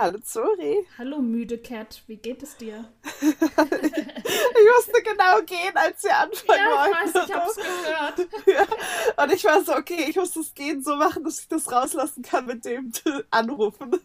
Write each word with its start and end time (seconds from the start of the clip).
Hallo 0.00 0.18
Zori. 0.20 0.86
Hallo 0.96 1.18
müde 1.18 1.58
Cat, 1.58 2.04
wie 2.06 2.18
geht 2.18 2.40
es 2.44 2.56
dir? 2.56 2.84
ich 3.20 3.32
musste 3.32 5.02
genau 5.02 5.42
gehen, 5.44 5.74
als 5.74 6.04
wir 6.04 6.16
anfangen 6.16 6.60
ja, 6.60 6.86
wollten. 6.86 7.08
ich 7.08 7.14
weiß, 7.14 7.28
ich 7.28 7.34
hab's 7.34 7.56
gehört. 7.56 8.28
Ja. 8.46 9.24
Und 9.24 9.32
ich 9.32 9.44
war 9.44 9.64
so, 9.64 9.74
okay, 9.74 10.06
ich 10.08 10.14
muss 10.14 10.30
das 10.30 10.54
Gehen 10.54 10.84
so 10.84 10.94
machen, 10.94 11.24
dass 11.24 11.40
ich 11.40 11.48
das 11.48 11.72
rauslassen 11.72 12.22
kann 12.22 12.46
mit 12.46 12.64
dem 12.64 12.92
anrufen. 13.32 13.98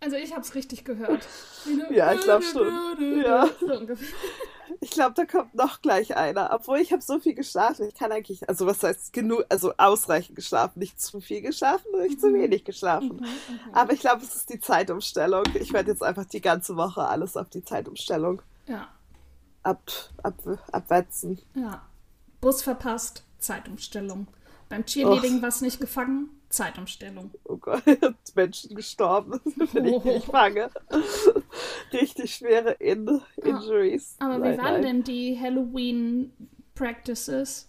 Also 0.00 0.16
ich 0.16 0.34
hab's 0.34 0.54
richtig 0.54 0.84
gehört. 0.84 1.26
Ja, 1.90 2.12
ich 2.12 2.20
glaube 2.20 2.44
schon. 2.44 3.20
Ja. 3.22 3.48
Ich 4.80 4.90
glaube, 4.90 5.14
da 5.14 5.24
kommt 5.24 5.54
noch 5.54 5.82
gleich 5.82 6.16
einer. 6.16 6.50
Obwohl 6.52 6.78
ich 6.78 6.92
habe 6.92 7.02
so 7.02 7.18
viel 7.18 7.34
geschlafen. 7.34 7.88
Ich 7.88 7.94
kann 7.94 8.12
eigentlich, 8.12 8.48
also 8.48 8.66
was 8.66 8.82
heißt 8.82 9.12
genug, 9.12 9.44
also 9.48 9.72
ausreichend 9.76 10.36
geschlafen. 10.36 10.78
Nicht 10.78 11.00
zu 11.00 11.20
viel 11.20 11.40
geschlafen, 11.40 11.86
nicht 12.00 12.20
zu 12.20 12.28
mhm. 12.28 12.34
wenig 12.34 12.64
geschlafen. 12.64 13.16
Mhm. 13.16 13.72
Aber 13.72 13.92
ich 13.92 14.00
glaube, 14.00 14.22
es 14.22 14.34
ist 14.36 14.50
die 14.50 14.60
Zeitumstellung. 14.60 15.44
Ich 15.54 15.72
werde 15.72 15.90
jetzt 15.90 16.02
einfach 16.02 16.26
die 16.26 16.40
ganze 16.40 16.76
Woche 16.76 17.02
alles 17.02 17.36
auf 17.36 17.48
die 17.48 17.64
Zeitumstellung 17.64 18.42
ja. 18.66 18.88
ab, 19.62 19.90
ab, 20.22 20.34
abwetzen. 20.70 21.40
Ja. 21.54 21.82
Bus 22.40 22.62
verpasst, 22.62 23.24
Zeitumstellung. 23.38 24.28
Beim 24.68 24.84
Cheerleading 24.84 25.42
was 25.42 25.60
nicht 25.60 25.80
gefangen, 25.80 26.28
Zeitumstellung. 26.48 27.30
Oh 27.44 27.56
Gott, 27.56 27.82
Menschen 28.34 28.74
gestorben, 28.74 29.40
wenn 29.72 29.86
oh. 29.86 29.98
ich 29.98 30.04
nicht 30.04 30.26
fange. 30.30 30.70
Richtig 31.92 32.34
schwere 32.34 32.72
In 32.72 33.20
Injuries. 33.36 34.16
Ah, 34.18 34.34
aber 34.34 34.44
wie 34.44 34.58
waren 34.58 34.82
denn 34.82 35.04
die 35.04 35.38
Halloween 35.38 36.32
Practices? 36.74 37.68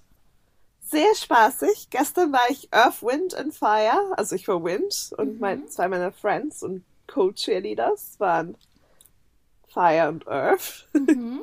Sehr 0.81 1.13
spaßig. 1.13 1.89
Gestern 1.89 2.31
war 2.31 2.49
ich 2.49 2.69
Earth, 2.71 3.03
Wind 3.03 3.35
and 3.35 3.53
Fire. 3.53 4.13
Also 4.17 4.35
ich 4.35 4.47
war 4.47 4.63
Wind 4.63 5.11
und 5.17 5.35
mhm. 5.35 5.39
mein, 5.39 5.67
zwei 5.67 5.87
meiner 5.87 6.11
Friends 6.11 6.63
und 6.63 6.83
Co-Cheerleaders 7.07 8.19
waren 8.19 8.55
Fire 9.67 10.09
und 10.09 10.27
Earth. 10.27 10.87
Mhm. 10.93 11.41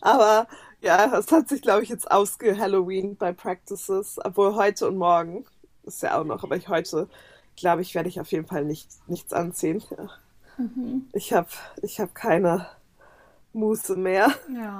aber 0.00 0.46
ja, 0.82 1.18
es 1.18 1.32
hat 1.32 1.48
sich, 1.48 1.62
glaube 1.62 1.82
ich, 1.82 1.88
jetzt 1.88 2.10
ausge-Halloween 2.10 3.16
bei 3.16 3.32
Practices, 3.32 4.18
obwohl 4.22 4.54
heute 4.54 4.86
und 4.86 4.98
morgen 4.98 5.46
ist 5.86 6.02
ja 6.02 6.18
auch 6.18 6.24
noch, 6.24 6.42
aber 6.44 6.56
ich 6.56 6.68
heute, 6.68 7.08
glaube 7.56 7.82
ich, 7.82 7.94
werde 7.94 8.08
ich 8.08 8.20
auf 8.20 8.30
jeden 8.32 8.46
Fall 8.46 8.64
nicht, 8.64 8.88
nichts 9.08 9.32
anziehen. 9.32 9.82
Ja. 9.90 10.10
Mhm. 10.56 11.08
Ich 11.12 11.32
habe 11.32 11.48
ich 11.82 12.00
hab 12.00 12.14
keine 12.14 12.66
Muße 13.52 13.96
mehr. 13.96 14.32
Ja, 14.52 14.78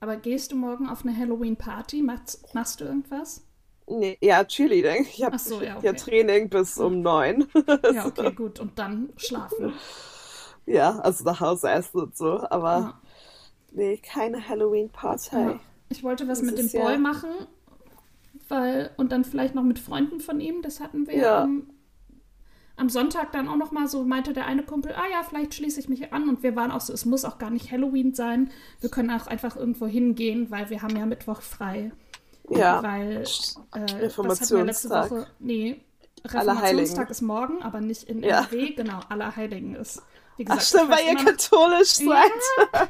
aber 0.00 0.16
gehst 0.16 0.52
du 0.52 0.56
morgen 0.56 0.88
auf 0.88 1.04
eine 1.04 1.16
Halloween-Party? 1.16 2.02
Machst, 2.02 2.54
machst 2.54 2.80
du 2.80 2.84
irgendwas? 2.84 3.42
Nee, 3.86 4.16
ja, 4.20 4.44
Cheerleading. 4.44 5.06
Ich 5.10 5.22
habe 5.22 5.38
so, 5.38 5.60
ja, 5.60 5.76
okay. 5.76 5.86
ja, 5.86 5.92
Training 5.92 6.48
bis 6.48 6.78
um 6.78 7.02
neun. 7.02 7.48
ja, 7.92 8.06
okay, 8.06 8.32
gut. 8.32 8.60
Und 8.60 8.78
dann 8.78 9.12
schlafen. 9.16 9.72
Ja, 10.66 10.98
also 11.00 11.24
nach 11.24 11.40
Hause 11.40 11.70
essen 11.70 12.00
und 12.00 12.16
so, 12.16 12.46
aber 12.48 12.78
ja. 12.78 13.00
Nee, 13.74 13.96
keine 13.96 14.46
Halloween-Party. 14.46 15.34
Ja. 15.36 15.60
Ich 15.88 16.02
wollte 16.02 16.28
was 16.28 16.40
das 16.40 16.46
mit 16.46 16.58
dem 16.58 16.70
Boy 16.70 16.98
machen, 16.98 17.30
weil 18.52 18.90
und 18.98 19.12
dann 19.12 19.24
vielleicht 19.24 19.54
noch 19.54 19.62
mit 19.62 19.78
Freunden 19.78 20.20
von 20.20 20.38
ihm. 20.38 20.60
Das 20.60 20.80
hatten 20.80 21.06
wir 21.06 21.16
ja. 21.16 21.42
am, 21.42 21.70
am 22.76 22.90
Sonntag 22.90 23.32
dann 23.32 23.48
auch 23.48 23.56
noch 23.56 23.72
mal 23.72 23.88
so. 23.88 24.04
Meinte 24.04 24.34
der 24.34 24.46
eine 24.46 24.62
Kumpel, 24.62 24.92
ah 24.92 25.08
ja, 25.10 25.22
vielleicht 25.22 25.54
schließe 25.54 25.80
ich 25.80 25.88
mich 25.88 26.12
an. 26.12 26.28
Und 26.28 26.42
wir 26.42 26.54
waren 26.54 26.70
auch 26.70 26.82
so, 26.82 26.92
es 26.92 27.06
muss 27.06 27.24
auch 27.24 27.38
gar 27.38 27.50
nicht 27.50 27.72
Halloween 27.72 28.14
sein. 28.14 28.50
Wir 28.80 28.90
können 28.90 29.10
auch 29.10 29.26
einfach 29.26 29.56
irgendwo 29.56 29.86
hingehen, 29.86 30.50
weil 30.50 30.68
wir 30.68 30.82
haben 30.82 30.94
ja 30.96 31.06
Mittwoch 31.06 31.40
frei. 31.40 31.92
Ja. 32.50 32.82
Weil 32.82 33.24
äh, 33.74 33.78
Reformationstag. 33.78 35.10
Woche, 35.10 35.26
nee, 35.38 35.80
Reformationstag 36.24 37.08
ist 37.08 37.22
morgen, 37.22 37.62
aber 37.62 37.80
nicht 37.80 38.04
in 38.04 38.22
ja. 38.22 38.40
NRW. 38.40 38.74
Genau, 38.74 39.00
Allerheiligen 39.08 39.76
ist. 39.76 40.02
Wie 40.36 40.44
gesagt, 40.44 40.62
Ach 40.62 40.66
stimmt, 40.66 40.90
weil 40.90 41.06
ihr 41.06 41.24
katholisch 41.24 41.94
seid. 41.94 42.06
Ja. 42.06 42.88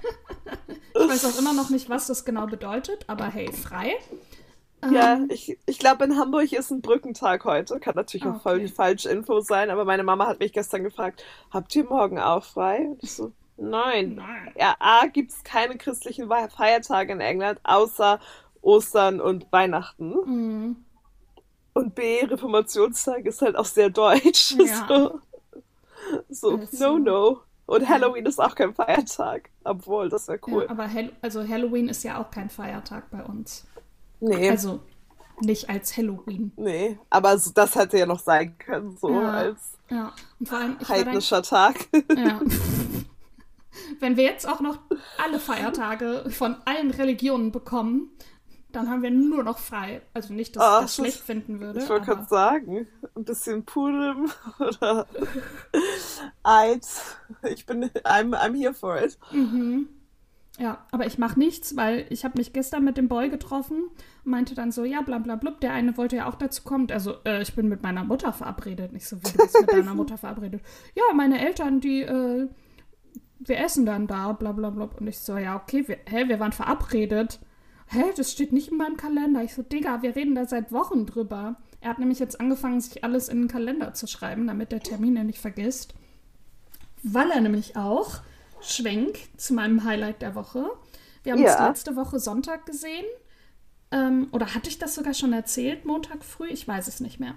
ich 1.03 1.08
weiß 1.08 1.25
auch 1.26 1.38
immer 1.38 1.53
noch 1.53 1.70
nicht, 1.70 1.88
was 1.88 2.08
das 2.08 2.25
genau 2.25 2.47
bedeutet, 2.47 3.04
aber 3.06 3.26
hey, 3.26 3.53
frei. 3.53 3.94
Ja, 4.91 5.15
ähm, 5.15 5.28
ich, 5.31 5.59
ich 5.66 5.78
glaube, 5.78 6.04
in 6.04 6.19
Hamburg 6.19 6.53
ist 6.53 6.70
ein 6.70 6.82
Brückentag 6.82 7.44
heute. 7.44 7.78
Kann 7.78 7.94
natürlich 7.94 8.26
okay. 8.26 8.37
auch 8.37 8.43
voll 8.43 8.60
die 8.60 8.69
falsche 8.69 9.10
Info 9.10 9.41
sein, 9.41 9.70
aber 9.70 9.84
meine 9.84 10.03
Mama 10.03 10.26
hat 10.26 10.41
mich 10.41 10.53
gestern 10.53 10.82
gefragt, 10.82 11.25
habt 11.50 11.75
ihr 11.76 11.84
morgen 11.84 12.19
auch 12.19 12.44
frei? 12.44 12.88
Und 12.91 13.03
ich 13.03 13.12
so, 13.12 13.32
nein. 13.56 14.16
nein. 14.16 14.53
Ja, 14.56 14.75
A, 14.81 15.06
gibt 15.06 15.31
es 15.31 15.44
keine 15.44 15.76
christlichen 15.76 16.28
Feiertage 16.28 17.12
in 17.12 17.20
England, 17.20 17.60
außer 17.62 18.19
Ostern 18.60 19.20
und 19.20 19.50
Weihnachten. 19.53 20.15
Mhm. 20.25 20.76
Und 21.75 21.94
B, 21.94 22.25
Reformationstag 22.25 23.25
ist 23.25 23.41
halt 23.41 23.56
auch 23.56 23.64
sehr 23.64 23.91
deutsch. 23.91 24.54
Ja. 24.59 24.87
So. 24.88 25.20
So, 26.28 26.56
also, 26.56 26.99
no, 26.99 26.99
no. 26.99 27.41
Und 27.66 27.88
Halloween 27.88 28.26
ist 28.26 28.41
auch 28.41 28.54
kein 28.54 28.75
Feiertag. 28.75 29.50
Obwohl, 29.64 30.09
das 30.09 30.28
wäre 30.28 30.41
cool. 30.47 30.64
Ja, 30.64 30.70
aber 30.70 30.93
Hall 30.93 31.12
also 31.22 31.47
Halloween 31.47 31.88
ist 31.88 32.03
ja 32.03 32.20
auch 32.20 32.31
kein 32.31 32.50
Feiertag 32.50 33.10
bei 33.10 33.22
uns. 33.22 33.66
Nee. 34.22 34.50
Also 34.50 34.81
nicht 35.41 35.69
als 35.69 35.97
Halloween. 35.97 36.53
Nee, 36.56 36.99
aber 37.10 37.37
so, 37.37 37.50
das 37.53 37.75
hätte 37.75 37.99
ja 37.99 38.06
noch 38.06 38.21
sein 38.21 38.56
können, 38.59 38.97
so 38.97 39.10
ja, 39.10 39.31
als 39.31 39.59
ja. 39.91 40.12
Und 40.38 40.49
vor 40.49 40.59
allem, 40.59 40.77
heidnischer 40.88 41.43
Tag. 41.43 41.88
Ja. 42.16 42.41
Wenn 44.00 44.16
wir 44.16 44.25
jetzt 44.25 44.47
auch 44.47 44.61
noch 44.61 44.78
alle 45.19 45.41
Feiertage 45.41 46.25
von 46.31 46.56
allen 46.65 46.91
Religionen 46.91 47.53
bekommen, 47.53 48.11
dann 48.71 48.88
haben 48.88 49.03
wir 49.03 49.11
nur 49.11 49.43
noch 49.43 49.59
frei. 49.59 50.03
Also 50.15 50.32
nicht, 50.32 50.56
dass 50.56 50.62
ich 50.65 50.81
das 50.82 50.94
schlecht 50.94 51.21
finden 51.21 51.61
würde. 51.61 51.81
Ich 51.82 51.88
wollte 51.88 52.06
gerade 52.06 52.27
sagen, 52.28 52.87
ein 53.16 53.25
bisschen 53.25 53.65
Purim 53.65 54.31
oder 54.59 55.06
Eid. 56.43 56.87
Ich 57.50 57.66
bin, 57.66 57.84
I'm, 58.05 58.34
I'm 58.34 58.55
here 58.56 58.75
for 58.75 59.03
it. 59.03 59.19
Mhm. 59.32 59.88
Ja, 60.58 60.84
aber 60.90 61.06
ich 61.06 61.16
mache 61.16 61.38
nichts, 61.38 61.76
weil 61.76 62.06
ich 62.10 62.24
habe 62.24 62.38
mich 62.38 62.52
gestern 62.52 62.84
mit 62.84 62.98
dem 62.98 63.08
Boy 63.08 63.30
getroffen 63.30 63.84
und 64.24 64.30
meinte 64.30 64.54
dann 64.54 64.70
so, 64.70 64.84
ja, 64.84 65.00
bla 65.00 65.18
bla 65.18 65.36
blub, 65.36 65.60
der 65.60 65.72
eine 65.72 65.96
wollte 65.96 66.16
ja 66.16 66.28
auch 66.28 66.34
dazu 66.34 66.62
kommen. 66.62 66.90
Also, 66.90 67.14
äh, 67.24 67.40
ich 67.40 67.54
bin 67.54 67.68
mit 67.68 67.82
meiner 67.82 68.04
Mutter 68.04 68.32
verabredet. 68.32 68.92
Nicht 68.92 69.08
so, 69.08 69.16
wie 69.16 69.32
du 69.32 69.38
bist 69.38 69.58
mit 69.60 69.72
deiner 69.72 69.94
Mutter 69.94 70.18
verabredet. 70.18 70.62
Ja, 70.94 71.04
meine 71.14 71.40
Eltern, 71.44 71.80
die, 71.80 72.02
äh, 72.02 72.48
wir 73.38 73.58
essen 73.58 73.86
dann 73.86 74.06
da, 74.06 74.32
bla 74.32 74.52
bla 74.52 74.70
blub. 74.70 75.00
Und 75.00 75.06
ich 75.06 75.18
so, 75.18 75.38
ja, 75.38 75.56
okay, 75.56 75.88
wir, 75.88 75.98
hä, 76.06 76.28
wir 76.28 76.38
waren 76.38 76.52
verabredet 76.52 77.40
hä, 77.92 78.04
das 78.16 78.32
steht 78.32 78.52
nicht 78.52 78.69
in 78.69 78.78
meinem 78.78 78.96
Kalender. 78.96 79.42
Ich 79.42 79.54
so, 79.54 79.62
Digga, 79.62 80.02
wir 80.02 80.16
reden 80.16 80.34
da 80.34 80.46
seit 80.46 80.72
Wochen 80.72 81.06
drüber. 81.06 81.56
Er 81.80 81.90
hat 81.90 81.98
nämlich 81.98 82.19
jetzt 82.19 82.40
angefangen, 82.40 82.80
sich 82.80 83.04
alles 83.04 83.28
in 83.28 83.42
den 83.42 83.48
Kalender 83.48 83.94
zu 83.94 84.06
schreiben, 84.06 84.46
damit 84.46 84.72
der 84.72 84.80
Termin 84.80 85.16
ja 85.16 85.24
nicht 85.24 85.40
vergisst. 85.40 85.94
Weil 87.02 87.30
er 87.30 87.40
nämlich 87.40 87.76
auch, 87.76 88.20
Schwenk 88.62 89.19
zu 89.37 89.55
meinem 89.55 89.84
Highlight 89.84 90.23
der 90.23 90.34
Woche. 90.34 90.71
Wir 91.23 91.33
haben 91.33 91.43
ja. 91.43 91.53
uns 91.53 91.69
letzte 91.69 91.97
Woche 91.97 92.19
Sonntag 92.19 92.67
gesehen. 92.67 93.05
Ähm, 93.91 94.28
oder 94.33 94.55
hatte 94.55 94.69
ich 94.69 94.78
das 94.78 94.95
sogar 94.95 95.15
schon 95.15 95.33
erzählt, 95.33 95.84
Montag 95.84 96.25
früh? 96.25 96.49
Ich 96.49 96.67
weiß 96.67 96.89
es 96.89 97.00
nicht 97.00 97.21
mehr. 97.21 97.34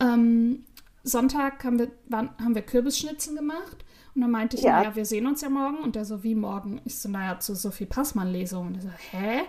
Ähm, 0.00 0.64
Sonntag 1.02 1.64
haben 1.64 1.78
wir, 1.78 1.90
waren, 2.08 2.30
haben 2.42 2.54
wir 2.54 2.62
Kürbisschnitzen 2.62 3.36
gemacht. 3.36 3.84
Und 4.14 4.22
dann 4.22 4.30
meinte 4.30 4.56
ich, 4.56 4.62
ja. 4.62 4.78
naja, 4.78 4.94
wir 4.94 5.04
sehen 5.04 5.26
uns 5.26 5.40
ja 5.40 5.50
morgen. 5.50 5.78
Und 5.78 5.96
der 5.96 6.04
so, 6.04 6.22
wie 6.22 6.34
morgen? 6.34 6.80
Ich 6.84 6.98
so, 6.98 7.08
naja, 7.08 7.40
zu 7.40 7.54
Sophie 7.54 7.86
Passmann-Lesung. 7.86 8.68
Und 8.68 8.76
er 8.76 8.82
so, 8.82 8.90
hä? 9.10 9.42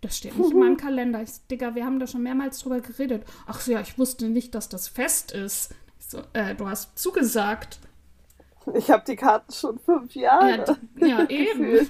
Das 0.00 0.16
steht 0.16 0.36
nicht 0.36 0.50
in 0.50 0.58
meinem 0.60 0.76
Kalender. 0.76 1.22
Ich 1.22 1.34
so, 1.34 1.40
Digga, 1.50 1.74
wir 1.74 1.84
haben 1.84 2.00
da 2.00 2.06
schon 2.06 2.22
mehrmals 2.22 2.60
drüber 2.60 2.80
geredet. 2.80 3.24
Ach 3.46 3.60
so, 3.60 3.72
ja, 3.72 3.80
ich 3.80 3.98
wusste 3.98 4.28
nicht, 4.28 4.54
dass 4.54 4.68
das 4.68 4.88
fest 4.88 5.32
ist. 5.32 5.74
Ich 6.00 6.06
so, 6.06 6.22
äh, 6.32 6.54
du 6.54 6.66
hast 6.66 6.98
zugesagt. 6.98 7.80
Ich 8.74 8.90
habe 8.90 9.04
die 9.06 9.16
Karten 9.16 9.52
schon 9.52 9.78
fünf 9.78 10.14
Jahre. 10.14 10.76
Ja, 10.96 11.06
ja 11.06 11.28
eben. 11.28 11.88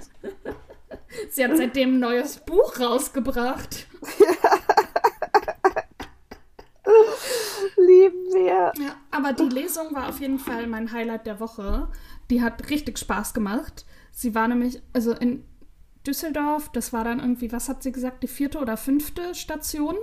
Sie 1.31 1.45
hat 1.45 1.57
seitdem 1.57 1.95
ein 1.95 2.01
neues 2.01 2.39
Buch 2.39 2.79
rausgebracht. 2.81 3.87
Ja. 4.19 4.27
Lieben 7.77 8.33
wir. 8.33 8.73
Ja, 8.77 8.97
aber 9.11 9.33
die 9.33 9.49
Lesung 9.49 9.95
war 9.95 10.09
auf 10.09 10.21
jeden 10.21 10.39
Fall 10.39 10.67
mein 10.67 10.93
Highlight 10.93 11.27
der 11.27 11.41
Woche. 11.41 11.89
Die 12.31 12.43
hat 12.43 12.71
richtig 12.71 12.99
Spaß 12.99 13.35
gemacht. 13.35 13.85
Sie 14.11 14.35
war 14.35 14.49
nämlich, 14.49 14.83
also 14.93 15.13
in 15.13 15.45
Düsseldorf, 16.07 16.71
das 16.73 16.93
war 16.93 17.05
dann 17.05 17.21
irgendwie, 17.21 17.53
was 17.53 17.69
hat 17.69 17.83
sie 17.83 17.93
gesagt, 17.93 18.23
die 18.23 18.29
vierte 18.29 18.59
oder 18.59 18.77
fünfte 18.77 19.35
Station. 19.35 19.97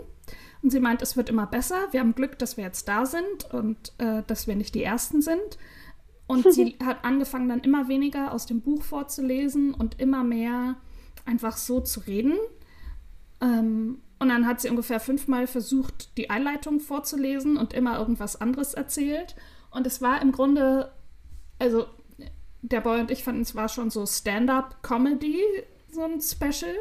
Und 0.62 0.70
sie 0.72 0.80
meint, 0.80 1.02
es 1.02 1.18
wird 1.18 1.30
immer 1.30 1.48
besser. 1.48 1.88
Wir 1.92 2.00
haben 2.00 2.16
Glück, 2.16 2.40
dass 2.40 2.58
wir 2.58 2.64
jetzt 2.64 2.88
da 2.88 3.06
sind 3.06 3.52
und 3.52 3.94
äh, 4.00 4.24
dass 4.26 4.48
wir 4.48 4.56
nicht 4.56 4.74
die 4.74 4.84
Ersten 4.84 5.22
sind. 5.22 5.58
Und 6.28 6.52
sie 6.52 6.78
hat 6.84 7.04
angefangen, 7.04 7.50
dann 7.50 7.62
immer 7.62 7.88
weniger 7.88 8.32
aus 8.32 8.46
dem 8.46 8.62
Buch 8.62 8.84
vorzulesen 8.84 9.74
und 9.74 10.00
immer 10.00 10.24
mehr 10.24 10.76
einfach 11.26 11.58
so 11.58 11.80
zu 11.82 12.02
reden. 12.02 12.34
Ähm, 13.42 14.00
und 14.20 14.30
dann 14.30 14.48
hat 14.48 14.62
sie 14.62 14.70
ungefähr 14.70 15.00
fünfmal 15.00 15.46
versucht, 15.46 16.18
die 16.18 16.30
Einleitung 16.30 16.80
vorzulesen 16.80 17.58
und 17.58 17.74
immer 17.74 18.00
irgendwas 18.00 18.40
anderes 18.40 18.74
erzählt. 18.74 19.36
Und 19.72 19.86
es 19.86 20.02
war 20.02 20.22
im 20.22 20.32
Grunde, 20.32 20.92
also 21.60 21.86
der 22.62 22.82
Boy 22.82 23.02
und 23.02 23.12
ich 23.12 23.24
fanden, 23.24 23.42
es 23.42 23.56
war 23.56 23.70
schon 23.70 23.90
so 23.90 24.06
Stand-up-Comedy, 24.06 25.42
so 25.92 26.04
ein 26.04 26.22
Special. 26.22 26.74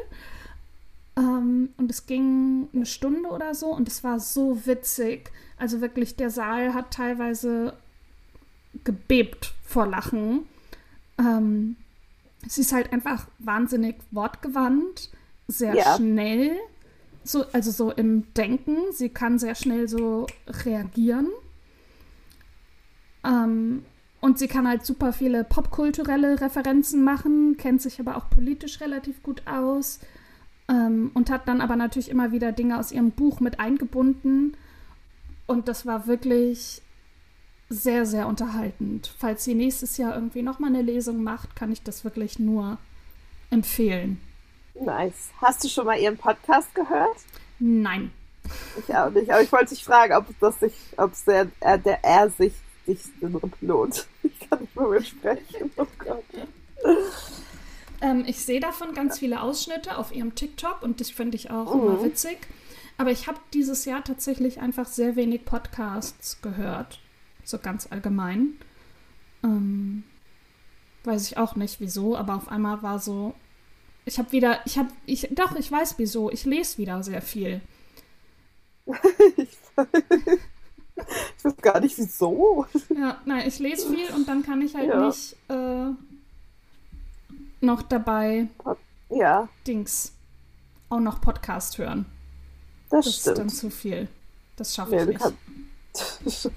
Ähm, 1.17 1.69
und 1.77 1.91
es 1.91 2.05
ging 2.05 2.69
eine 2.73 2.85
Stunde 2.85 3.29
oder 3.29 3.53
so 3.53 3.67
und 3.67 3.87
es 3.87 4.03
war 4.03 4.19
so 4.19 4.65
witzig. 4.65 5.31
Also 5.57 5.81
wirklich, 5.81 6.15
der 6.15 6.29
Saal 6.29 6.73
hat 6.73 6.91
teilweise 6.91 7.73
gebebt 8.83 9.53
vor 9.63 9.87
Lachen. 9.87 10.43
Ähm, 11.17 11.75
sie 12.47 12.61
ist 12.61 12.73
halt 12.73 12.91
einfach 12.93 13.27
wahnsinnig 13.39 13.95
wortgewandt, 14.11 15.09
sehr 15.47 15.75
Ja. 15.75 15.95
schnell, 15.95 16.51
so, 17.23 17.45
also 17.53 17.71
so 17.71 17.91
im 17.91 18.31
Denken. 18.33 18.77
Sie 18.91 19.09
kann 19.09 19.39
sehr 19.39 19.55
schnell 19.55 19.87
so 19.87 20.27
reagieren. 20.47 21.27
Ähm, 23.23 23.83
und 24.21 24.39
sie 24.39 24.47
kann 24.47 24.67
halt 24.67 24.85
super 24.85 25.13
viele 25.13 25.43
popkulturelle 25.43 26.41
Referenzen 26.41 27.03
machen, 27.03 27.57
kennt 27.57 27.81
sich 27.81 27.99
aber 27.99 28.17
auch 28.17 28.29
politisch 28.29 28.81
relativ 28.81 29.21
gut 29.21 29.43
aus 29.45 29.99
ähm, 30.67 31.11
und 31.13 31.29
hat 31.29 31.47
dann 31.47 31.61
aber 31.61 31.75
natürlich 31.75 32.09
immer 32.09 32.31
wieder 32.31 32.51
Dinge 32.51 32.79
aus 32.79 32.91
ihrem 32.91 33.11
Buch 33.11 33.39
mit 33.39 33.59
eingebunden. 33.59 34.57
Und 35.47 35.67
das 35.67 35.85
war 35.85 36.07
wirklich 36.07 36.81
sehr, 37.69 38.05
sehr 38.05 38.27
unterhaltend. 38.27 39.13
Falls 39.17 39.43
sie 39.43 39.55
nächstes 39.55 39.97
Jahr 39.97 40.15
irgendwie 40.15 40.41
nochmal 40.41 40.69
eine 40.69 40.81
Lesung 40.81 41.23
macht, 41.23 41.55
kann 41.55 41.71
ich 41.71 41.81
das 41.81 42.03
wirklich 42.03 42.39
nur 42.39 42.77
empfehlen. 43.49 44.21
Nice. 44.79 45.29
Hast 45.41 45.63
du 45.63 45.69
schon 45.69 45.85
mal 45.85 45.97
ihren 45.97 46.17
Podcast 46.17 46.73
gehört? 46.75 47.17
Nein. 47.59 48.11
Ich 48.77 48.93
auch 48.93 49.09
nicht. 49.09 49.31
Aber 49.31 49.41
ich 49.41 49.51
wollte 49.51 49.73
dich 49.73 49.83
fragen, 49.83 50.13
ob 50.13 50.27
das 50.39 50.59
sich, 50.59 50.73
ob 50.97 51.13
es 51.13 51.23
der, 51.23 51.47
er, 51.59 51.77
der 51.77 52.03
er 52.03 52.29
sich 52.29 52.53
sich 52.85 52.99
lohnt. 53.61 54.07
Ich 54.23 54.49
kann 54.49 54.59
nicht 54.61 54.75
mehr 54.75 55.03
sprechen. 55.03 55.71
Oh 55.77 55.87
Gott. 55.97 56.23
Ähm, 58.01 58.25
ich 58.27 58.43
sehe 58.45 58.59
davon 58.59 58.93
ganz 58.93 59.19
viele 59.19 59.41
Ausschnitte 59.41 59.97
auf 59.97 60.13
ihrem 60.13 60.35
TikTok 60.35 60.81
und 60.81 60.99
das 60.99 61.09
finde 61.09 61.35
ich 61.35 61.49
auch 61.49 61.73
immer 61.73 62.03
witzig. 62.03 62.37
Aber 62.97 63.11
ich 63.11 63.27
habe 63.27 63.39
dieses 63.53 63.85
Jahr 63.85 64.03
tatsächlich 64.03 64.59
einfach 64.59 64.87
sehr 64.87 65.15
wenig 65.15 65.45
Podcasts 65.45 66.41
gehört. 66.41 66.99
So 67.45 67.57
ganz 67.59 67.87
allgemein. 67.91 68.55
Ähm, 69.43 70.03
weiß 71.03 71.27
ich 71.27 71.37
auch 71.37 71.55
nicht 71.55 71.79
wieso, 71.79 72.17
aber 72.17 72.35
auf 72.35 72.49
einmal 72.49 72.81
war 72.83 72.99
so. 72.99 73.33
Ich 74.05 74.17
habe 74.19 74.31
wieder, 74.31 74.59
ich 74.65 74.77
habe, 74.77 74.89
ich, 75.05 75.27
doch, 75.31 75.55
ich 75.55 75.71
weiß 75.71 75.95
wieso. 75.97 76.31
Ich 76.31 76.45
lese 76.45 76.77
wieder 76.77 77.01
sehr 77.03 77.21
viel. 77.21 77.61
Ich 79.37 79.57
weiß 81.43 81.57
gar 81.61 81.79
nicht 81.79 81.97
wieso. 81.97 82.65
Ja, 82.95 83.21
nein, 83.25 83.47
ich 83.47 83.59
lese 83.59 83.89
viel 83.93 84.09
und 84.15 84.27
dann 84.27 84.43
kann 84.43 84.61
ich 84.61 84.75
halt 84.75 84.87
Ja. 84.89 85.07
nicht 85.07 85.35
äh, 85.49 85.89
noch 87.61 87.81
dabei 87.83 88.47
Ja, 89.09 89.49
Dings 89.67 90.13
auch 90.89 90.99
noch 90.99 91.19
Podcast 91.21 91.77
hören. 91.77 92.05
das, 92.89 93.05
Das 93.05 93.17
ist 93.17 93.27
dann 93.27 93.35
stimmt. 93.35 93.55
zu 93.55 93.69
viel. 93.71 94.07
Das 94.55 94.73
schaffe 94.75 94.95
Nee, 94.95 95.01
ich 95.01 95.07
nicht. 95.07 95.25
Ich 96.25 96.49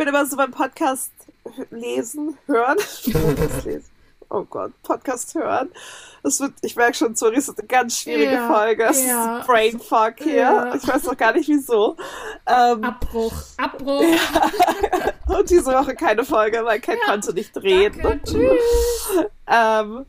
bin 0.00 0.08
immer 0.08 0.24
so 0.24 0.34
beim 0.34 0.50
Podcast 0.50 1.12
lesen, 1.70 2.38
hören. 2.46 2.78
Podcast 3.12 3.64
lesen. 3.66 3.90
Oh 4.30 4.44
Gott, 4.44 4.72
Podcast 4.82 5.34
hören. 5.34 5.68
Das 6.22 6.40
wird, 6.40 6.54
ich 6.62 6.74
merke 6.74 6.94
schon, 6.94 7.14
sorry, 7.16 7.36
es 7.36 7.48
ist 7.48 7.58
eine 7.58 7.68
ganz 7.68 7.98
schwierige 7.98 8.32
Ja, 8.32 8.48
Folge. 8.50 8.84
Es 8.84 9.06
ja. 9.06 9.40
ist 9.40 9.46
Brain 9.46 9.78
Fog 9.78 10.14
hier. 10.16 10.36
Ja. 10.36 10.74
Ich 10.74 10.88
weiß 10.88 11.04
noch 11.04 11.18
gar 11.18 11.34
nicht 11.34 11.50
wieso. 11.50 11.98
Ähm, 12.46 12.82
Abbruch, 12.82 13.34
Abbruch. 13.58 14.02
und 15.26 15.50
diese 15.50 15.66
Woche 15.66 15.94
keine 15.94 16.24
Folge, 16.24 16.64
weil 16.64 16.80
Ken 16.80 16.96
Ja, 16.98 17.12
konnte 17.12 17.34
nicht 17.34 17.54
reden. 17.58 18.00
Danke, 18.02 18.24
tschüss. 18.24 19.26
Ähm, 19.52 20.06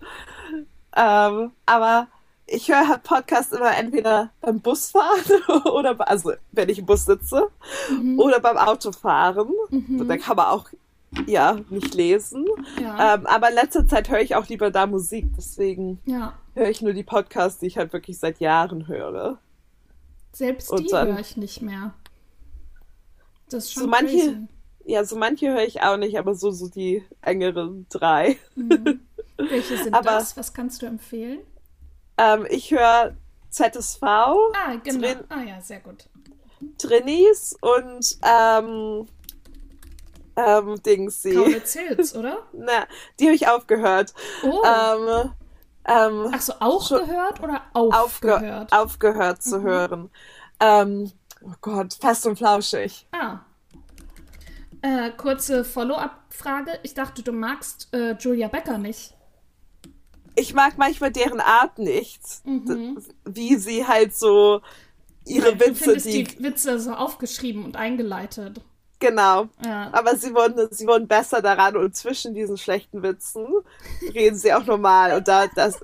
ähm, 0.96 1.52
aber 1.66 2.08
ich 2.52 2.70
höre 2.70 2.88
halt 2.88 3.04
Podcasts 3.04 3.54
immer 3.54 3.76
entweder 3.78 4.32
beim 4.42 4.60
Busfahren 4.60 5.42
oder 5.74 6.08
also 6.10 6.34
wenn 6.52 6.70
ich 6.70 6.80
im 6.80 6.86
Bus 6.86 7.06
sitze 7.06 7.48
Mhm. 7.90 8.20
oder 8.20 8.40
beim 8.40 8.58
Autofahren. 8.58 9.50
Da 10.08 10.18
kann 10.18 10.36
man 10.36 10.46
auch 10.48 10.70
ja 11.28 11.60
nicht 11.70 11.94
lesen. 11.94 12.46
Ja, 12.82 13.16
Ähm, 13.16 13.26
aber 13.26 13.50
in 13.50 13.56
letzter 13.56 13.88
Zeit 13.88 14.10
höre 14.10 14.22
ich 14.22 14.36
auch 14.36 14.48
lieber 14.48 14.72
da 14.72 14.88
Musik, 14.88 15.26
deswegen 15.38 16.00
ja. 16.06 16.34
höre 16.56 16.70
ich 16.70 16.82
nur 16.82 16.94
die 16.94 17.04
Podcasts, 17.04 17.60
die 17.60 17.68
ich 17.68 17.78
halt 17.78 17.92
wirklich 17.94 18.18
seit 18.20 18.40
Jahren 18.40 18.88
höre. 18.88 19.40
Selbst 20.34 20.72
die 20.78 20.88
höre 20.92 21.20
ich 21.20 21.36
nicht 21.38 21.62
mehr. 21.62 21.94
Das 23.50 23.66
ist 23.66 23.74
schon 23.74 23.84
So 23.84 23.90
manche- 23.90 24.18
crazy. 24.18 24.48
Ja, 24.86 25.04
so 25.06 25.16
manche 25.16 25.50
höre 25.54 25.64
ich 25.64 25.82
auch 25.84 25.98
nicht, 25.98 26.18
aber 26.18 26.34
so, 26.34 26.50
so 26.52 26.68
die 26.68 27.04
engeren 27.22 27.86
drei. 27.90 28.38
Mhm. 28.56 29.02
Welche 29.38 29.78
sind 29.78 29.94
Aber- 29.94 30.12
das? 30.12 30.38
Was 30.38 30.54
kannst 30.54 30.82
du 30.82 30.86
empfehlen? 30.88 31.40
Ähm, 32.18 32.46
ich 32.50 32.72
höre 32.72 33.16
ZSV, 33.50 34.02
Ah, 34.04 34.76
genau. 34.84 35.08
Drin- 35.08 35.24
Ah 35.30 35.42
ja, 35.42 35.62
sehr 35.62 35.80
gut. 35.80 36.06
Trinis 36.78 37.56
und 37.62 38.18
ähm, 38.24 39.08
ähm, 40.36 40.82
Dingsy. 40.84 41.34
Kaulitz 41.34 41.74
Hills, 41.74 42.16
oder? 42.16 42.40
Na, 42.54 42.86
die 43.20 43.26
habe 43.26 43.36
ich 43.36 43.48
aufgehört. 43.48 44.14
Oh. 44.44 44.62
Ähm, 44.66 45.32
ähm, 45.86 46.32
Ach 46.34 46.42
so, 46.42 46.54
auch 46.60 46.90
gehört 46.90 47.42
oder 47.42 47.64
aufge 47.74 47.98
aufgehört? 47.98 48.72
aufgehört 48.72 49.42
zu 49.44 49.62
hören. 49.62 50.10
Ähm, 50.60 51.12
oh 51.44 51.54
Gott, 51.62 51.94
fest 51.96 52.26
und 52.28 52.38
flauschig. 52.38 53.08
Ah. 53.12 53.40
Äh, 54.84 55.12
kurze 55.12 55.64
Follow-up-Frage. 55.64 56.80
Ich 56.84 56.94
dachte, 56.94 57.24
du 57.24 57.32
magst 57.32 57.90
äh, 57.94 58.14
Julia 58.20 58.48
Becker 58.48 58.78
nicht. 58.78 59.16
Ich 60.42 60.56
mag 60.56 60.78
manchmal 60.78 61.12
deren 61.12 61.40
Art 61.40 61.78
nicht. 61.78 62.22
Mhm. 62.46 62.98
Wie 63.26 63.56
sie 63.58 63.88
halt 63.88 64.16
so 64.16 64.62
ihre 65.26 65.56
Du 65.56 65.68
Witze, 65.68 65.98
die, 65.98 66.24
die 66.24 66.44
Witze 66.44 66.80
so 66.80 66.94
aufgeschrieben 66.94 67.64
und 67.64 67.76
eingeleitet. 67.76 68.60
genau. 69.00 69.50
Ja. 69.64 69.90
Aber 69.92 70.16
sie 70.16 70.34
wurden, 70.34 70.68
sie 70.72 70.88
wurden 70.88 71.08
besser 71.08 71.44
daran 71.44 71.78
und 71.78 71.96
zwischen 71.96 72.34
diesen 72.34 72.58
schlechten 72.58 73.04
Witzen 73.04 73.46
reden 74.16 74.36
sie 74.38 74.52
auch 74.54 74.66
normal 74.66 75.16
und 75.18 75.28
da, 75.28 75.46
das, 75.48 75.80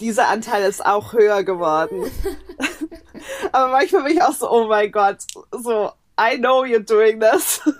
dieser 0.00 0.28
Anteil 0.28 0.68
ist 0.68 0.84
auch 0.84 1.14
höher 1.14 1.42
geworden. 1.42 2.04
Aber 3.52 3.72
manchmal 3.72 4.04
bin 4.04 4.16
ich 4.16 4.22
auch 4.22 4.34
so, 4.34 4.50
oh 4.50 4.66
mein 4.66 4.92
Gott, 4.92 5.18
so, 5.50 5.92
I 6.20 6.36
know 6.36 6.62
you're 6.64 6.78
doing 6.78 7.20
this. 7.20 7.60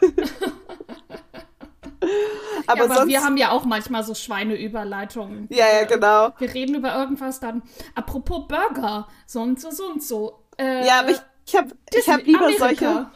aber, 2.67 2.79
ja, 2.79 2.85
aber 2.85 2.95
sonst, 2.95 3.09
wir 3.09 3.23
haben 3.23 3.37
ja 3.37 3.51
auch 3.51 3.65
manchmal 3.65 4.05
so 4.05 4.15
Schweineüberleitungen. 4.15 5.49
ja, 5.51 5.67
ja, 5.81 5.85
genau. 5.85 6.33
Wir 6.39 6.53
reden 6.53 6.75
über 6.75 6.97
irgendwas 6.97 7.41
dann. 7.41 7.63
Apropos 7.95 8.47
Burger, 8.49 9.09
so 9.27 9.41
und 9.41 9.61
so, 9.61 9.71
so 9.71 9.87
und 9.87 10.03
so. 10.03 10.41
Äh, 10.59 10.87
Ja, 10.87 11.01
aber 11.01 11.11
ich, 11.11 11.19
ich 11.47 11.57
habe 11.57 11.71
hab 12.07 12.27
lieber 12.27 12.47
Amerika. 12.47 12.59
solche, 12.67 13.11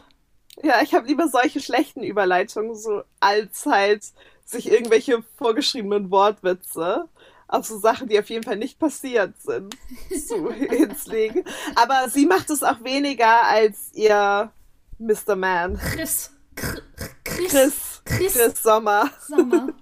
ja, 0.67 0.83
ich 0.83 0.95
habe 0.95 1.07
lieber 1.07 1.29
solche 1.29 1.61
schlechten 1.61 2.03
Überleitungen, 2.03 2.75
so 2.75 3.03
als 3.21 3.67
halt 3.67 4.03
sich 4.45 4.71
irgendwelche 4.71 5.23
vorgeschriebenen 5.37 6.11
Wortwitze 6.11 7.09
auf 7.49 7.65
so 7.67 7.79
Sachen, 7.79 8.09
die 8.09 8.19
auf 8.19 8.29
jeden 8.29 8.45
Fall 8.45 8.57
nicht 8.57 8.79
passiert 8.79 9.41
sind, 9.41 9.75
zu 10.27 10.51
hinzulegen. 10.53 11.45
Aber 11.77 12.09
sie 12.11 12.27
macht 12.27 12.51
es 12.51 12.63
auch 12.63 12.83
weniger 12.85 13.45
als 13.45 13.91
ihr 13.95 14.51
Mr. 14.99 15.35
Man. 15.37 15.79
Chris. 15.79 16.31
Chris. 16.55 16.83
Chris. 17.25 17.75
Chris. 18.09 18.35
Chris. 18.35 18.63
Sommer. 18.63 19.11
Sommer. 19.27 19.69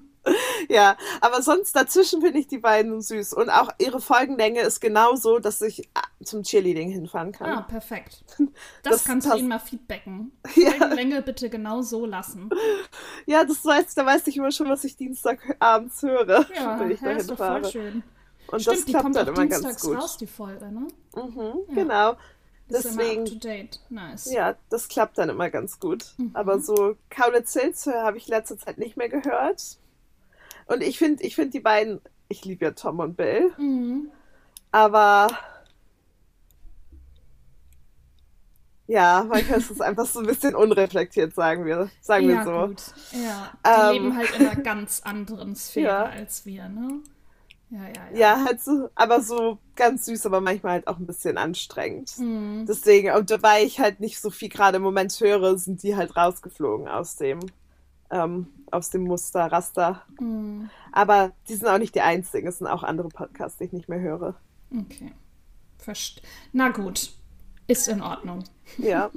Ja, 0.69 0.97
aber 1.21 1.41
sonst 1.41 1.77
dazwischen 1.77 2.21
finde 2.21 2.41
ich 2.41 2.49
die 2.49 2.59
beiden 2.59 3.01
süß. 3.01 3.33
Und 3.33 3.49
auch 3.49 3.69
ihre 3.79 4.01
Folgenlänge 4.01 4.61
ist 4.63 4.81
genauso, 4.81 5.39
dass 5.39 5.63
ich 5.63 5.89
ah, 5.95 6.03
zum 6.25 6.43
Cheerleading 6.43 6.91
hinfahren 6.91 7.31
kann. 7.31 7.49
Ah, 7.49 7.61
perfekt. 7.63 8.25
Das, 8.83 8.93
Das 8.95 9.05
kannst 9.05 9.27
du 9.27 9.31
passt. 9.31 9.39
ihnen 9.39 9.49
mal 9.51 9.61
feedbacken. 9.61 10.33
Ja. 10.57 10.73
Folgenlänge 10.73 11.23
bitte 11.23 11.49
genau 11.49 11.81
so 11.83 12.07
lassen. 12.07 12.51
Ja, 13.27 13.45
das 13.45 13.65
weiß, 13.65 13.95
da 13.95 14.05
weiß 14.05 14.27
ich 14.27 14.37
immer 14.37 14.51
schon, 14.51 14.69
was 14.69 14.83
ich 14.83 14.97
Dienstagabends 14.97 16.03
höre, 16.03 16.45
Ja, 16.53 16.81
wenn 16.81 16.91
ich 16.91 17.01
ja 17.01 17.11
ist 17.13 17.31
doch 17.31 17.37
voll 17.37 17.65
schön. 17.65 18.03
Und 18.49 18.61
Stimmt, 18.63 18.79
das 18.79 18.85
die 18.85 18.91
klappt 18.91 19.03
kommt 19.05 19.17
dann 19.17 19.29
immer 19.29 19.37
ganz 19.47 19.51
dienstags 19.63 19.83
gut. 19.83 19.97
raus, 19.97 20.17
die 20.19 20.27
Folge, 20.27 20.65
ne? 20.73 20.89
Mhm, 21.15 21.39
Ja. 21.69 21.75
Genau. 21.75 22.17
Ist 22.69 22.85
Deswegen, 22.85 23.23
up 23.23 23.29
to 23.29 23.35
date. 23.37 23.81
Nice. 23.91 24.31
ja, 24.33 24.57
das 24.71 24.89
klappt 24.89 25.19
dann 25.19 25.29
immer 25.29 25.51
ganz 25.51 25.79
gut. 25.79 26.05
Mhm. 26.19 26.31
Aber 26.35 26.59
so 26.61 26.97
Kaulitz 27.11 27.53
Hills 27.53 27.87
habe 27.87 28.17
ich 28.19 28.27
letzte 28.27 28.59
Zeit 28.59 28.79
nicht 28.79 28.97
mehr 28.97 29.09
gehört. 29.09 29.79
Und 30.67 30.83
ich 30.83 30.99
finde, 30.99 31.23
ich 31.23 31.37
finde 31.37 31.51
die 31.53 31.61
beiden, 31.61 32.01
ich 32.29 32.45
liebe 32.45 32.65
ja 32.65 32.71
Tom 32.73 32.99
und 32.99 33.17
Bill, 33.17 33.53
Mhm. 33.57 34.11
aber 34.73 35.29
ja, 38.89 39.25
manchmal 39.29 39.59
ist 39.59 39.71
es 39.71 39.81
einfach 39.81 40.07
so 40.07 40.21
ein 40.21 40.27
bisschen 40.27 40.55
unreflektiert, 40.55 41.35
sagen 41.35 41.65
wir, 41.67 41.91
sagen 42.01 42.29
ja, 42.31 42.45
wir 42.45 42.45
so. 42.45 42.67
gut. 42.69 42.83
Ja, 43.13 43.53
die 43.65 43.69
Ähm. 43.71 43.93
leben 43.93 44.17
halt 44.17 44.31
in 44.39 44.47
einer 44.47 44.61
ganz 44.63 45.01
anderen 45.05 45.55
Sphäre 45.57 45.87
Ja. 45.87 46.05
als 46.05 46.47
wir, 46.47 46.69
ne? 46.69 47.01
Ja, 47.71 47.81
ja, 47.81 48.11
ja. 48.13 48.19
Ja, 48.19 48.45
halt 48.45 48.63
so, 48.63 48.89
aber 48.95 49.21
so 49.21 49.59
ganz 49.75 50.07
süß, 50.07 50.27
aber 50.27 50.41
manchmal 50.41 50.73
halt 50.73 50.87
auch 50.87 50.99
ein 50.99 51.07
bisschen 51.07 51.37
anstrengend. 51.37 52.17
Mhm. 52.19 52.65
Deswegen, 52.67 53.11
und 53.13 53.31
weil 53.43 53.67
ich 53.67 53.81
halt 53.81 54.01
nicht 54.01 54.21
so 54.21 54.31
viel 54.31 54.49
gerade 54.49 54.77
im 54.77 54.83
Moment 54.83 55.19
höre, 55.21 55.59
sind 55.59 55.83
die 55.83 55.97
halt 55.97 56.17
rausgeflogen 56.17 56.87
aus 56.87 57.17
dem, 57.17 57.41
ähm, 58.11 58.47
aus 58.71 58.91
dem 58.91 59.03
Muster, 59.05 59.47
Raster. 59.47 60.03
Mhm. 60.21 60.71
Aber 60.93 61.33
die 61.49 61.55
sind 61.55 61.67
auch 61.67 61.79
nicht 61.79 61.95
die 61.95 62.03
einzigen, 62.03 62.47
es 62.47 62.59
sind 62.59 62.69
auch 62.69 62.85
andere 62.85 63.09
Podcasts, 63.09 63.59
die 63.59 63.65
ich 63.65 63.73
nicht 63.73 63.89
mehr 63.89 64.01
höre. 64.01 64.37
Okay. 64.73 65.13
Verst 65.79 66.23
Na 66.53 66.69
gut. 66.69 67.13
Ist 67.69 67.89
in 67.89 68.01
Ordnung. 68.01 68.45
Ja. 68.79 69.11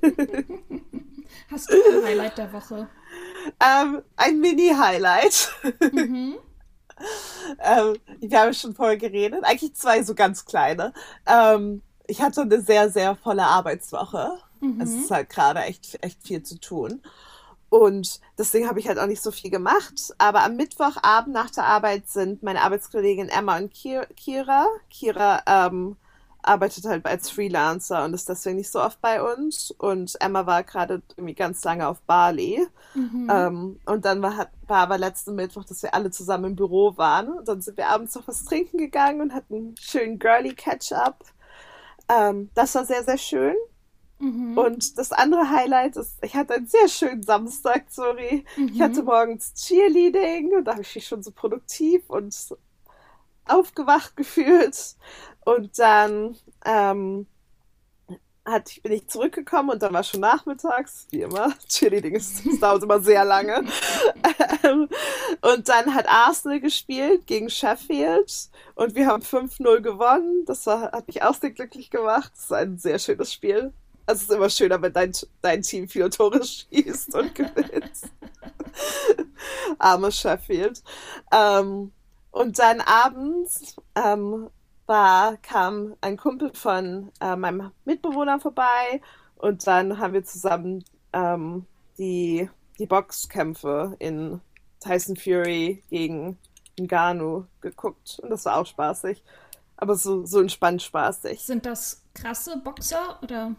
Hast 1.50 1.70
du 1.70 1.74
ein 1.74 2.04
Highlight 2.04 2.38
der 2.38 2.52
Woche? 2.52 2.88
Ähm, 3.60 4.02
ein 4.16 4.40
Mini-Highlight. 4.40 5.52
Mhm. 5.92 6.36
Ähm, 7.62 7.96
wir 8.20 8.40
haben 8.40 8.54
schon 8.54 8.74
vorher 8.74 8.96
geredet. 8.96 9.44
Eigentlich 9.44 9.74
zwei 9.74 10.02
so 10.02 10.14
ganz 10.14 10.44
kleine. 10.44 10.92
Ähm, 11.26 11.82
ich 12.06 12.22
hatte 12.22 12.42
eine 12.42 12.60
sehr, 12.60 12.90
sehr 12.90 13.16
volle 13.16 13.44
Arbeitswoche. 13.44 14.38
Mhm. 14.60 14.80
Es 14.80 14.92
ist 14.92 15.10
halt 15.10 15.30
gerade 15.30 15.60
echt, 15.60 15.98
echt 16.02 16.22
viel 16.22 16.42
zu 16.42 16.58
tun. 16.58 17.02
Und 17.68 18.20
deswegen 18.38 18.68
habe 18.68 18.78
ich 18.78 18.88
halt 18.88 18.98
auch 18.98 19.06
nicht 19.06 19.22
so 19.22 19.30
viel 19.30 19.50
gemacht. 19.50 20.14
Aber 20.18 20.42
am 20.44 20.56
Mittwochabend 20.56 21.34
nach 21.34 21.50
der 21.50 21.64
Arbeit 21.64 22.08
sind 22.08 22.42
meine 22.42 22.62
Arbeitskollegin 22.62 23.28
Emma 23.28 23.58
und 23.58 23.72
Kira. 23.72 24.66
Kira 24.88 25.42
ähm, 25.46 25.96
arbeitet 26.46 26.84
halt 26.84 27.04
als 27.06 27.30
Freelancer 27.30 28.04
und 28.04 28.14
ist 28.14 28.28
deswegen 28.28 28.56
nicht 28.56 28.70
so 28.70 28.80
oft 28.80 29.00
bei 29.00 29.22
uns. 29.22 29.70
Und 29.72 30.16
Emma 30.20 30.46
war 30.46 30.62
gerade 30.62 31.02
irgendwie 31.16 31.34
ganz 31.34 31.64
lange 31.64 31.88
auf 31.88 32.00
Bali. 32.02 32.66
Mhm. 32.94 33.28
Ähm, 33.30 33.80
und 33.86 34.04
dann 34.04 34.22
war, 34.22 34.48
war 34.66 34.78
aber 34.78 34.98
letzten 34.98 35.34
Mittwoch, 35.34 35.64
dass 35.64 35.82
wir 35.82 35.94
alle 35.94 36.10
zusammen 36.10 36.46
im 36.46 36.56
Büro 36.56 36.96
waren. 36.96 37.30
Und 37.30 37.48
dann 37.48 37.60
sind 37.60 37.76
wir 37.76 37.88
abends 37.88 38.14
noch 38.14 38.26
was 38.28 38.44
trinken 38.44 38.78
gegangen 38.78 39.20
und 39.20 39.34
hatten 39.34 39.54
einen 39.54 39.76
schönen 39.78 40.18
Girly 40.18 40.54
Catch-up. 40.54 41.24
Ähm, 42.08 42.50
das 42.54 42.74
war 42.74 42.84
sehr, 42.84 43.04
sehr 43.04 43.18
schön. 43.18 43.56
Mhm. 44.18 44.56
Und 44.56 44.98
das 44.98 45.12
andere 45.12 45.50
Highlight 45.50 45.96
ist, 45.96 46.16
ich 46.22 46.34
hatte 46.34 46.54
einen 46.54 46.66
sehr 46.66 46.88
schönen 46.88 47.22
Samstag, 47.22 47.86
sorry. 47.90 48.44
Mhm. 48.56 48.70
Ich 48.72 48.80
hatte 48.80 49.02
morgens 49.02 49.52
Cheerleading 49.54 50.54
und 50.56 50.64
da 50.64 50.72
habe 50.72 50.82
ich 50.82 50.94
mich 50.94 51.06
schon 51.06 51.22
so 51.22 51.30
produktiv 51.32 52.08
und 52.08 52.34
aufgewacht 53.48 54.16
gefühlt. 54.16 54.96
Und 55.44 55.78
dann 55.78 56.36
ähm, 56.64 57.26
hat, 58.46 58.70
bin 58.82 58.92
ich 58.92 59.08
zurückgekommen 59.08 59.70
und 59.70 59.82
dann 59.82 59.92
war 59.92 60.02
schon 60.02 60.20
nachmittags, 60.20 61.06
wie 61.10 61.22
immer. 61.22 61.52
Cheerleading 61.68 62.14
ist, 62.14 62.46
das 62.46 62.60
dauert 62.60 62.82
immer 62.82 63.00
sehr 63.00 63.24
lange. 63.24 63.64
Ähm, 64.62 64.88
und 65.42 65.68
dann 65.68 65.94
hat 65.94 66.08
Arsenal 66.08 66.60
gespielt 66.60 67.26
gegen 67.26 67.50
Sheffield 67.50 68.48
und 68.74 68.94
wir 68.94 69.06
haben 69.06 69.22
5-0 69.22 69.80
gewonnen. 69.80 70.44
Das 70.46 70.66
war, 70.66 70.92
hat 70.92 71.06
mich 71.06 71.22
auch 71.22 71.34
sehr 71.34 71.50
glücklich 71.50 71.90
gemacht. 71.90 72.32
Das 72.34 72.50
war 72.50 72.58
ein 72.58 72.78
sehr 72.78 72.98
schönes 72.98 73.32
Spiel. 73.32 73.72
Also 74.06 74.22
es 74.22 74.28
ist 74.28 74.36
immer 74.36 74.50
schöner, 74.50 74.80
wenn 74.82 74.92
dein, 74.92 75.12
dein 75.42 75.62
Team 75.62 75.88
viele 75.88 76.10
Tore 76.10 76.42
schießt 76.44 77.14
und 77.14 77.34
gewinnt. 77.34 77.92
Arme 79.78 80.12
Sheffield. 80.12 80.82
Ähm, 81.32 81.92
und 82.36 82.58
dann 82.58 82.82
abends 82.82 83.76
ähm, 83.94 84.50
war, 84.84 85.38
kam 85.38 85.96
ein 86.02 86.18
Kumpel 86.18 86.52
von 86.52 87.10
äh, 87.18 87.34
meinem 87.34 87.70
Mitbewohner 87.86 88.38
vorbei 88.40 89.00
und 89.36 89.66
dann 89.66 89.98
haben 89.98 90.12
wir 90.12 90.22
zusammen 90.22 90.84
ähm, 91.14 91.64
die, 91.96 92.50
die 92.78 92.84
Boxkämpfe 92.84 93.96
in 94.00 94.42
Tyson 94.80 95.16
Fury 95.16 95.82
gegen 95.88 96.36
Ngannou 96.78 97.46
geguckt 97.62 98.18
und 98.22 98.28
das 98.28 98.44
war 98.44 98.58
auch 98.58 98.66
spaßig. 98.66 99.24
Aber 99.78 99.94
so, 99.94 100.26
so 100.26 100.40
entspannt 100.40 100.82
spaßig. 100.82 101.40
Sind 101.40 101.64
das 101.64 102.02
krasse 102.12 102.58
Boxer 102.58 103.18
oder? 103.22 103.54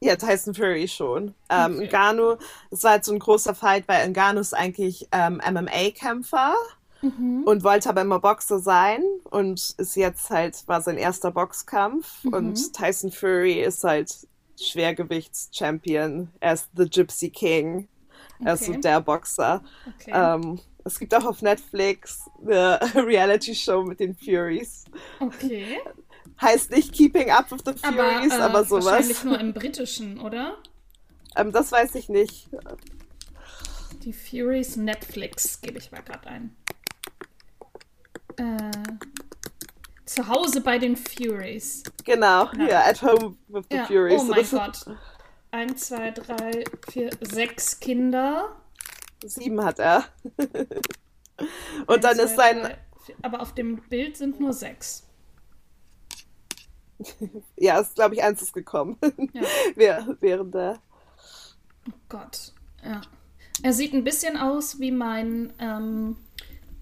Ja, 0.00 0.16
Tyson 0.16 0.54
Fury 0.54 0.88
schon. 0.88 1.34
Ähm, 1.50 1.76
okay. 1.76 1.88
Ngannou, 1.88 2.38
es 2.70 2.84
war 2.84 2.92
halt 2.92 3.04
so 3.04 3.12
ein 3.12 3.18
großer 3.18 3.54
Fight, 3.54 3.86
weil 3.86 4.08
Ngannou 4.08 4.40
ist 4.40 4.54
eigentlich 4.54 5.08
ähm, 5.12 5.42
MMA-Kämpfer 5.46 6.54
mhm. 7.02 7.44
und 7.44 7.64
wollte 7.64 7.88
aber 7.88 8.02
immer 8.02 8.20
Boxer 8.20 8.58
sein 8.58 9.02
und 9.30 9.74
ist 9.78 9.96
jetzt 9.96 10.30
halt, 10.30 10.66
war 10.66 10.80
sein 10.80 10.98
erster 10.98 11.30
Boxkampf 11.30 12.24
mhm. 12.24 12.32
und 12.32 12.72
Tyson 12.72 13.10
Fury 13.10 13.62
ist 13.62 13.84
halt 13.84 14.26
Schwergewichts-Champion. 14.60 16.28
Er 16.40 16.54
ist 16.54 16.68
The 16.76 16.88
Gypsy 16.88 17.30
King. 17.30 17.88
Er 18.40 18.54
okay. 18.54 18.64
ist 18.64 18.66
so 18.66 18.72
der 18.80 19.00
Boxer. 19.00 19.62
Okay. 20.00 20.12
Ähm, 20.14 20.60
es 20.84 20.98
gibt 20.98 21.14
auch 21.14 21.24
auf 21.24 21.42
Netflix 21.42 22.30
eine 22.42 22.78
Reality-Show 22.94 23.82
mit 23.82 24.00
den 24.00 24.14
Furies. 24.14 24.84
Okay. 25.20 25.78
Heißt 26.40 26.70
nicht 26.70 26.92
Keeping 26.92 27.30
Up 27.30 27.50
with 27.50 27.62
the 27.64 27.72
Furies, 27.72 28.32
aber, 28.32 28.38
äh, 28.38 28.42
aber 28.42 28.64
sowas. 28.64 28.84
Wahrscheinlich 28.84 29.24
nur 29.24 29.40
im 29.40 29.52
Britischen, 29.54 30.20
oder? 30.20 30.56
Ähm, 31.34 31.52
das 31.52 31.72
weiß 31.72 31.94
ich 31.96 32.08
nicht. 32.08 32.48
Die 34.04 34.12
Furies 34.12 34.76
Netflix 34.76 35.60
gebe 35.60 35.78
ich 35.78 35.90
mal 35.90 36.02
gerade 36.02 36.26
ein. 36.28 36.56
Äh, 38.36 38.70
zu 40.04 40.28
Hause 40.28 40.60
bei 40.60 40.78
den 40.78 40.96
Furies. 40.96 41.82
Genau, 42.04 42.46
ja, 42.52 42.66
yeah, 42.66 42.88
at 42.88 43.02
home 43.02 43.36
with 43.48 43.64
the 43.70 43.76
ja. 43.76 43.86
Furies. 43.86 44.20
Oh 44.20 44.24
mein 44.24 44.46
Gott. 44.50 44.86
Eins, 45.50 45.88
zwei, 45.88 46.10
drei, 46.10 46.64
vier, 46.90 47.10
sechs 47.20 47.80
Kinder. 47.80 48.56
Sieben 49.24 49.64
hat 49.64 49.78
er. 49.78 50.04
Und 51.86 51.88
Eins, 51.88 52.00
dann 52.02 52.18
ist 52.18 52.36
sein. 52.36 52.60
Drei, 52.62 52.78
aber 53.22 53.40
auf 53.40 53.54
dem 53.54 53.76
Bild 53.88 54.16
sind 54.16 54.40
nur 54.40 54.52
sechs. 54.52 55.06
ja, 57.56 57.78
ist, 57.78 57.94
glaube 57.94 58.14
ich, 58.14 58.22
eins 58.22 58.42
ist 58.42 58.52
gekommen. 58.52 58.96
Ja. 59.32 60.06
Während 60.20 60.54
der. 60.54 60.80
Oh 61.88 61.92
Gott, 62.08 62.52
ja. 62.84 63.00
Er 63.62 63.72
sieht 63.72 63.92
ein 63.92 64.04
bisschen 64.04 64.36
aus 64.36 64.80
wie 64.80 64.92
mein 64.92 65.52
ähm, 65.58 66.16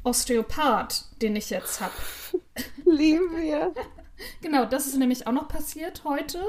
Osteopath, 0.05 1.07
den 1.21 1.35
ich 1.35 1.51
jetzt 1.51 1.81
habe. 1.81 1.93
Lieben 2.85 3.37
wir. 3.37 3.75
genau, 4.41 4.67
das 4.67 4.87
ist 4.87 4.97
nämlich 4.97 5.27
auch 5.27 5.33
noch 5.33 5.49
passiert 5.49 6.05
heute. 6.05 6.43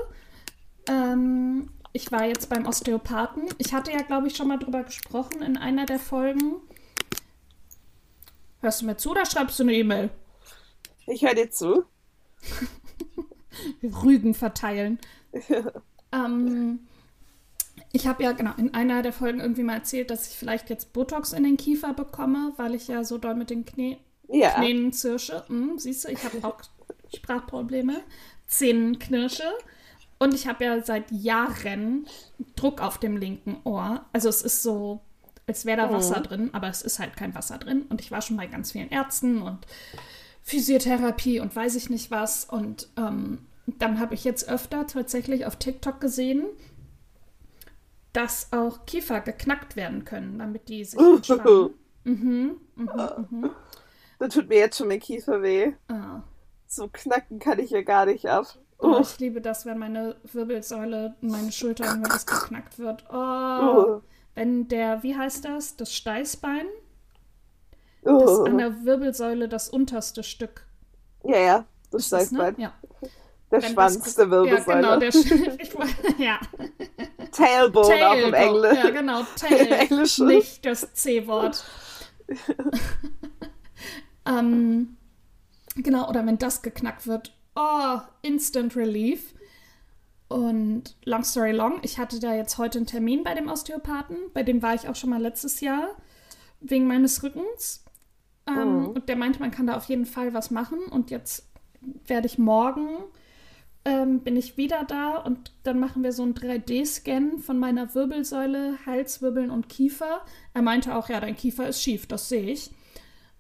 Ähm, 0.88 1.70
ich 1.94 2.12
war 2.12 2.26
jetzt 2.26 2.50
beim 2.50 2.68
Osteopathen. 2.68 3.48
Ich 3.58 3.74
hatte 3.74 3.92
ja, 3.92 4.02
glaube 4.02 4.28
ich, 4.28 4.36
schon 4.36 4.50
mal 4.50 4.60
drüber 4.60 4.84
gesprochen 4.84 5.42
in 5.42 5.58
einer 5.58 5.86
der 5.86 6.00
Folgen. 6.00 6.58
Hörst 8.60 8.82
du 8.82 8.86
mir 8.86 8.98
zu 8.98 9.12
oder 9.12 9.26
schreibst 9.26 9.58
du 9.60 9.64
eine 9.64 9.74
E-Mail? 9.74 10.10
Ich 11.08 11.22
höre 11.22 11.36
dir 11.36 11.50
zu. 11.50 11.86
Rügen 13.84 14.34
verteilen. 14.34 15.00
ähm, 16.12 16.88
ich 17.96 18.08
habe 18.08 18.24
ja 18.24 18.34
genau 18.34 18.52
in 18.58 18.74
einer 18.74 19.02
der 19.02 19.14
Folgen 19.14 19.40
irgendwie 19.40 19.64
mal 19.64 19.76
erzählt, 19.76 20.12
dass 20.12 20.28
ich 20.28 20.36
vielleicht 20.36 20.70
jetzt 20.70 20.92
Botox 20.92 21.32
in 21.32 21.44
den 21.44 21.56
Kiefer 21.56 21.94
bekomme, 21.94 22.52
weil 22.58 22.76
ich 22.76 22.90
ja 22.90 23.06
so 23.06 23.18
doll 23.18 23.36
mit 23.36 23.50
den 23.50 23.64
Knie 23.64 23.98
ja. 24.28 24.50
Knien 24.52 24.92
zirsche. 24.92 25.48
Hm, 25.48 25.80
siehst 25.80 26.04
du, 26.04 26.10
ich 26.10 26.22
habe 26.26 26.46
auch 26.46 26.58
Sprachprobleme, 27.16 28.02
Zähnenknirsche. 28.48 29.50
Und 30.20 30.34
ich 30.34 30.46
habe 30.46 30.66
ja 30.66 30.84
seit 30.84 31.10
Jahren 31.10 32.06
Druck 32.58 32.82
auf 32.82 32.98
dem 32.98 33.16
linken 33.16 33.58
Ohr. 33.64 34.04
Also 34.12 34.28
es 34.28 34.42
ist 34.42 34.62
so, 34.62 35.00
als 35.48 35.66
wäre 35.66 35.78
da 35.78 35.94
Wasser 35.94 36.18
oh. 36.20 36.28
drin, 36.28 36.50
aber 36.52 36.68
es 36.68 36.82
ist 36.82 37.00
halt 37.00 37.16
kein 37.16 37.34
Wasser 37.34 37.60
drin. 37.60 37.84
Und 37.88 38.02
ich 38.02 38.12
war 38.12 38.22
schon 38.22 38.36
bei 38.36 38.48
ganz 38.48 38.74
vielen 38.74 38.90
Ärzten 38.90 39.42
und 39.42 39.60
Physiotherapie 40.44 41.40
und 41.40 41.56
weiß 41.56 41.76
ich 41.76 41.90
nicht 41.90 42.12
was. 42.12 42.44
Und 42.44 42.90
ähm, 42.98 43.46
dann 43.68 44.02
habe 44.02 44.16
ich 44.16 44.26
jetzt 44.26 44.50
öfter 44.50 44.86
tatsächlich 44.86 45.46
auf 45.46 45.56
TikTok 45.56 46.02
gesehen, 46.02 46.44
dass 48.16 48.52
auch 48.52 48.86
Kiefer 48.86 49.22
geknackt 49.22 49.76
werden 49.76 50.06
können, 50.06 50.40
damit 50.40 50.70
die 50.70 50.86
sich 50.86 51.00
entspannen. 51.00 51.74
mhm, 52.04 52.58
mhm, 52.76 53.28
mhm. 53.30 53.50
Da 54.20 54.28
tut 54.30 54.48
mir 54.48 54.60
jetzt 54.60 54.78
schon 54.78 54.88
mein 54.88 55.00
Kiefer 55.00 55.42
weh. 55.42 55.74
Ah. 55.90 56.22
So 56.68 56.88
knacken 56.92 57.40
kann 57.40 57.60
ich 57.60 57.72
ja 57.72 57.82
gar 57.82 58.06
nicht 58.06 58.28
ab. 58.28 58.58
Oh, 58.80 59.00
ich 59.02 59.20
liebe 59.20 59.42
das, 59.42 59.66
wenn 59.66 59.78
meine 59.78 60.16
Wirbelsäule, 60.32 61.16
meine 61.22 61.52
Schultern, 61.52 62.04
wenn 62.04 62.10
das 62.10 62.26
geknackt 62.26 62.80
wird. 62.80 63.06
Oh, 63.10 63.16
oh. 63.16 64.02
Wenn 64.34 64.68
der, 64.68 65.04
wie 65.04 65.16
heißt 65.16 65.46
das? 65.46 65.76
Das 65.76 65.94
Steißbein 65.94 66.66
das 68.06 68.40
an 68.42 68.58
der 68.58 68.86
Wirbelsäule 68.86 69.50
das 69.50 69.70
unterste 69.70 70.24
Stück. 70.24 70.66
Ja, 71.24 71.38
ja, 71.38 71.66
das 71.92 72.12
heißt 72.12 72.34
ne? 72.34 72.54
Ja. 72.58 72.74
Der 73.56 73.64
Wenn 73.64 73.74
Schwanz 73.74 74.16
der 74.16 74.30
Wirbelsäule. 74.30 74.82
Ja, 74.82 74.98
genau, 74.98 75.00
der 75.00 75.10
ich, 75.60 75.74
ja. 76.20 76.40
Tailbone, 77.32 77.88
Tailbone 77.88 78.10
auch 78.10 78.28
im 78.28 78.34
Englisch. 78.34 78.78
Ja, 78.84 78.90
genau, 78.90 79.22
Tail. 79.38 79.72
Englisch. 79.80 80.20
Nicht 80.20 80.66
das 80.66 80.94
C-Wort. 80.94 81.64
ähm, 84.26 84.98
genau, 85.76 86.10
oder 86.10 86.26
wenn 86.26 86.38
das 86.38 86.62
geknackt 86.62 87.08
wird. 87.08 87.34
Oh, 87.56 88.00
Instant 88.22 88.76
Relief. 88.76 89.34
Und 90.28 90.96
long 91.06 91.24
story 91.24 91.52
long, 91.52 91.80
ich 91.84 91.98
hatte 91.98 92.20
da 92.20 92.34
jetzt 92.34 92.58
heute 92.58 92.80
einen 92.80 92.88
Termin 92.88 93.24
bei 93.24 93.36
dem 93.36 93.48
Osteopathen. 93.48 94.18
Bei 94.34 94.44
dem 94.44 94.62
war 94.62 94.74
ich 94.74 94.90
auch 94.90 94.96
schon 94.96 95.12
mal 95.12 95.22
letztes 95.22 95.62
Jahr 95.62 95.90
wegen 96.60 96.88
meines 96.88 97.24
Rückens. 97.24 97.86
Ähm, 98.48 98.80
mhm. 98.80 98.88
Und 98.88 99.08
der 99.08 99.16
meinte, 99.16 99.40
man 99.40 99.52
kann 99.52 99.68
da 99.68 99.78
auf 99.78 99.86
jeden 99.86 100.06
Fall 100.06 100.34
was 100.34 100.52
machen. 100.52 100.80
Und 100.90 101.12
jetzt 101.12 101.48
werde 102.08 102.28
ich 102.28 102.38
morgen, 102.38 102.88
ähm, 103.86 104.22
bin 104.22 104.36
ich 104.36 104.58
wieder 104.58 104.84
da 104.84 105.18
und 105.18 105.54
dann 105.64 105.80
machen 105.80 106.04
wir 106.04 106.12
so 106.12 106.24
einen 106.24 106.34
3D-Scan 106.34 107.38
von 107.38 107.60
meiner 107.60 107.94
Wirbelsäule, 107.94 108.80
Halswirbeln 108.86 109.52
und 109.52 109.70
Kiefer. 109.70 110.22
Er 110.54 110.64
meinte 110.64 110.96
auch, 110.96 111.08
ja, 111.08 111.20
dein 111.20 111.36
Kiefer 111.36 111.68
ist 111.68 111.82
schief, 111.82 112.08
das 112.08 112.28
sehe 112.28 112.50
ich. 112.50 112.72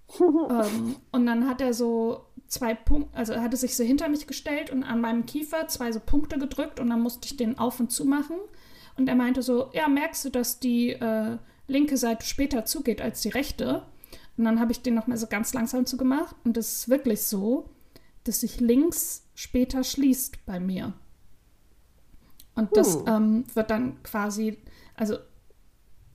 ähm, 0.20 0.98
und 1.12 1.26
dann 1.26 1.48
hat 1.48 1.62
er 1.62 1.74
so 1.74 2.28
zwei 2.48 2.76
Punkte, 2.76 3.18
also 3.18 3.34
er 3.34 3.42
hatte 3.42 3.58
sich 3.58 3.76
so 3.76 3.84
hinter 3.84 4.08
mich 4.08 4.28
gestellt 4.28 4.70
und 4.70 4.84
an 4.84 5.02
meinem 5.02 5.26
Kiefer 5.26 5.68
zwei 5.68 5.92
so 5.92 6.00
Punkte 6.00 6.38
gedrückt 6.38 6.80
und 6.80 6.92
dann 6.92 7.02
musste 7.02 7.28
ich 7.28 7.38
den 7.38 7.58
auf 7.58 7.80
und 7.80 7.92
zu 7.92 8.06
machen. 8.06 8.38
Und 8.98 9.10
er 9.10 9.16
meinte 9.16 9.42
so, 9.42 9.72
ja, 9.74 9.88
merkst 9.88 10.26
du, 10.26 10.30
dass 10.30 10.60
die 10.60 10.92
äh, 10.92 11.38
linke 11.68 11.98
Seite 11.98 12.26
später 12.26 12.66
zugeht 12.66 13.02
als 13.02 13.22
die 13.22 13.30
rechte? 13.30 13.84
Und 14.38 14.46
dann 14.46 14.60
habe 14.60 14.72
ich 14.72 14.82
den 14.82 14.94
nochmal 14.94 15.18
so 15.18 15.28
ganz 15.28 15.54
langsam 15.54 15.86
zugemacht. 15.86 16.36
Und 16.44 16.56
es 16.56 16.74
ist 16.78 16.90
wirklich 16.90 17.24
so, 17.24 17.70
dass 18.24 18.42
sich 18.42 18.60
links 18.60 19.25
später 19.36 19.84
schließt 19.84 20.46
bei 20.46 20.60
mir. 20.60 20.94
Und 22.56 22.76
das 22.76 22.96
Hm. 22.96 23.04
ähm, 23.08 23.46
wird 23.54 23.70
dann 23.70 24.02
quasi, 24.02 24.58
also 24.96 25.18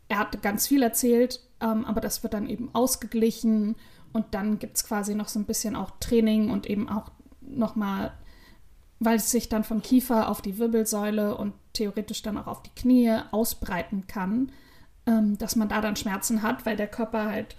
er 0.09 0.19
hat 0.19 0.43
ganz 0.43 0.67
viel 0.67 0.83
erzählt, 0.83 1.41
ähm, 1.61 1.85
aber 1.85 2.01
das 2.01 2.23
wird 2.23 2.35
dann 2.35 2.49
eben 2.49 2.75
ausgeglichen 2.75 3.77
und 4.13 4.27
dann 4.33 4.59
gibt 4.59 4.77
es 4.77 4.85
quasi 4.85 5.15
noch 5.15 5.29
so 5.29 5.39
ein 5.39 5.45
bisschen 5.45 5.77
auch 5.77 5.93
Training 6.01 6.51
und 6.51 6.67
eben 6.69 6.89
auch 6.89 7.13
nochmal, 7.43 8.13
weil 8.99 9.17
es 9.17 9.31
sich 9.31 9.49
dann 9.49 9.65
vom 9.65 9.83
Kiefer 9.83 10.29
auf 10.29 10.43
die 10.43 10.59
Wirbelsäule 10.59 11.37
und 11.37 11.53
theoretisch 11.75 12.23
dann 12.23 12.39
auch 12.39 12.47
auf 12.47 12.63
die 12.63 12.75
Knie 12.75 13.19
ausbreiten 13.31 14.07
kann, 14.07 14.51
ähm, 15.07 15.39
dass 15.39 15.57
man 15.57 15.69
da 15.69 15.81
dann 15.81 15.97
Schmerzen 15.97 16.43
hat, 16.43 16.67
weil 16.67 16.77
der 16.77 16.89
Körper 16.89 17.27
halt 17.27 17.55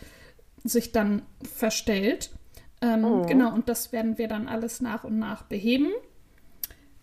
sich 0.64 0.92
dann 0.92 1.22
verstellt. 1.44 2.32
Ähm, 2.82 3.06
Oh. 3.06 3.26
Genau, 3.26 3.54
und 3.54 3.70
das 3.70 3.92
werden 3.92 4.18
wir 4.18 4.28
dann 4.28 4.48
alles 4.48 4.82
nach 4.82 5.04
und 5.04 5.20
nach 5.20 5.44
beheben. 5.44 5.92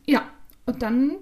Ja, 0.07 0.23
und 0.67 0.83
dann 0.83 1.17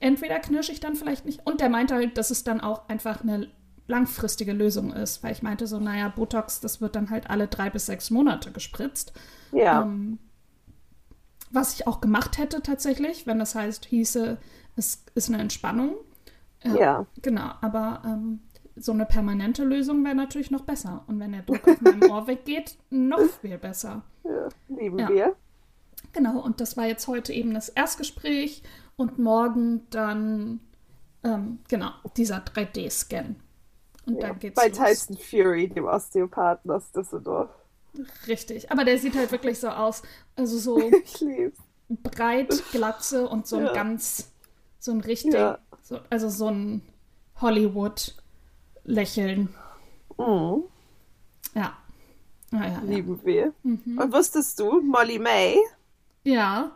entweder 0.00 0.38
knirsche 0.40 0.72
ich 0.72 0.80
dann 0.80 0.96
vielleicht 0.96 1.24
nicht. 1.24 1.46
Und 1.46 1.60
der 1.60 1.68
meinte 1.68 1.94
halt, 1.94 2.18
dass 2.18 2.30
es 2.30 2.44
dann 2.44 2.60
auch 2.60 2.88
einfach 2.88 3.22
eine 3.22 3.48
langfristige 3.86 4.52
Lösung 4.52 4.92
ist, 4.92 5.22
weil 5.22 5.32
ich 5.32 5.42
meinte 5.42 5.66
so, 5.66 5.78
naja, 5.78 6.08
Botox, 6.08 6.60
das 6.60 6.80
wird 6.80 6.96
dann 6.96 7.10
halt 7.10 7.30
alle 7.30 7.48
drei 7.48 7.70
bis 7.70 7.86
sechs 7.86 8.10
Monate 8.10 8.50
gespritzt. 8.52 9.12
Ja. 9.52 9.82
Ähm, 9.82 10.18
was 11.50 11.74
ich 11.74 11.86
auch 11.86 12.00
gemacht 12.00 12.38
hätte 12.38 12.62
tatsächlich, 12.62 13.26
wenn 13.26 13.38
das 13.38 13.54
heißt, 13.54 13.84
hieße, 13.84 14.38
es 14.76 15.04
ist 15.14 15.28
eine 15.28 15.38
Entspannung. 15.40 15.96
Äh, 16.60 16.78
ja. 16.78 17.06
Genau, 17.20 17.50
aber 17.60 18.02
ähm, 18.06 18.40
so 18.82 18.92
eine 18.92 19.06
permanente 19.06 19.64
Lösung 19.64 20.04
wäre 20.04 20.14
natürlich 20.16 20.50
noch 20.50 20.62
besser. 20.62 21.04
Und 21.06 21.20
wenn 21.20 21.32
der 21.32 21.42
Druck 21.42 21.66
auf 21.68 21.80
meinem 21.80 22.02
Ohr 22.10 22.26
weggeht, 22.26 22.76
noch 22.90 23.20
viel 23.40 23.56
besser. 23.58 24.02
ja. 24.24 24.48
Lieben 24.68 24.98
Ja. 24.98 25.08
wir. 25.08 25.36
Genau, 26.12 26.40
und 26.40 26.60
das 26.60 26.76
war 26.76 26.86
jetzt 26.86 27.06
heute 27.06 27.32
eben 27.32 27.54
das 27.54 27.68
Erstgespräch 27.68 28.62
und 28.96 29.18
morgen 29.18 29.86
dann, 29.90 30.60
ähm, 31.22 31.60
genau, 31.68 31.90
dieser 32.16 32.38
3D-Scan. 32.38 33.36
Und 34.06 34.14
Ja. 34.16 34.28
dann 34.28 34.38
geht's 34.40 34.56
Bei 34.60 34.68
los. 34.68 34.76
Tyson 34.78 35.16
Fury, 35.16 35.68
dem 35.68 35.84
Osteopathen 35.84 36.70
aus 36.72 36.90
Düsseldorf. 36.90 37.50
Richtig, 38.26 38.72
aber 38.72 38.84
der 38.84 38.98
sieht 38.98 39.14
halt 39.14 39.30
wirklich 39.30 39.60
so 39.60 39.68
aus, 39.68 40.02
also 40.34 40.58
so 40.58 40.90
breit, 42.02 42.62
glatze 42.72 43.28
und 43.28 43.46
so 43.46 43.58
ein 43.58 43.66
Ja. 43.66 43.72
ganz, 43.74 44.32
so 44.80 44.90
ein 44.90 45.00
richtig, 45.00 45.34
so, 45.82 45.98
also 46.10 46.28
so 46.28 46.48
ein 46.48 46.82
Hollywood-Lächeln. 48.86 49.48
Mhm. 50.18 50.64
Ja. 51.54 51.76
Ja, 52.52 52.58
ja, 52.60 52.66
ja. 52.68 52.80
Lieben 52.80 53.20
wir. 53.24 53.52
Mhm. 53.62 53.98
Und 53.98 54.12
wusstest 54.12 54.58
du, 54.60 54.80
Molly 54.82 55.18
May, 55.18 55.56
ja. 56.24 56.72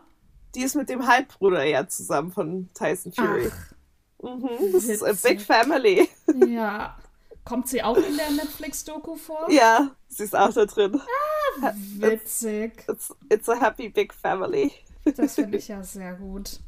die 0.55 0.61
ist 0.63 0.75
mit 0.75 0.89
dem 0.89 1.05
Halbbruder 1.07 1.63
ja 1.63 1.87
zusammen 1.87 2.31
von 2.31 2.69
Tyson 2.73 3.11
Fury. 3.13 3.51
Ach, 3.51 3.73
Mhm. 4.19 4.49
Das 4.73 4.85
ist 4.85 5.03
a 5.03 5.09
witzig. 5.11 5.37
big 5.37 5.41
family. 5.41 6.09
ja. 6.47 6.97
Kommt 7.45 7.67
sie 7.67 7.83
auch 7.83 7.95
in 7.97 8.17
der 8.17 8.31
Netflix-Doku 8.31 9.15
vor? 9.15 9.45
Ja, 9.51 9.91
sie 10.07 10.23
ist 10.23 10.35
auch 10.35 10.51
da 10.51 10.65
drin. 10.65 10.99
Witzig. 11.97 12.83
It's, 12.89 13.13
it's 13.29 13.47
a 13.47 13.55
happy 13.61 13.89
big 13.89 14.11
family. 14.11 14.71
Das 15.15 15.35
finde 15.35 15.59
ich 15.59 15.67
ja 15.67 15.83
sehr 15.83 16.15
gut. 16.15 16.59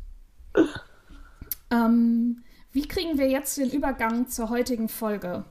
Ähm, 1.71 2.43
wie 2.71 2.87
kriegen 2.87 3.17
wir 3.17 3.27
jetzt 3.29 3.57
den 3.57 3.69
Übergang 3.69 4.27
zur 4.27 4.49
heutigen 4.49 4.89
Folge? 4.89 5.43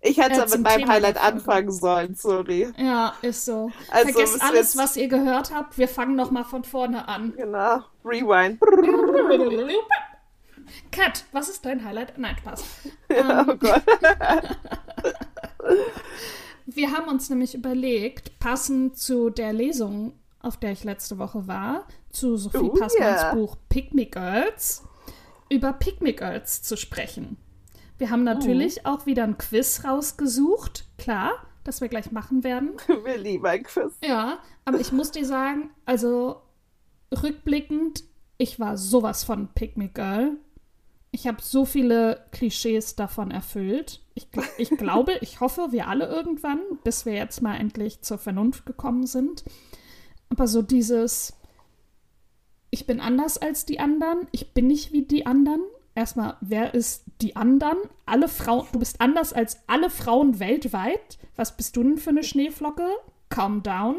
Ich 0.00 0.16
hätte 0.18 0.40
Äh, 0.42 0.46
mit 0.48 0.60
meinem 0.60 0.80
Thema 0.80 0.92
Highlight 0.92 1.20
anfangen 1.22 1.72
sollen, 1.72 2.14
sorry. 2.14 2.72
Ja, 2.78 3.14
ist 3.20 3.44
so. 3.44 3.70
Also, 3.90 4.12
Vergesst 4.12 4.36
es 4.36 4.40
alles, 4.40 4.76
was 4.76 4.96
ihr 4.96 5.08
gehört 5.08 5.52
habt. 5.52 5.76
Wir 5.76 5.88
fangen 5.88 6.14
noch 6.14 6.30
mal 6.30 6.44
von 6.44 6.62
vorne 6.64 7.08
an. 7.08 7.32
Genau. 7.36 7.80
Rewind. 8.04 8.60
Kat, 10.92 11.24
was 11.32 11.48
ist 11.48 11.64
dein 11.64 11.84
Highlight? 11.84 12.16
Nein, 12.16 12.36
Spaß. 12.38 12.64
oh 13.48 13.54
Gott. 13.56 13.82
Wir 16.66 16.92
haben 16.92 17.08
uns 17.08 17.30
nämlich 17.30 17.54
überlegt, 17.54 18.38
passend 18.38 18.98
zu 18.98 19.30
der 19.30 19.52
Lesung, 19.54 20.12
auf 20.40 20.58
der 20.58 20.72
ich 20.72 20.84
letzte 20.84 21.18
Woche 21.18 21.46
war, 21.48 21.86
zu 22.10 22.36
Sophie 22.36 22.58
Oh, 22.58 22.68
Passmanns 22.68 23.22
ja. 23.22 23.34
Buch 23.34 23.56
Pick 23.70 23.94
Me 23.94 24.04
Girls, 24.06 24.84
über 25.50 25.78
Me 26.00 26.12
Girls 26.12 26.62
zu 26.62 26.76
sprechen. 26.76 27.36
Wir 27.98 28.10
haben 28.10 28.24
natürlich 28.24 28.80
Oh. 28.84 28.90
auch 28.90 29.06
wieder 29.06 29.24
ein 29.24 29.38
Quiz 29.38 29.82
rausgesucht, 29.84 30.84
klar, 30.98 31.32
das 31.64 31.80
wir 31.80 31.88
gleich 31.88 32.12
machen 32.12 32.44
werden. 32.44 32.72
Wir 33.04 33.18
lieben 33.18 33.44
ein 33.46 33.62
Quiz. 33.62 33.92
Ja, 34.02 34.38
aber 34.64 34.80
ich 34.80 34.92
muss 34.92 35.10
dir 35.10 35.26
sagen, 35.26 35.70
also 35.84 36.40
rückblickend, 37.22 38.04
ich 38.38 38.60
war 38.60 38.76
sowas 38.76 39.24
von 39.24 39.48
Me 39.74 39.88
Girl. 39.88 40.36
Ich 41.10 41.26
habe 41.26 41.38
so 41.42 41.64
viele 41.64 42.24
Klischees 42.32 42.94
davon 42.94 43.30
erfüllt. 43.30 44.00
Ich, 44.14 44.28
ich 44.58 44.70
glaube, 44.78 45.12
ich 45.20 45.40
hoffe, 45.40 45.68
wir 45.72 45.88
alle 45.88 46.06
irgendwann, 46.06 46.60
bis 46.84 47.04
wir 47.06 47.14
jetzt 47.14 47.42
mal 47.42 47.56
endlich 47.56 48.02
zur 48.02 48.18
Vernunft 48.18 48.66
gekommen 48.66 49.06
sind. 49.06 49.44
Aber 50.30 50.46
so 50.46 50.62
dieses, 50.62 51.34
ich 52.70 52.86
bin 52.86 53.00
anders 53.00 53.38
als 53.38 53.64
die 53.64 53.80
anderen, 53.80 54.26
ich 54.32 54.52
bin 54.54 54.66
nicht 54.66 54.92
wie 54.92 55.02
die 55.02 55.26
anderen. 55.26 55.62
Erstmal, 55.94 56.36
wer 56.40 56.74
ist 56.74 57.04
die 57.20 57.34
anderen? 57.34 57.76
Alle 58.06 58.28
Frauen, 58.28 58.66
du 58.72 58.78
bist 58.78 59.00
anders 59.00 59.32
als 59.32 59.58
alle 59.66 59.90
Frauen 59.90 60.38
weltweit. 60.38 61.18
Was 61.34 61.56
bist 61.56 61.76
du 61.76 61.82
denn 61.82 61.98
für 61.98 62.10
eine 62.10 62.22
Schneeflocke? 62.22 62.88
Calm 63.30 63.62
down. 63.62 63.96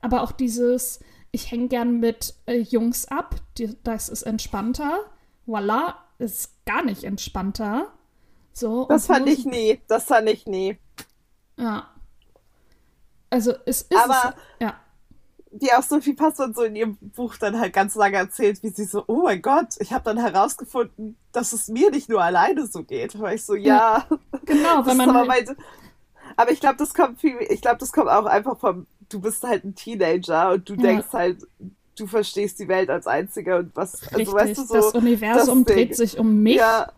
Aber 0.00 0.22
auch 0.22 0.30
dieses, 0.32 1.00
ich 1.32 1.50
hänge 1.50 1.68
gern 1.68 1.98
mit 1.98 2.34
äh, 2.46 2.58
Jungs 2.58 3.08
ab, 3.08 3.34
die, 3.58 3.76
das 3.82 4.08
ist 4.08 4.22
entspannter. 4.22 5.00
Voila, 5.46 5.96
ist 6.18 6.64
gar 6.64 6.84
nicht 6.84 7.02
entspannter. 7.04 7.92
So, 8.52 8.86
Das 8.86 9.06
fand 9.06 9.28
ich 9.28 9.44
nie. 9.44 9.80
Das 9.88 10.04
fand 10.04 10.28
ich 10.28 10.46
nie. 10.46 10.78
Ja. 11.58 11.90
Also 13.30 13.52
es 13.66 13.82
ist 13.82 13.96
Aber- 13.96 14.34
es, 14.36 14.62
ja. 14.62 14.74
Wie 15.60 15.72
auch 15.72 15.82
Sophie 15.82 16.12
Passmann 16.14 16.54
so 16.54 16.62
in 16.62 16.76
ihrem 16.76 16.96
Buch 16.96 17.36
dann 17.36 17.58
halt 17.58 17.72
ganz 17.72 17.94
lange 17.94 18.16
erzählt, 18.16 18.62
wie 18.62 18.68
sie 18.70 18.84
so, 18.84 19.04
oh 19.06 19.22
mein 19.24 19.40
Gott, 19.42 19.68
ich 19.78 19.92
habe 19.92 20.04
dann 20.04 20.18
herausgefunden, 20.18 21.16
dass 21.32 21.52
es 21.52 21.68
mir 21.68 21.90
nicht 21.90 22.08
nur 22.08 22.22
alleine 22.22 22.66
so 22.66 22.82
geht. 22.82 23.18
Weil 23.20 23.36
ich 23.36 23.44
so, 23.44 23.54
ja, 23.54 24.06
Genau, 24.44 24.84
wenn 24.86 24.96
man 24.96 25.10
aber 25.10 25.28
halt, 25.32 25.46
mein, 25.48 25.56
aber 26.36 26.50
ich 26.52 26.60
glaube, 26.60 26.76
das 26.76 26.92
kommt 26.94 27.20
viel, 27.20 27.36
ich 27.48 27.60
glaube, 27.60 27.78
das 27.78 27.92
kommt 27.92 28.08
auch 28.08 28.26
einfach 28.26 28.58
vom, 28.58 28.86
du 29.08 29.20
bist 29.20 29.42
halt 29.44 29.64
ein 29.64 29.74
Teenager 29.74 30.50
und 30.52 30.68
du 30.68 30.74
Ja. 30.74 30.82
denkst 30.82 31.06
halt, 31.12 31.46
du 31.98 32.06
verstehst 32.06 32.58
die 32.58 32.68
Welt 32.68 32.90
als 32.90 33.06
Einziger 33.06 33.58
und 33.58 33.74
was, 33.74 34.02
also 34.02 34.16
richtig, 34.16 34.34
weißt 34.34 34.58
du 34.58 34.64
so, 34.64 34.74
das 34.74 34.92
Universum 34.94 35.64
das 35.64 35.74
dreht 35.74 35.96
sich 35.96 36.18
um 36.18 36.42
mich. 36.42 36.56
Ja. 36.56 36.92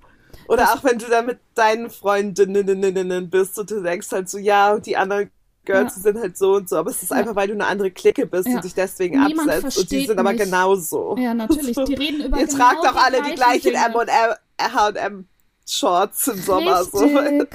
Oder 0.48 0.62
Das- 0.62 0.70
auch 0.72 0.84
wenn 0.84 0.98
du 0.98 1.06
da 1.06 1.22
mit 1.22 1.38
deinen 1.54 1.90
Freundinnen 1.90 3.30
bist 3.30 3.58
und 3.58 3.70
du 3.70 3.82
denkst 3.82 4.10
halt 4.10 4.28
so, 4.28 4.38
ja, 4.38 4.72
und 4.74 4.86
die 4.86 4.96
anderen 4.96 5.30
Girls 5.72 5.94
die 5.94 6.00
sind 6.00 6.18
halt 6.18 6.37
so 6.37 6.54
und 6.54 6.68
so, 6.68 6.76
aber 6.76 6.90
es 6.90 7.02
ist 7.02 7.11
Ja. 7.11 7.18
einfach, 7.18 7.37
weil 7.37 7.48
du 7.48 7.54
eine 7.54 7.66
andere 7.66 7.90
Clique 7.90 8.26
bist 8.26 8.48
Ja. 8.48 8.57
und 8.57 8.64
dich 8.64 8.74
deswegen 8.74 9.20
Niemand 9.24 9.48
absetzt 9.50 9.78
und 9.78 9.90
die 9.90 10.07
sind 10.07 10.18
aber 10.18 10.33
mich. 10.33 10.40
genauso. 10.42 11.16
Ja, 11.18 11.35
natürlich, 11.35 11.76
die 11.87 11.94
reden 12.02 12.24
über 12.24 12.38
Ihr 12.38 12.46
genau 12.46 12.59
tragt 12.59 12.85
doch 12.85 12.96
alle 12.96 13.22
die 13.22 13.35
gleichen. 13.35 13.74
M&M 13.74 15.26
Shorts 15.70 16.26
im 16.28 16.40
Sommer. 16.40 16.83
So. 16.85 16.98
Richtig, 17.04 17.48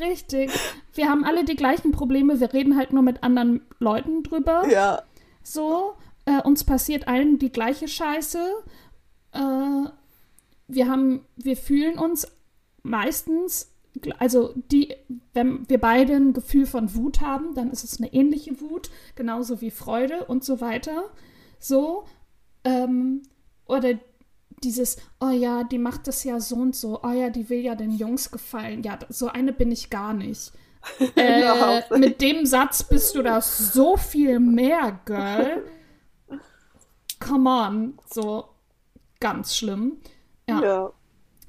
richtig. 0.00 0.50
Wir 0.94 1.08
haben 1.10 1.24
alle 1.24 1.44
die 1.44 1.54
gleichen 1.56 1.92
Probleme, 1.92 2.40
wir 2.40 2.52
reden 2.54 2.76
halt 2.76 2.92
nur 2.94 3.02
mit 3.02 3.22
anderen 3.22 3.60
Leuten 3.78 4.22
drüber. 4.22 4.66
Ja, 4.70 5.02
So, 5.42 5.94
äh, 6.24 6.40
uns 6.42 6.64
passiert 6.64 7.08
allen 7.08 7.38
die 7.38 7.50
gleiche 7.52 7.86
Scheiße. 7.88 8.38
Äh, 9.32 9.38
wir 10.68 10.88
haben, 10.88 11.26
wir 11.36 11.56
fühlen 11.56 11.98
uns 11.98 12.26
meistens, 12.82 13.70
also 14.18 14.54
die, 14.70 14.94
wenn 15.34 15.68
wir 15.68 15.78
beide 15.80 16.14
ein 16.14 16.32
Gefühl 16.32 16.66
von 16.66 16.94
Wut 16.94 17.20
haben, 17.20 17.54
dann 17.54 17.70
ist 17.70 17.84
es 17.84 17.98
eine 17.98 18.12
ähnliche 18.12 18.60
Wut, 18.60 18.90
genauso 19.14 19.60
wie 19.60 19.70
Freude 19.70 20.24
und 20.26 20.44
so 20.44 20.60
weiter. 20.60 21.04
So, 21.58 22.04
ähm, 22.64 23.22
oder 23.66 23.94
dieses, 24.62 24.96
oh 25.20 25.30
ja, 25.30 25.64
die 25.64 25.78
macht 25.78 26.06
das 26.06 26.24
ja 26.24 26.40
so 26.40 26.56
und 26.56 26.74
so, 26.74 27.00
oh 27.02 27.10
ja, 27.10 27.30
die 27.30 27.48
will 27.48 27.60
ja 27.60 27.74
den 27.74 27.92
Jungs 27.92 28.30
gefallen. 28.30 28.82
Ja, 28.82 28.98
so 29.08 29.28
eine 29.28 29.52
bin 29.52 29.70
ich 29.70 29.90
gar 29.90 30.14
nicht. 30.14 30.52
Äh, 31.16 31.98
mit 31.98 32.22
dem 32.22 32.46
Satz 32.46 32.84
bist 32.84 33.16
du 33.16 33.22
das 33.22 33.72
so 33.72 33.96
viel 33.96 34.38
mehr, 34.38 35.00
Girl. 35.04 35.64
Come 37.20 37.50
on, 37.50 37.98
so 38.08 38.48
ganz 39.18 39.56
schlimm. 39.56 39.98
Ja, 40.48 40.62
ja. 40.62 40.92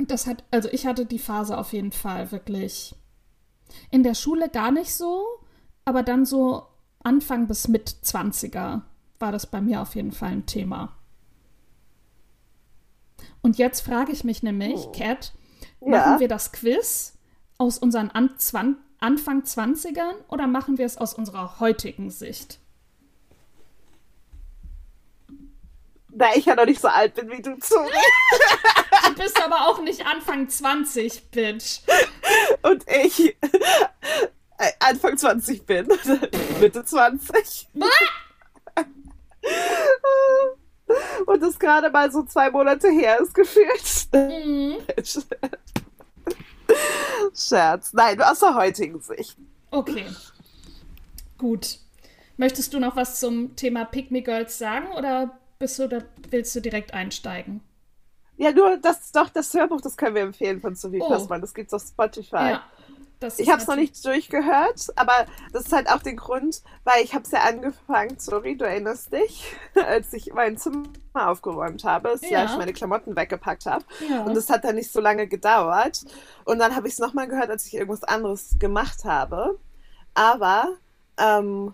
Das 0.07 0.27
hat, 0.27 0.43
also 0.51 0.69
ich 0.71 0.85
hatte 0.85 1.05
die 1.05 1.19
Phase 1.19 1.57
auf 1.57 1.73
jeden 1.73 1.91
Fall 1.91 2.31
wirklich 2.31 2.95
in 3.91 4.03
der 4.03 4.15
Schule 4.15 4.49
gar 4.49 4.71
nicht 4.71 4.93
so, 4.95 5.25
aber 5.85 6.03
dann 6.03 6.25
so 6.25 6.63
Anfang 7.03 7.47
bis 7.47 7.67
mit 7.67 7.89
20er 7.89 8.81
war 9.19 9.31
das 9.31 9.45
bei 9.47 9.62
mir 9.62 9.81
auf 9.81 9.95
jeden 9.95 10.12
Fall 10.12 10.31
ein 10.31 10.45
Thema. 10.45 10.95
Und 13.41 13.57
jetzt 13.57 13.81
frage 13.81 14.12
ich 14.12 14.23
mich 14.23 14.43
nämlich, 14.43 14.85
oh. 14.88 14.91
Cat, 14.91 15.33
Ja. 15.81 15.89
machen 15.89 16.19
wir 16.19 16.27
das 16.27 16.51
Quiz 16.51 17.17
aus 17.57 17.77
unseren 17.77 18.09
An 18.12 18.38
Zwan 18.38 18.77
Anfang 19.01 19.43
20ern 19.43 20.13
oder 20.27 20.45
machen 20.45 20.77
wir 20.77 20.85
es 20.85 20.97
aus 20.97 21.13
unserer 21.13 21.59
heutigen 21.62 22.09
Sicht? 22.09 22.59
Da 26.09 26.33
ich 26.35 26.45
ja 26.45 26.55
noch 26.55 26.65
nicht 26.65 26.81
so 26.81 26.89
alt 26.89 27.13
bin 27.13 27.29
wie 27.29 27.41
du, 27.41 27.57
Zuri. 27.59 27.88
Du 29.07 29.13
bist 29.15 29.41
aber 29.43 29.67
auch 29.67 29.81
nicht 29.81 30.05
Anfang 30.05 30.49
20, 30.49 31.31
Bitch. 31.31 31.79
Und 32.62 32.85
ich 32.88 33.35
äh, 34.59 34.71
Anfang 34.79 35.17
20 35.17 35.65
bin. 35.65 35.88
Mitte 36.59 36.83
20. 36.83 37.67
Und 41.25 41.41
das 41.41 41.59
gerade 41.59 41.89
mal 41.89 42.12
so 42.12 42.23
zwei 42.23 42.49
Monate 42.49 42.89
her 42.89 43.19
ist 43.19 43.33
gefühlt. 43.33 44.07
Mhm. 44.13 44.77
Scherz. 47.35 47.93
Nein, 47.93 48.21
aus 48.21 48.39
der 48.39 48.55
heutigen 48.55 48.99
Sicht. 49.01 49.38
Okay. 49.71 50.05
Gut. 51.38 51.79
Möchtest 52.38 52.73
du 52.73 52.79
noch 52.79 52.95
was 52.95 53.19
zum 53.19 53.55
Thema 53.55 53.85
Pick 53.85 54.12
Me 54.12 54.21
Girls 54.21 54.57
sagen 54.57 54.91
oder 54.93 55.38
bist 55.59 55.77
du 55.79 55.88
da, 55.88 55.99
willst 56.29 56.55
du 56.55 56.62
direkt 56.62 56.93
einsteigen? 56.93 57.62
Ja, 58.39 58.52
nur 58.54 58.78
das 58.78 59.12
doch 59.12 59.30
das 59.30 59.54
Hörbuch, 59.54 59.82
das 59.82 59.97
können 59.97 60.15
wir 60.15 60.21
empfehlen 60.23 60.62
von 60.62 60.73
Sophie 60.75 61.02
Oh. 61.02 61.10
Passmann. 61.10 61.41
Das 61.41 61.54
gibt's 61.54 61.73
auf 61.73 61.82
Spotify. 61.84 62.36
Ja. 62.36 62.63
Ich 63.38 63.49
habe 63.49 63.62
es 63.62 63.67
noch 63.67 63.75
nicht 63.75 64.06
durchgehört, 64.06 64.88
aber 64.95 65.25
das 65.52 65.65
ist 65.65 65.73
halt 65.73 65.89
auch 65.91 66.02
der 66.02 66.13
Grund, 66.13 66.62
weil 66.86 67.04
ich 67.04 67.13
habe 67.13 67.25
es 67.25 67.32
ja 67.32 67.41
angefangen, 67.41 68.15
sorry, 68.17 68.56
du 68.56 68.63
erinnerst 68.63 69.12
dich, 69.12 69.54
als 69.75 70.13
ich 70.13 70.34
mein 70.34 70.56
Zimmer 70.58 70.86
aufgeräumt 71.13 71.84
habe, 71.84 72.15
Ja. 72.30 72.56
meine 72.58 72.71
Klamotten 72.71 73.17
weggepackt 73.17 73.65
habe. 73.65 73.84
Ja. 74.10 74.21
Und 74.23 74.36
das 74.36 74.49
hat 74.49 74.63
dann 74.63 74.75
nicht 74.75 74.89
so 74.93 75.02
lange 75.02 75.28
gedauert. 75.28 76.06
Und 76.45 76.60
dann 76.60 76.78
habe 76.78 76.88
ich 76.88 76.93
es 76.93 76.99
nochmal 76.99 77.28
gehört, 77.28 77.49
als 77.49 77.65
ich 77.65 77.73
irgendwas 77.73 78.04
anderes 78.06 78.56
gemacht 78.58 79.04
habe. 79.04 79.60
Aber, 80.13 80.75
ähm, 81.17 81.73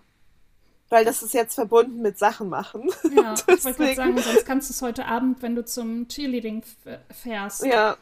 weil 0.88 1.04
das 1.04 1.22
ist 1.22 1.34
jetzt 1.34 1.54
verbunden 1.54 2.00
mit 2.02 2.18
Sachen 2.18 2.48
machen. 2.48 2.90
Ja, 3.14 3.34
ich 3.48 3.64
wollte 3.64 3.78
gerade 3.78 3.94
sagen, 3.94 4.18
sonst 4.22 4.46
kannst 4.46 4.70
du 4.70 4.72
es 4.74 4.82
heute 4.82 5.06
Abend, 5.06 5.42
wenn 5.42 5.54
du 5.56 5.64
zum 5.64 6.06
Cheerleading 6.08 6.62
fährst. 7.10 7.64
Ja. 7.64 7.96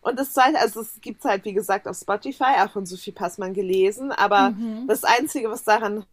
Und 0.00 0.18
das 0.18 0.32
zweite, 0.34 0.58
also 0.58 0.82
es 0.82 1.00
gibt 1.00 1.24
halt, 1.24 1.44
wie 1.46 1.54
gesagt, 1.54 1.88
auf 1.88 1.96
Spotify, 1.96 2.60
auch 2.62 2.70
von 2.70 2.84
Sophie 2.84 3.12
Passmann 3.12 3.54
gelesen, 3.54 4.12
aber 4.12 4.50
Mhm. 4.50 4.86
das 4.86 5.02
Einzige, 5.04 5.50
was 5.50 5.64
daran, 5.64 6.04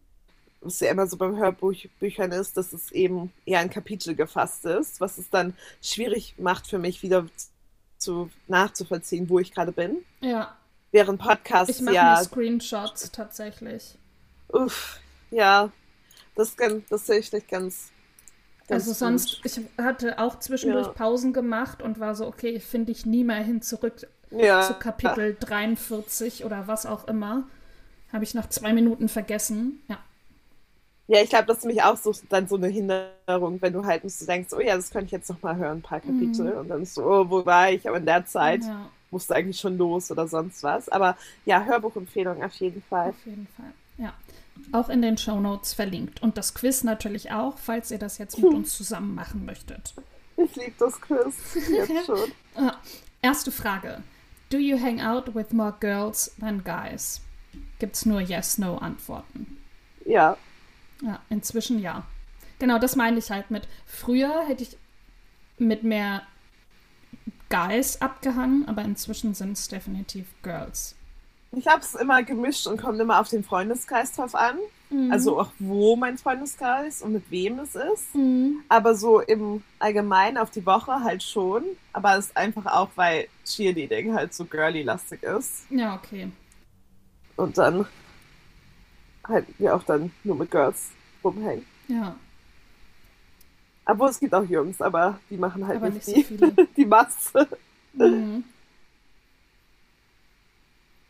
was 0.62 0.80
ja 0.80 0.90
immer 0.90 1.06
so 1.06 1.16
beim 1.18 1.36
Hörbüchern 1.36 2.32
ist, 2.32 2.56
dass 2.56 2.72
es 2.72 2.90
eben 2.92 3.32
eher 3.44 3.58
ein 3.60 3.68
Kapitel 3.68 4.14
gefasst 4.14 4.64
ist, 4.64 5.00
was 5.00 5.18
es 5.18 5.28
dann 5.28 5.54
schwierig 5.82 6.36
macht 6.38 6.68
für 6.68 6.78
mich 6.78 7.02
wieder 7.02 7.26
zu 7.98 8.30
nachzuvollziehen, 8.48 9.28
wo 9.28 9.38
ich 9.38 9.52
gerade 9.52 9.72
bin. 9.72 9.98
Ja, 10.20 10.56
Während 10.90 11.20
Podcasts 11.20 11.76
ich 11.76 11.82
mache 11.82 11.94
ja, 11.94 12.16
Screenshots 12.22 13.10
tatsächlich. 13.12 13.96
uff, 14.48 15.00
ja, 15.32 15.70
das, 16.36 16.56
das 16.90 17.06
sehe 17.06 17.18
ich 17.18 17.32
nicht 17.32 17.48
ganz, 17.48 17.90
ganz 18.68 18.84
Also 18.84 18.92
sonst, 18.92 19.40
ich 19.44 19.60
hatte 19.78 20.18
auch 20.18 20.38
zwischendurch 20.38 20.86
Ja. 20.88 20.92
Pausen 20.94 21.32
gemacht 21.32 21.82
und 21.82 22.00
war 22.00 22.14
so, 22.14 22.26
okay, 22.26 22.50
ich 22.50 22.64
finde 22.64 22.92
ich 22.92 23.06
nie 23.06 23.24
mehr 23.24 23.42
hin 23.42 23.62
zurück 23.62 24.06
gut. 24.30 24.42
Ja, 24.42 24.62
zu 24.62 24.74
Kapitel 24.74 25.36
43 25.38 26.44
oder 26.44 26.66
was 26.66 26.86
auch 26.86 27.06
immer. 27.08 27.48
Habe 28.12 28.24
ich 28.24 28.34
nach 28.34 28.48
zwei 28.48 28.72
Minuten 28.72 29.08
vergessen. 29.08 29.80
Ja. 29.88 29.98
Ja, 31.08 31.20
ich 31.22 31.28
glaube, 31.30 31.46
das 31.46 31.58
ist 31.58 31.64
nämlich 31.64 31.82
auch 31.82 31.96
so 31.96 32.14
dann 32.28 32.48
so 32.48 32.56
eine 32.56 32.68
Hinderung, 32.68 33.60
wenn 33.60 33.72
du 33.72 33.84
halt 33.84 34.04
nicht 34.04 34.16
so 34.16 34.24
denkst, 34.24 34.52
oh 34.54 34.60
ja, 34.60 34.76
das 34.76 34.90
könnte 34.90 35.06
ich 35.06 35.12
jetzt 35.12 35.28
noch 35.28 35.42
mal 35.42 35.56
hören, 35.56 35.78
ein 35.78 35.82
paar 35.82 36.00
Kapitel. 36.00 36.52
Und 36.54 36.68
dann 36.68 36.82
ist 36.82 36.94
so, 36.94 37.04
oh, 37.04 37.28
wo 37.30 37.44
war 37.44 37.70
ich? 37.70 37.86
Aber 37.88 37.98
in 37.98 38.06
der 38.06 38.24
Zeit 38.24 38.62
Mhm. 38.64 38.68
ja, 38.68 38.92
musste 39.10 39.34
eigentlich 39.34 39.58
schon 39.60 39.76
los 39.76 40.10
oder 40.10 40.26
sonst 40.28 40.62
was. 40.62 40.88
Aber 40.88 41.16
ja, 41.44 41.64
Hörbuchempfehlung 41.64 42.42
auf 42.42 42.54
jeden 42.54 42.82
Fall. 42.82 43.10
auf 43.10 43.26
jeden 43.26 43.46
Fall. 43.56 43.72
Auch 44.72 44.88
in 44.88 45.02
den 45.02 45.18
Shownotes 45.18 45.74
verlinkt. 45.74 46.22
Und 46.22 46.36
das 46.38 46.54
Quiz 46.54 46.82
natürlich 46.82 47.30
auch, 47.30 47.58
falls 47.58 47.90
ihr 47.90 47.98
das 47.98 48.18
jetzt 48.18 48.38
mit 48.38 48.52
uns 48.52 48.74
zusammen 48.76 49.14
machen 49.14 49.44
möchtet. 49.44 49.94
Ich 50.36 50.56
liebe 50.56 50.72
das 50.78 51.00
Quiz 51.00 51.34
jetzt 51.70 52.06
schon. 52.06 52.32
Ah, 52.54 52.76
erste 53.20 53.50
Frage. 53.52 54.02
Do 54.50 54.58
you 54.58 54.78
hang 54.80 55.00
out 55.00 55.34
with 55.34 55.52
more 55.52 55.74
girls 55.80 56.34
than 56.40 56.62
guys? 56.64 57.20
Gibt's 57.78 58.06
nur 58.06 58.20
Yes-No-Antworten? 58.20 59.58
Ja, 60.04 60.36
Ja, 61.02 61.20
inzwischen 61.30 61.78
ja. 61.78 62.04
Genau, 62.58 62.78
das 62.78 62.96
meine 62.96 63.18
ich 63.18 63.30
halt 63.30 63.50
mit. 63.50 63.66
Früher 63.86 64.46
hätte 64.46 64.62
ich 64.62 64.76
mit 65.58 65.82
mehr 65.84 66.22
Guys 67.50 68.00
abgehangen, 68.00 68.66
aber 68.68 68.82
inzwischen 68.82 69.34
sind 69.34 69.52
es 69.52 69.68
definitiv 69.68 70.26
Girls. 70.42 70.94
Ich 71.56 71.66
habe 71.66 71.80
es 71.82 71.94
immer 71.94 72.22
gemischt 72.22 72.66
und 72.66 72.80
kommt 72.80 73.00
immer 73.00 73.20
auf 73.20 73.28
den 73.28 73.44
Freundeskreis 73.44 74.12
drauf 74.12 74.34
an. 74.34 74.58
Also 75.10 75.40
auch 75.40 75.50
wo 75.58 75.96
mein 75.96 76.18
Freundeskreis 76.18 77.00
und 77.00 77.12
mit 77.14 77.30
wem 77.30 77.58
es 77.60 77.74
ist. 77.74 78.14
Mhm. 78.14 78.62
Aber 78.68 78.94
so 78.94 79.20
im 79.20 79.62
Allgemeinen 79.78 80.36
auf 80.36 80.50
die 80.50 80.66
Woche 80.66 81.02
halt 81.02 81.22
schon. 81.22 81.64
Aber 81.94 82.18
es 82.18 82.26
ist 82.26 82.36
einfach 82.36 82.66
auch, 82.66 82.90
weil 82.94 83.26
Cheerleading 83.46 84.12
halt 84.14 84.34
so 84.34 84.44
girly-lastig 84.44 85.22
ist. 85.22 85.66
Ja, 85.70 85.94
okay. 85.94 86.30
Und 87.36 87.56
dann 87.56 87.86
halt 89.26 89.46
wir 89.58 89.74
auch 89.74 89.82
dann 89.84 90.10
nur 90.24 90.36
mit 90.36 90.50
Girls 90.50 90.90
rumhängen. 91.24 91.64
Ja, 91.88 92.16
Obwohl 93.86 94.10
es 94.10 94.20
gibt 94.20 94.34
auch 94.34 94.44
Jungs, 94.44 94.80
aber 94.80 95.18
die 95.30 95.36
machen 95.36 95.66
halt 95.66 95.78
aber 95.78 95.90
nicht, 95.90 96.06
nicht 96.06 96.06
so 96.06 96.14
die, 96.14 96.24
viele. 96.24 96.54
die 96.76 96.86
Masse. 96.86 97.48
Mhm. 97.94 98.44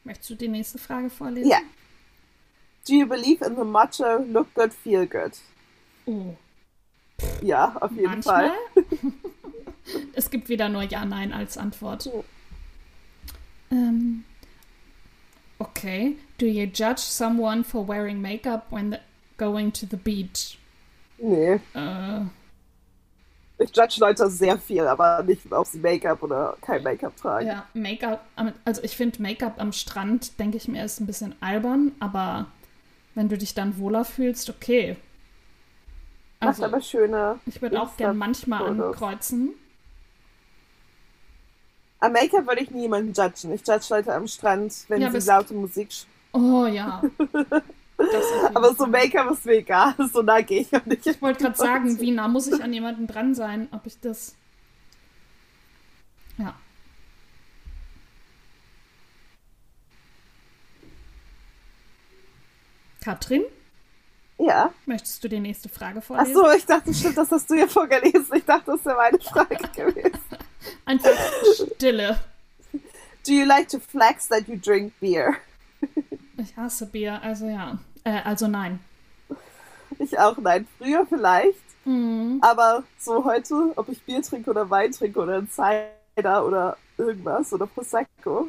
Möchtest 0.05 0.31
du 0.31 0.35
die 0.35 0.49
nächste 0.49 0.79
Frage 0.79 1.11
vorlesen? 1.11 1.51
Ja. 1.51 1.59
Do 2.88 2.95
you 2.95 3.07
believe 3.07 3.45
in 3.45 3.55
the 3.57 3.65
motto 3.65 4.19
look 4.19 4.53
good, 4.55 4.73
feel 4.75 5.07
good? 5.07 5.33
Oh, 6.07 6.35
Ja, 7.41 7.77
auf 7.81 7.93
jeden 7.93 8.07
manchmal. 8.07 8.51
Fall. 8.75 8.83
es 10.15 10.31
gibt 10.31 10.49
wieder 10.49 10.69
nur 10.69 10.83
Ja, 10.83 11.05
Nein 11.05 11.33
als 11.33 11.57
Antwort. 11.57 12.07
Ja. 12.07 12.12
Ähm, 13.71 14.25
okay. 15.59 16.17
Do 16.38 16.47
you 16.47 16.65
judge 16.67 17.03
someone 17.03 17.62
for 17.62 17.87
wearing 17.87 18.21
makeup 18.21 18.67
when 18.71 18.99
going 19.38 19.73
to 19.73 19.87
the 19.88 19.97
beach? 19.97 20.59
Nee. 21.19 21.61
Äh, 21.75 22.21
Ich 23.62 23.77
judge 23.77 23.96
Leute 23.98 24.29
sehr 24.31 24.59
viel, 24.59 24.87
aber 24.87 25.22
nicht, 25.22 25.51
ob 25.53 25.66
sie 25.66 25.79
Make-up 25.79 26.22
oder 26.22 26.57
kein 26.61 26.83
Make-up 26.83 27.16
tragen. 27.16 27.46
ja, 27.46 27.66
Make-up, 27.75 28.25
also 28.64 28.83
ich 28.83 28.96
finde 28.96 29.20
Make-up 29.22 29.61
am 29.61 29.72
Strand, 29.72 30.38
denke 30.38 30.57
ich 30.57 30.68
mir, 30.68 30.85
ist 30.85 31.01
ein 31.01 31.07
bisschen 31.07 31.35
albern, 31.40 31.92
aber 32.01 32.46
wenn 33.14 33.29
du 33.29 33.37
dich 33.38 33.55
dann 33.55 33.79
wohler 33.79 34.05
fühlst, 34.05 34.48
okay. 34.51 34.96
Macht 36.40 36.48
Also, 36.48 36.64
aber 36.64 36.81
schöne. 36.81 37.38
ich 37.46 37.62
würde 37.62 37.81
auch 37.81 37.96
gern 37.96 38.16
manchmal 38.16 38.66
ankreuzen. 38.66 39.51
Am 42.01 42.12
Make-up 42.12 42.46
würde 42.48 42.62
ich 42.62 42.70
nie 42.70 42.83
jemanden 42.83 43.12
judgen. 43.12 43.53
Ich 43.53 43.66
judge 43.66 43.87
Leute 43.90 44.12
am 44.14 44.27
Strand, 44.27 44.75
wenn 44.88 45.01
Ja, 45.03 45.11
sie 45.11 45.25
laute 45.29 45.55
Musik. 45.55 45.88
Oh 46.33 46.66
ja. 46.66 47.01
Das 48.12 48.55
Aber 48.55 48.75
so. 48.75 48.87
Make-up 48.87 49.31
ist 49.33 49.44
mir 49.46 49.55
egal. 49.55 49.94
So 50.12 50.22
nah 50.22 50.40
gehe 50.40 50.61
ich 50.62 50.75
auch 50.77 50.85
nicht. 50.87 51.07
Ich 51.07 51.20
wollte 51.22 51.44
gerade 51.44 51.57
sagen, 51.68 51.98
wie 52.01 52.11
nah 52.11 52.29
muss 52.29 52.46
ich 52.48 52.62
an 52.62 52.72
jemanden 52.72 53.07
dran 53.07 53.35
sein, 53.35 53.68
ob 53.72 53.87
ich 53.87 53.98
das. 54.01 54.35
Ja. 56.38 56.55
Katrin, 63.01 63.42
Ja. 64.38 64.72
möchtest 64.87 65.22
du 65.25 65.29
die 65.29 65.40
nächste 65.40 65.68
Frage 65.68 66.01
vorlesen? 66.03 66.35
so, 66.35 66.51
ich 66.53 66.64
dachte, 66.66 66.92
stimmt, 66.94 67.16
das 67.16 67.31
hast 67.31 67.51
du 67.51 67.55
ja 67.55 67.66
vorgelesen. 67.66 68.27
Ich 68.35 68.44
dachte, 68.44 68.72
das 68.72 68.85
wäre 68.85 68.96
meine 68.96 69.18
Frage 69.20 69.57
gewesen. 69.77 70.20
Einfach 70.85 71.11
Stille. 71.55 72.18
Do 73.27 73.33
you 73.33 73.44
like 73.44 73.68
to 73.68 73.79
flex 73.79 74.29
that 74.29 74.48
you 74.48 74.57
drink 74.57 74.92
beer? 75.01 75.35
Ich 76.37 76.57
hasse 76.57 76.87
Bier, 76.87 77.20
also 77.22 77.46
ja. 77.46 77.79
Äh, 78.05 78.21
also 78.25 78.47
nein. 78.49 78.81
Ich 79.99 80.19
auch, 80.19 80.37
nein. 80.38 80.67
Früher 80.79 81.07
vielleicht. 81.07 81.59
Mhm. 81.85 82.38
Aber 82.41 82.85
so 82.99 83.25
heute, 83.25 83.73
ob 83.77 83.88
ich 83.88 84.03
Bier 84.03 84.23
trinke 84.23 84.51
oder 84.51 84.69
Wein 84.71 84.93
trinke 84.93 85.21
oder 85.21 85.37
ein 85.38 85.49
Cider 85.51 86.47
oder 86.47 86.77
irgendwas 86.97 87.53
oder 87.53 87.67
Prosecco, 87.67 88.49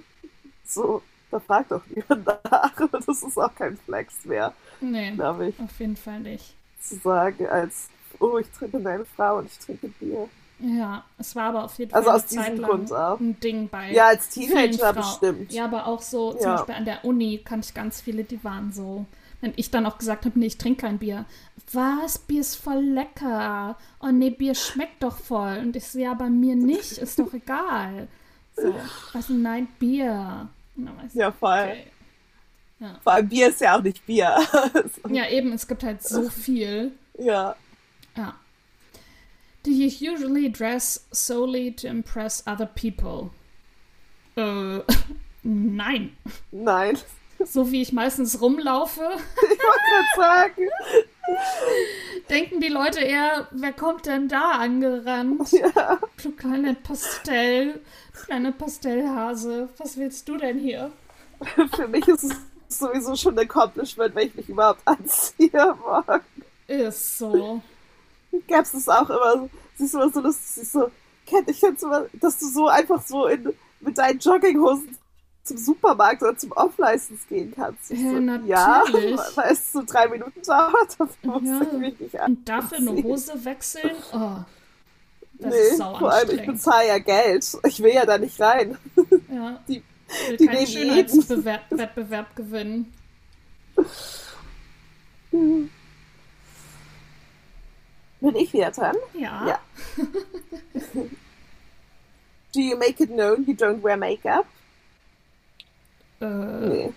so, 0.66 1.02
da 1.32 1.40
fragt 1.40 1.72
doch 1.72 1.82
niemand 1.88 2.26
nach. 2.52 2.80
Und 2.80 2.94
das 2.94 3.24
ist 3.24 3.38
auch 3.38 3.54
kein 3.56 3.78
Flex 3.78 4.26
mehr, 4.26 4.54
Nee, 4.82 5.12
glaube 5.12 5.48
ich, 5.48 5.60
auf 5.60 5.80
jeden 5.80 5.96
Fall 5.98 6.20
nicht. 6.20 6.54
zu 6.82 6.96
sagen, 6.98 7.48
als, 7.48 7.90
oh, 8.20 8.38
ich 8.38 8.50
trinke 8.52 8.78
eine 8.78 9.06
Frau 9.06 9.38
und 9.40 9.46
ich 9.48 9.58
trinke 9.60 9.88
Bier. 10.00 10.30
Ja, 10.60 11.04
es 11.18 11.36
war 11.36 11.50
aber 11.50 11.64
auf 11.66 11.78
jeden 11.80 11.94
Also 11.94 12.08
Fall 12.10 12.16
aus 12.18 12.22
eine 12.32 12.42
Zeit 12.42 12.52
diesem 12.54 12.66
Grund 12.66 12.94
auch. 12.94 13.20
ein 13.20 13.40
Ding 13.40 13.68
bei 13.70 13.92
Ja, 13.92 14.08
als 14.08 14.30
Teenager 14.30 14.94
bestimmt. 14.94 15.52
Ja, 15.52 15.66
aber 15.66 15.88
auch 15.88 16.02
so, 16.02 16.32
zum 16.34 16.42
Ja. 16.42 16.56
Beispiel 16.56 16.76
an 16.76 16.86
der 16.86 17.04
Uni 17.04 17.42
kannte 17.44 17.68
ich 17.68 17.74
ganz 17.74 18.00
viele, 18.00 18.24
die 18.24 18.42
waren 18.44 18.72
so. 18.72 19.06
Und 19.44 19.60
ich 19.60 19.72
dann 19.72 19.86
auch 19.86 19.98
gesagt 19.98 20.24
habe, 20.24 20.40
nee, 20.40 20.46
ich 20.46 20.58
trinke 20.58 20.82
kein 20.82 21.00
Bier. 21.00 21.26
Was? 21.74 22.18
Bier 22.18 22.40
ist 22.40 22.56
voll 22.56 22.82
lecker. 22.82 23.78
Oh 24.00 24.08
nee, 24.08 24.30
Bier 24.30 24.56
schmeckt 24.56 25.04
doch 25.04 25.18
voll. 25.18 25.58
Und 25.58 25.76
ich 25.76 25.86
so, 25.86 26.00
ja, 26.00 26.14
bei 26.14 26.30
mir 26.30 26.56
nicht, 26.56 26.98
ist 26.98 27.20
doch 27.20 27.34
egal. 27.34 28.08
So, 28.56 28.74
was 29.12 29.28
nein, 29.28 29.68
Bier. 29.80 30.48
Ja, 31.14 31.32
voll. 31.34 31.60
Okay. 31.60 31.88
Ja. 32.80 33.00
Vor 33.04 33.14
allem 33.14 33.28
Bier 33.28 33.50
ist 33.50 33.60
ja 33.60 33.78
auch 33.78 33.82
nicht 33.82 34.06
Bier. 34.06 34.38
ja, 35.10 35.28
eben, 35.30 35.52
es 35.52 35.68
gibt 35.68 35.84
halt 35.84 36.02
so 36.02 36.30
viel. 36.30 36.94
Ja. 37.18 37.58
Ja. 38.16 38.36
Do 39.64 39.72
you 39.72 39.88
usually 39.88 40.50
dress 40.50 41.06
solely 41.12 41.72
to 41.72 41.88
impress 41.88 42.44
other 42.48 42.66
people? 42.66 43.32
Äh, 44.38 44.80
nein. 45.44 46.16
Nein. 46.52 46.98
So 47.46 47.72
wie 47.72 47.82
ich 47.82 47.94
meistens 47.94 48.42
rumlaufe. 48.42 49.02
Ich 49.02 49.60
wollte 49.60 50.18
sagen. 50.18 50.70
Denken 52.30 52.60
die 52.60 52.70
Leute 52.70 53.02
eher, 53.02 53.48
wer 53.52 53.74
kommt 53.74 54.06
denn 54.06 54.28
da 54.28 54.52
angerannt? 54.52 55.52
Ja. 55.52 56.00
Du 56.22 56.32
kleine 56.32 56.74
Pastell, 56.74 57.82
kleine 58.26 58.52
Pastellhase, 58.52 59.70
was 59.78 59.98
willst 59.98 60.28
du 60.28 60.38
denn 60.38 60.60
hier? 60.60 60.92
Für 61.76 61.88
mich 61.88 62.08
ist 62.08 62.24
es 62.24 62.36
sowieso 62.68 63.16
schon 63.16 63.38
ein 63.38 63.46
Accomplishment, 63.46 64.16
wenn 64.16 64.28
ich 64.28 64.36
mich 64.36 64.50
überhaupt 64.50 64.82
anziehe 64.86 65.76
morgen. 65.80 66.24
Ist 66.68 67.18
so. 67.18 67.62
Gab 68.48 68.66
es 68.66 68.90
auch 68.90 69.10
immer, 69.10 69.50
siehst 69.76 69.94
du 69.94 69.98
mal 70.00 70.12
so 70.12 70.22
lustig, 70.22 70.70
so, 70.70 70.92
kennt 71.26 71.50
ich 71.50 71.62
jetzt 71.62 71.84
immer, 71.84 72.06
dass 72.14 72.40
du 72.40 72.48
so 72.48 72.68
einfach 72.68 73.02
so 73.06 73.28
in, 73.28 73.54
mit 73.80 73.98
deinen 73.98 74.20
Jogginghosen 74.20 74.98
zum 75.44 75.58
Supermarkt 75.58 76.22
oder 76.24 76.38
zum 76.38 76.52
Off-License 76.54 77.28
gehen 77.28 77.54
kannst. 77.54 77.92
Ja, 77.92 77.98
so, 77.98 78.20
natürlich. 78.20 78.50
Ja, 78.50 78.84
weil 79.36 79.52
es 79.52 79.72
so 79.72 79.84
drei 79.86 80.08
Minuten 80.08 80.42
dauert, 80.42 80.96
dafür 80.98 81.08
ja. 81.24 81.40
muss 81.40 81.68
ich 81.68 81.80
mich 81.80 82.00
nicht 82.00 82.16
Und 82.16 82.48
dafür 82.48 82.78
eine 82.78 83.04
Hose 83.04 83.46
wechseln? 83.46 83.92
Oh. 84.14 84.38
Das 85.40 85.54
nee, 85.54 85.60
ist 85.60 85.78
sau 85.78 85.98
vor 85.98 86.14
allem 86.14 86.40
ich 86.40 86.46
bezahle 86.46 86.88
ja 86.88 87.00
Geld. 87.00 87.58
Ich 87.68 87.82
will 87.82 87.94
ja 87.94 88.06
da 88.06 88.18
nicht 88.18 88.40
rein. 88.40 88.78
Ja. 89.30 89.60
Die 89.68 89.84
ich 90.08 90.30
will 90.30 90.38
die 90.38 90.46
keinen 90.46 90.68
Schönheitswettbewerb 90.68 92.36
gewinnen. 92.36 92.94
Bin 95.32 95.70
ich 98.36 98.54
wieder 98.54 98.70
dran? 98.72 98.96
Ja. 99.14 99.48
ja. 99.48 99.60
Do 102.54 102.60
you 102.60 102.78
make 102.78 103.02
it 103.02 103.10
known 103.10 103.44
you 103.46 103.56
don't 103.56 103.82
wear 103.82 103.98
makeup? 103.98 104.46
Äh, 106.24 106.68
nee. 106.68 106.94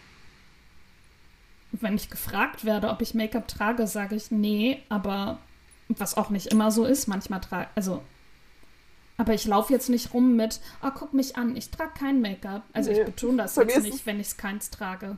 Wenn 1.73 1.97
ich 1.97 2.11
gefragt 2.11 2.65
werde, 2.65 2.89
ob 2.89 3.03
ich 3.03 3.15
Make-up 3.15 3.49
trage, 3.49 3.87
sage 3.87 4.15
ich 4.15 4.31
nee, 4.31 4.83
aber 4.89 5.39
was 5.89 6.17
auch 6.17 6.31
nicht 6.31 6.47
immer 6.49 6.71
so 6.71 6.85
ist, 6.85 7.07
manchmal 7.07 7.41
trage, 7.41 7.69
also 7.75 8.03
aber 9.19 9.33
ich 9.33 9.47
laufe 9.47 9.73
jetzt 9.73 9.89
nicht 9.89 10.13
rum 10.13 10.37
mit, 10.37 10.61
oh, 10.83 10.91
guck 10.95 11.15
mich 11.15 11.37
an, 11.37 11.57
ich 11.57 11.71
trage 11.71 11.93
kein 11.99 12.21
Make-up. 12.21 12.63
Also 12.73 12.91
nee. 12.91 13.01
ich 13.01 13.05
betone 13.07 13.39
das 13.39 13.55
Bei 13.55 13.63
jetzt 13.63 13.83
nicht, 13.83 14.05
wenn 14.05 14.21
ich 14.21 14.29
es 14.29 14.37
keins 14.37 14.71
trage. 14.71 15.17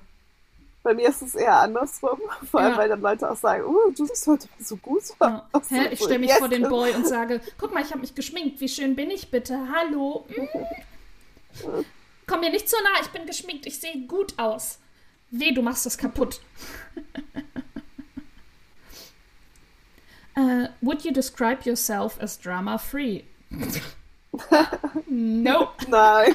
Bei 0.85 0.95
mir 0.95 1.09
ist 1.09 1.21
es 1.21 1.35
eher 1.35 1.61
andersrum. 1.61 2.21
Vor 2.51 2.61
allem, 2.61 2.73
ja. 2.73 2.79
weil 2.79 2.89
dann 2.89 3.01
Leute 3.01 3.29
auch 3.29 3.37
sagen, 3.37 3.65
oh, 3.65 3.91
du 3.91 4.07
siehst 4.07 4.27
heute 4.29 4.49
so 4.61 4.77
gut 4.77 5.03
ja. 5.21 5.49
Hä? 5.69 5.89
Ich 5.91 5.99
stelle 5.99 6.21
mich 6.21 6.31
yes. 6.31 6.39
vor 6.39 6.49
den 6.49 6.69
Boy 6.69 6.93
und 6.95 7.07
sage, 7.07 7.41
guck 7.59 7.75
mal, 7.75 7.83
ich 7.83 7.91
habe 7.91 8.01
mich 8.01 8.15
geschminkt. 8.15 8.61
Wie 8.61 8.69
schön 8.69 8.95
bin 8.95 9.11
ich 9.11 9.31
bitte? 9.31 9.59
Hallo? 9.75 10.27
Mm. 10.29 11.85
Komm 12.29 12.41
mir 12.41 12.51
nicht 12.51 12.69
zu 12.69 12.77
nah, 12.83 13.01
ich 13.01 13.09
bin 13.09 13.27
geschminkt. 13.27 13.67
Ich 13.67 13.81
sehe 13.81 14.07
gut 14.07 14.39
aus. 14.39 14.79
Weh, 15.31 15.53
du 15.53 15.63
machst 15.63 15.87
das 15.87 15.97
kaputt. 15.97 16.41
uh, 20.37 20.69
would 20.83 21.05
you 21.05 21.13
describe 21.13 21.65
yourself 21.65 22.21
as 22.21 22.39
drama-free? 22.39 23.25
nope. 25.09 25.73
Nein. 25.89 26.35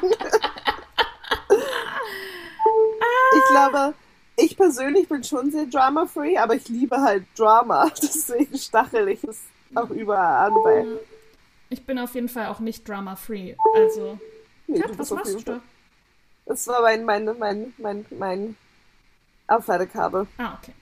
ich 3.36 3.46
glaube, 3.50 3.94
ich 4.36 4.58
persönlich 4.58 5.08
bin 5.08 5.24
schon 5.24 5.52
sehr 5.52 5.68
drama-free, 5.68 6.38
aber 6.38 6.56
ich 6.56 6.68
liebe 6.70 7.00
halt 7.02 7.26
Drama. 7.38 7.92
Deswegen 8.02 8.58
stachel 8.58 9.10
ich 9.10 9.24
es 9.24 9.42
auch 9.76 9.92
überall 9.92 10.48
an. 10.48 10.54
Weil 10.64 11.00
ich 11.70 11.86
bin 11.86 12.00
auf 12.00 12.16
jeden 12.16 12.30
Fall 12.30 12.48
auch 12.48 12.60
nicht 12.60 12.88
drama-free. 12.88 13.56
Also. 13.76 14.18
Nee, 14.66 14.80
ja, 14.80 14.86
was 14.98 15.12
machst 15.12 15.36
du 15.36 15.42
da? 15.42 15.62
Das 16.46 16.68
war 16.68 16.82
mein, 16.82 17.06
mein, 17.06 17.26
mein, 17.38 17.74
mein, 17.78 18.06
mein 18.12 18.56
Aufladekabel. 19.48 20.28
Ah, 20.38 20.58
okay. 20.60 20.74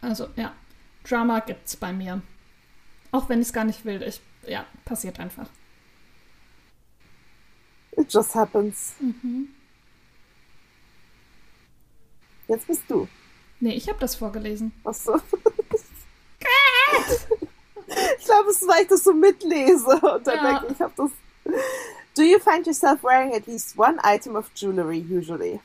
Also, 0.00 0.28
ja. 0.36 0.54
Drama 1.04 1.40
gibt's 1.40 1.76
bei 1.76 1.92
mir. 1.92 2.22
Auch 3.12 3.28
wenn 3.28 3.40
ich 3.40 3.48
es 3.48 3.52
gar 3.52 3.64
nicht 3.64 3.84
will. 3.84 4.02
Ich 4.02 4.20
ja, 4.46 4.64
passiert 4.84 5.20
einfach. 5.20 5.48
It 7.92 8.12
just 8.12 8.34
happens. 8.34 8.94
Mhm. 9.00 9.48
Jetzt 12.48 12.66
bist 12.66 12.82
du. 12.88 13.08
Nee, 13.60 13.74
ich 13.74 13.88
habe 13.88 13.98
das 13.98 14.16
vorgelesen. 14.16 14.72
Ach 14.84 14.94
so. 14.94 15.16
ich 18.18 18.24
glaube, 18.24 18.50
es 18.50 18.60
ist, 18.60 18.68
weil 18.68 18.82
ich 18.82 18.88
das 18.88 19.02
so 19.02 19.14
mitlese 19.14 19.98
und 20.00 20.26
dann 20.26 20.36
ja. 20.36 20.58
denke 20.58 20.74
ich, 20.74 20.80
habe 20.80 20.92
das. 20.96 21.10
Do 22.16 22.24
you 22.24 22.38
find 22.38 22.66
yourself 22.66 23.02
wearing 23.02 23.34
at 23.34 23.46
least 23.46 23.76
one 23.76 23.98
item 24.02 24.36
of 24.36 24.50
jewelry 24.54 24.98
usually? 24.98 25.60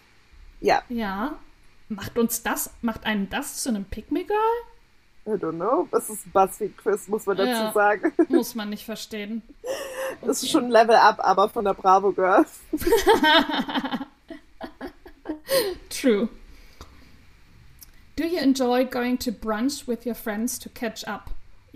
Ja. 0.59 0.81
Ja. 0.89 1.39
Macht 1.87 2.17
uns 2.17 2.43
das, 2.43 2.69
macht 2.81 3.05
einen 3.05 3.29
das 3.29 3.63
zu 3.63 3.69
einem 3.69 3.85
Pick-Me-Girl? 3.85 4.37
I 5.25 5.37
don't 5.37 5.53
know. 5.53 5.87
Das 5.91 6.09
ist 6.09 6.31
Buzzfeed-Quiz, 6.33 7.07
muss 7.07 7.25
man 7.25 7.37
dazu 7.37 7.49
ja, 7.49 7.71
sagen. 7.71 8.11
Muss 8.29 8.55
man 8.55 8.69
nicht 8.69 8.83
verstehen. 8.83 9.43
Okay. 9.61 10.25
Das 10.25 10.43
ist 10.43 10.49
schon 10.49 10.69
Level 10.69 10.95
Up, 10.95 11.19
aber 11.19 11.47
von 11.47 11.63
der 11.63 11.73
Bravo 11.73 12.11
Girl. 12.11 12.45
True. 15.89 16.27
Do 18.17 18.25
you 18.25 18.39
enjoy 18.39 18.83
going 18.83 19.17
to 19.19 19.31
brunch 19.31 19.87
with 19.87 20.05
your 20.05 20.15
friends 20.15 20.59
to 20.59 20.69
catch 20.69 21.07
up? 21.07 21.29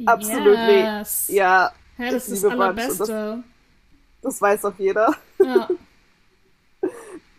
Absolut. 0.05 0.57
Yes. 0.57 1.27
Ja. 1.29 1.71
Hey, 1.97 2.11
das 2.11 2.27
ist 2.27 2.43
das 2.43 2.51
Allerbeste. 2.51 3.43
Das, 4.25 4.41
weiß 4.41 4.65
auch 4.65 4.73
jeder. 4.77 5.13
Ja. 5.39 5.67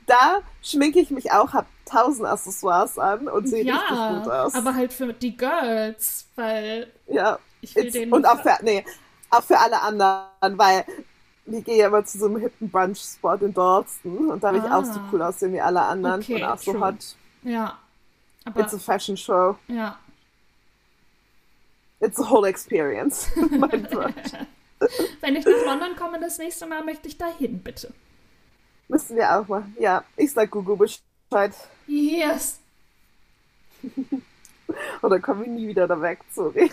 da 0.07 0.40
schminke 0.62 1.01
ich 1.01 1.11
mich 1.11 1.33
auch, 1.33 1.53
hab 1.53 1.66
tausend 1.85 2.27
Accessoires 2.27 2.99
an 2.99 3.29
und 3.29 3.49
sehe 3.49 3.64
ja, 3.64 3.77
richtig 3.77 4.25
gut 4.25 4.33
aus. 4.33 4.55
aber 4.55 4.75
halt 4.75 4.92
für 4.92 5.12
die 5.12 5.37
Girls, 5.37 6.27
weil 6.37 6.92
ja, 7.09 7.38
ich 7.61 7.75
will 7.75 7.90
den 7.90 8.12
und 8.12 8.25
auch 8.25 8.40
für, 8.40 8.57
nee, 8.62 8.85
auch 9.31 9.42
für 9.42 9.59
alle 9.59 9.81
anderen, 9.83 10.59
weil 10.59 10.85
wir 11.44 11.61
gehen 11.62 11.79
ja 11.79 11.87
immer 11.88 12.05
zu 12.05 12.18
so 12.18 12.27
einem 12.27 12.38
hippen 12.38 12.70
Brunch-Spot 12.70 13.35
in 13.35 13.55
Dorsten 13.55 14.31
und 14.31 14.42
da 14.42 14.53
will 14.53 14.61
ah. 14.61 14.66
ich 14.66 14.72
auch 14.72 14.85
so 14.85 15.01
ah. 15.01 15.09
cool 15.12 15.22
aussehen 15.22 15.53
wie 15.53 15.61
alle 15.61 15.83
anderen 15.83 16.20
okay, 16.20 16.37
und 16.37 16.44
auch 16.44 16.61
true. 16.61 16.75
so 16.75 16.81
hot. 16.81 17.16
Ja. 17.42 17.79
Aber, 18.44 18.61
It's 18.61 18.75
a 18.75 18.79
fashion 18.79 19.16
show. 19.16 19.57
Ja. 19.66 19.99
It's 22.01 22.20
a 22.20 22.31
whole 22.31 22.49
experience. 22.49 23.29
mein 23.51 23.83
Brunch. 23.90 24.33
Wenn 25.21 25.37
ich 25.37 25.45
nach 25.45 25.65
London 25.65 25.97
komme 25.97 26.21
das 26.21 26.39
nächste 26.39 26.67
Mal, 26.67 26.85
möchte 26.85 27.09
ich 27.09 27.19
da 27.19 27.27
hin, 27.29 27.61
bitte. 27.62 27.93
Müssen 28.89 29.17
wir 29.17 29.39
auch 29.39 29.49
mal. 29.49 29.65
Ja, 29.79 30.05
ich 30.17 30.33
sag 30.33 30.51
Google 30.51 30.77
Bescheid. 30.77 31.53
Yes. 31.87 32.61
Oder 35.03 35.21
kommen 35.21 35.45
wir 35.45 35.49
nie 35.51 35.69
wieder 35.69 35.87
da 35.87 36.01
weg, 36.01 36.21
sorry. 36.33 36.65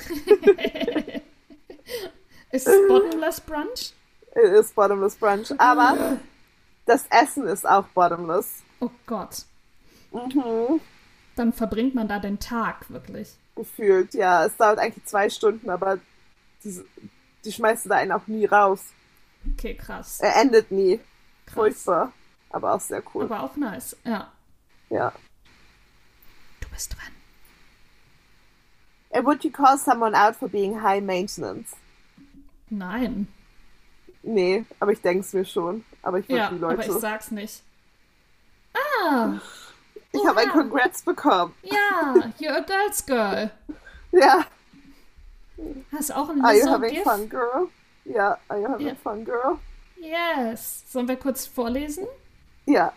ist 2.52 2.68
es 2.68 2.88
Bottomless 2.88 3.42
Brunch? 3.42 3.94
Es 4.32 4.52
ist 4.52 4.76
Bottomless 4.76 5.16
Brunch, 5.16 5.54
aber 5.60 6.18
das 6.86 7.06
Essen 7.10 7.48
ist 7.48 7.68
auch 7.68 7.86
Bottomless. 7.88 8.64
Oh 8.80 8.90
Gott. 9.06 9.46
Mhm. 10.12 10.82
Dann 11.36 11.54
verbringt 11.54 11.96
man 11.96 12.08
da 12.08 12.20
den 12.20 12.40
Tag, 12.40 12.90
wirklich. 12.90 13.36
Gefühlt, 13.56 14.14
ja. 14.14 14.46
Es 14.46 14.56
dauert 14.58 14.80
eigentlich 14.80 15.06
zwei 15.06 15.30
Stunden, 15.30 15.70
aber 15.70 16.00
die, 16.64 16.84
die 17.46 17.52
schmeißen 17.52 17.90
da 17.90 17.98
einen 17.98 18.12
auch 18.12 18.28
nie 18.28 18.46
raus. 18.46 18.94
Okay, 19.54 19.76
krass. 19.76 20.20
Er 20.20 20.36
endet 20.38 20.72
nie. 20.72 21.00
Krass. 21.46 21.54
Furchtbar. 21.54 22.14
Aber 22.50 22.74
auch 22.74 22.80
sehr 22.80 23.04
cool. 23.14 23.26
Aber 23.26 23.44
auch 23.44 23.56
nice, 23.56 23.98
ja. 24.04 24.32
Ja. 24.90 25.12
Du 26.62 26.70
bist 26.70 26.96
dran. 26.96 27.12
And 29.12 29.26
would 29.26 29.44
you 29.44 29.52
call 29.52 29.78
someone 29.78 30.16
out 30.16 30.36
for 30.36 30.48
being 30.48 30.82
high 30.82 31.02
maintenance? 31.02 31.76
Nein. 32.70 33.28
Nee, 34.24 34.66
aber 34.80 34.92
ich 34.92 35.02
denke 35.02 35.20
es 35.20 35.34
mir 35.34 35.46
schon. 35.46 35.84
Aber 36.02 36.20
ich 36.20 36.30
würde 36.30 36.42
ja, 36.42 36.50
die 36.50 36.58
Leute. 36.58 36.84
Aber 36.84 36.96
ich 36.96 37.02
sag's 37.02 37.30
nicht. 37.32 37.62
Ah! 38.74 39.40
Ich 40.12 40.26
habe 40.26 40.40
ein 40.40 40.50
Congrats 40.50 41.02
bekommen. 41.02 41.54
Ja, 41.64 42.14
you're 42.40 42.58
a 42.58 42.62
girl's 42.62 43.06
girl. 43.06 43.52
ja. 44.12 44.46
Hast 45.92 46.16
auch 46.16 46.30
ein 46.30 46.44
Are 46.44 46.56
you 46.56 46.68
having 46.68 46.90
Gift? 46.90 47.04
fun, 47.04 47.30
girl? 47.30 47.70
Yeah, 48.06 48.38
are 48.50 48.60
you 48.60 48.68
having 48.68 48.88
yeah. 48.88 48.96
fun, 48.96 49.24
girl? 49.24 49.60
Yes. 50.00 50.84
Sollen 50.88 51.08
wir 51.08 51.16
kurz 51.16 51.46
vorlesen? 51.46 52.08
Ja. 52.66 52.94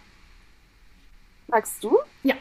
Magst 1.49 1.83
du? 1.85 1.99
Ja. 2.23 2.35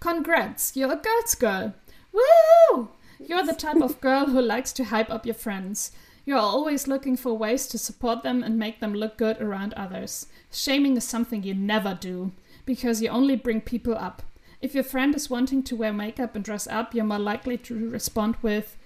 Congrats, 0.00 0.74
you're 0.76 0.92
a 0.92 0.96
girl's 0.96 1.34
girl. 1.34 1.74
Woo! 2.12 2.88
You're 3.18 3.44
the 3.44 3.54
type 3.54 3.82
of 3.82 4.00
girl 4.00 4.26
who 4.26 4.40
likes 4.40 4.72
to 4.74 4.84
hype 4.84 5.10
up 5.10 5.26
your 5.26 5.34
friends. 5.34 5.90
You're 6.24 6.38
always 6.38 6.86
looking 6.86 7.16
for 7.16 7.34
ways 7.34 7.66
to 7.68 7.78
support 7.78 8.22
them 8.22 8.42
and 8.42 8.58
make 8.58 8.80
them 8.80 8.94
look 8.94 9.16
good 9.16 9.40
around 9.40 9.74
others. 9.74 10.26
Shaming 10.50 10.96
is 10.96 11.04
something 11.04 11.42
you 11.42 11.54
never 11.54 11.96
do, 11.98 12.32
because 12.64 13.00
you 13.00 13.08
only 13.08 13.36
bring 13.36 13.60
people 13.60 13.94
up. 13.94 14.22
If 14.60 14.74
your 14.74 14.84
friend 14.84 15.14
is 15.14 15.30
wanting 15.30 15.62
to 15.64 15.76
wear 15.76 15.92
makeup 15.92 16.34
and 16.34 16.44
dress 16.44 16.66
up, 16.66 16.94
you're 16.94 17.04
more 17.04 17.18
likely 17.18 17.58
to 17.58 17.90
respond 17.90 18.36
with, 18.42 18.76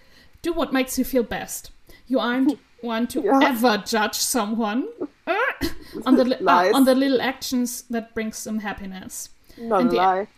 Do 0.43 0.53
what 0.53 0.73
makes 0.73 0.99
you 0.99 1.05
feel 1.05 1.23
best. 1.23 1.71
You 2.07 2.19
aren't 2.21 2.59
one 2.83 3.07
to 3.09 3.21
Yeah. 3.21 3.41
ever 3.43 3.79
judge 3.79 4.15
someone 4.15 4.85
uh, 5.27 5.35
on 6.07 6.17
the 6.17 6.25
li- 6.25 6.47
uh, 6.47 6.73
on 6.75 6.85
the 6.85 6.95
little 6.95 7.21
actions 7.21 7.83
that 7.91 8.15
brings 8.15 8.43
them 8.45 8.61
happiness. 8.61 9.29
Not 9.59 9.81
and 9.83 9.91
the, 9.91 9.97
lie. 9.97 10.29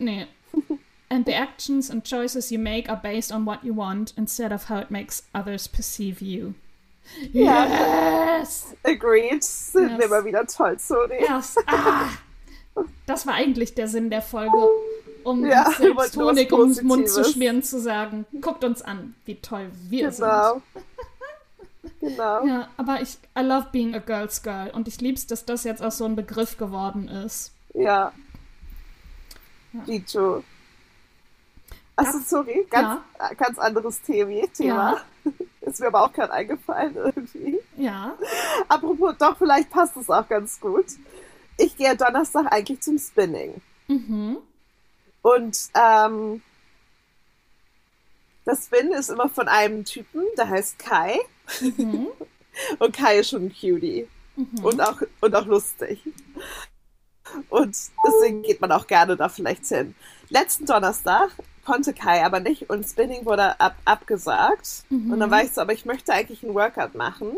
and 1.10 1.24
the 1.24 1.34
actions 1.34 1.90
and 1.90 2.02
choices 2.04 2.50
you 2.50 2.58
make 2.58 2.88
are 2.88 2.96
based 3.02 3.30
on 3.30 3.44
what 3.44 3.62
you 3.64 3.72
want 3.74 4.12
instead 4.16 4.52
of 4.52 4.64
how 4.64 4.78
it 4.78 4.90
makes 4.90 5.22
others 5.34 5.68
perceive 5.68 6.20
you. 6.20 6.54
Ja. 7.32 7.66
Yes! 7.66 8.74
Agreed. 8.84 9.42
Sind 9.44 10.00
Yes. 10.00 10.10
mal 10.10 10.24
wieder 10.24 10.46
toll, 10.46 10.78
sorry. 10.78 11.20
Yes. 11.20 11.56
Ah. 11.66 12.18
Das 13.06 13.26
war 13.26 13.34
eigentlich 13.34 13.74
der 13.74 13.86
Sinn 13.86 14.08
der 14.08 14.22
Folge, 14.22 14.56
um 15.24 15.44
Ja, 15.46 15.66
uns 15.66 15.76
selbst 15.78 16.16
Honig 16.16 16.52
ums 16.52 16.82
Mund 16.82 17.08
zu 17.08 17.24
schmieren, 17.24 17.62
zu 17.62 17.80
sagen, 17.80 18.26
guckt 18.40 18.64
uns 18.64 18.82
an, 18.82 19.14
wie 19.24 19.36
toll 19.36 19.70
wir 19.88 20.10
Genau. 20.10 20.62
Genau. 22.00 22.40
sind. 22.42 22.48
Ja, 22.50 22.68
aber 22.76 23.00
ich, 23.00 23.16
I 23.38 23.42
love 23.42 23.68
being 23.72 23.94
a 23.94 23.98
girl's 23.98 24.42
girl 24.42 24.70
und 24.72 24.86
ich 24.88 25.00
lieb's, 25.00 25.26
dass 25.26 25.44
das 25.44 25.64
jetzt 25.64 25.82
auch 25.82 25.90
so 25.92 26.04
ein 26.04 26.16
Begriff 26.16 26.56
geworden 26.56 27.08
ist. 27.08 27.52
Ja. 27.74 28.12
Ja. 29.72 29.82
Achso, 29.82 30.42
Das- 31.96 32.30
sorry, 32.30 32.66
ganz, 32.70 33.00
äh, 33.18 33.34
ganz 33.36 33.58
anderes 33.58 34.00
Thema. 34.02 34.46
Thema. 34.52 35.00
Ist 35.60 35.80
mir 35.80 35.86
aber 35.88 36.02
auch 36.02 36.12
gerade 36.12 36.32
eingefallen 36.32 36.96
irgendwie. 36.96 37.58
Ja. 37.76 38.14
Apropos, 38.68 39.14
doch, 39.18 39.36
vielleicht 39.38 39.70
passt 39.70 39.96
es 39.96 40.10
auch 40.10 40.28
ganz 40.28 40.60
gut. 40.60 40.86
Ich 41.56 41.76
gehe 41.76 41.96
Donnerstag 41.96 42.46
eigentlich 42.52 42.80
zum 42.80 42.98
Spinning. 42.98 43.60
Mhm. 43.86 44.38
Und 45.22 45.56
ähm, 45.74 46.42
das 48.44 48.66
Spin 48.66 48.90
ist 48.92 49.08
immer 49.08 49.28
von 49.28 49.48
einem 49.48 49.84
Typen, 49.84 50.22
der 50.36 50.48
heißt 50.48 50.78
Kai. 50.78 51.18
Mhm. 51.60 52.08
Und 52.78 52.94
Kai 52.94 53.18
ist 53.18 53.30
schon 53.30 53.46
ein 53.46 53.54
Cutie. 53.54 54.08
Mhm. 54.36 54.64
Und, 54.64 54.80
auch, 54.80 55.00
und 55.20 55.34
auch 55.34 55.46
lustig. 55.46 56.02
Und 57.48 57.76
deswegen 58.06 58.42
geht 58.42 58.60
man 58.60 58.72
auch 58.72 58.86
gerne 58.86 59.16
da 59.16 59.28
vielleicht 59.28 59.64
hin. 59.66 59.94
Letzten 60.28 60.66
Donnerstag 60.66 61.30
konnte 61.64 61.94
Kai 61.94 62.24
aber 62.24 62.40
nicht 62.40 62.68
und 62.68 62.84
Spinning 62.84 63.24
wurde 63.24 63.58
ab, 63.60 63.76
abgesagt. 63.84 64.84
Mhm. 64.90 65.12
Und 65.12 65.20
dann 65.20 65.30
war 65.30 65.42
ich 65.42 65.52
so, 65.52 65.60
aber 65.60 65.72
ich 65.72 65.84
möchte 65.84 66.12
eigentlich 66.12 66.42
einen 66.42 66.54
Workout 66.54 66.94
machen. 66.94 67.32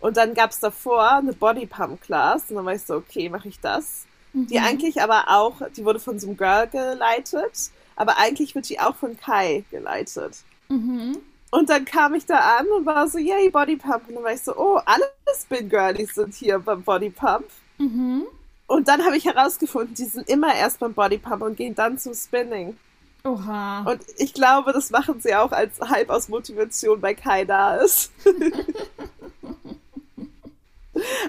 Und 0.00 0.16
dann 0.16 0.34
gab 0.34 0.50
es 0.50 0.60
davor 0.60 1.12
eine 1.12 1.32
Body 1.32 1.66
Pump 1.66 2.00
Class. 2.02 2.44
Und 2.48 2.56
dann 2.56 2.64
war 2.64 2.74
ich 2.74 2.82
so, 2.82 2.96
okay, 2.96 3.28
mache 3.28 3.48
ich 3.48 3.60
das. 3.60 4.06
Die 4.34 4.58
Mhm. 4.58 4.64
eigentlich 4.64 5.00
aber 5.00 5.24
auch, 5.28 5.62
die 5.76 5.84
wurde 5.84 6.00
von 6.00 6.18
so 6.18 6.26
einem 6.26 6.36
Girl 6.36 6.66
geleitet. 6.66 7.70
Aber 7.96 8.18
eigentlich 8.18 8.54
wird 8.54 8.68
die 8.68 8.80
auch 8.80 8.96
von 8.96 9.16
Kai 9.16 9.64
geleitet. 9.70 10.38
Mhm. 10.68 11.18
Und 11.50 11.70
dann 11.70 11.84
kam 11.84 12.14
ich 12.14 12.26
da 12.26 12.58
an 12.58 12.66
und 12.76 12.84
war 12.84 13.06
so, 13.08 13.18
yay, 13.18 13.48
Body 13.48 13.76
Pump. 13.76 14.08
Und 14.08 14.16
dann 14.16 14.24
war 14.24 14.32
ich 14.32 14.42
so, 14.42 14.56
oh, 14.56 14.80
alle 14.84 15.04
Spin-Girlies 15.40 16.14
sind 16.16 16.34
hier 16.34 16.58
beim 16.58 16.82
Body 16.82 17.10
Pump. 17.10 17.44
Mhm. 17.78 18.24
Und 18.66 18.88
dann 18.88 19.04
habe 19.04 19.16
ich 19.16 19.24
herausgefunden, 19.24 19.94
die 19.94 20.04
sind 20.06 20.28
immer 20.28 20.52
erst 20.52 20.80
beim 20.80 20.94
Body 20.94 21.18
Pump 21.18 21.42
und 21.42 21.56
gehen 21.56 21.74
dann 21.76 21.96
zum 21.98 22.14
Spinning. 22.14 22.76
Oha. 23.22 23.82
Und 23.88 24.00
ich 24.16 24.34
glaube, 24.34 24.72
das 24.72 24.90
machen 24.90 25.20
sie 25.20 25.34
auch 25.34 25.52
als 25.52 25.80
halb 25.80 26.10
aus 26.10 26.28
Motivation, 26.28 27.00
weil 27.00 27.14
Kai 27.14 27.44
da 27.44 27.76
ist. 27.76 28.10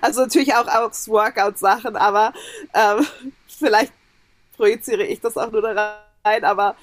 also 0.02 0.22
natürlich 0.22 0.54
auch 0.54 0.68
aus 0.68 1.08
Workout-Sachen, 1.08 1.96
aber 1.96 2.34
ähm, 2.74 3.06
vielleicht 3.48 3.94
projiziere 4.56 5.04
ich 5.04 5.20
das 5.22 5.38
auch 5.38 5.52
nur 5.52 5.62
da 5.62 6.00
rein, 6.24 6.44
aber 6.44 6.76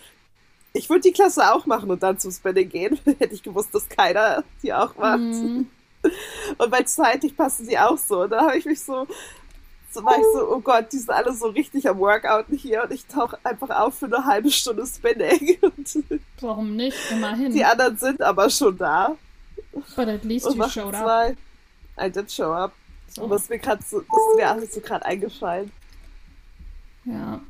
ich 0.73 0.89
würde 0.89 1.03
die 1.03 1.13
Klasse 1.13 1.53
auch 1.53 1.67
machen 1.67 1.91
und 1.91 2.03
dann 2.03 2.19
zum 2.19 2.31
Spinning 2.31 2.69
gehen. 2.69 2.99
Hätte 3.19 3.35
ich 3.35 3.43
gewusst, 3.43 3.75
dass 3.75 3.89
keiner 3.89 4.45
die 4.63 4.73
auch 4.73 4.97
macht. 4.97 5.19
Mhm. 5.19 5.69
Und 6.59 6.73
weil 6.73 6.87
zeitlich 6.87 7.37
passen 7.37 7.67
sie 7.67 7.79
auch 7.79 7.99
so. 7.99 8.23
Und 8.23 8.31
da 8.31 8.43
habe 8.43 8.57
ich 8.57 8.65
mich 8.65 8.81
so, 8.81 9.07
so 9.91 10.05
war 10.05 10.17
ich 10.17 10.25
so, 10.35 10.51
oh 10.51 10.61
Gott, 10.61 10.93
die 10.93 10.99
sind 10.99 11.11
alle 11.11 11.33
so 11.33 11.49
richtig 11.49 11.89
am 11.89 11.99
Workouten 11.99 12.57
hier 12.57 12.83
und 12.85 12.93
ich 12.93 13.07
tauche 13.07 13.39
einfach 13.45 13.71
auf 13.71 13.99
für 13.99 14.07
eine 14.07 14.25
halbe 14.25 14.51
Stunde 14.51 14.87
Spinning. 14.87 15.59
Warum 16.41 16.75
nicht? 16.75 16.97
Immerhin. 17.11 17.53
die 17.53 17.65
anderen 17.65 17.97
sind 17.99 18.23
aber 18.23 18.49
schon 18.51 18.77
da. 18.77 19.17
But 19.97 20.09
at 20.09 20.25
least 20.25 20.47
you 20.55 20.69
showed 20.69 20.95
up. 20.95 21.05
zwei. 21.05 21.37
I 21.99 22.11
did 22.11 22.31
show 22.31 22.53
up. 22.53 22.73
So. 23.15 23.27
Das 23.29 23.43
ist 23.43 23.51
mir 23.51 23.59
gerade 23.59 23.83
so, 23.83 24.01
das 24.39 24.45
alles 24.51 24.75
so 24.75 24.81
gerade 24.81 25.05
eingefallen. 25.05 25.71
Ja. 27.05 27.41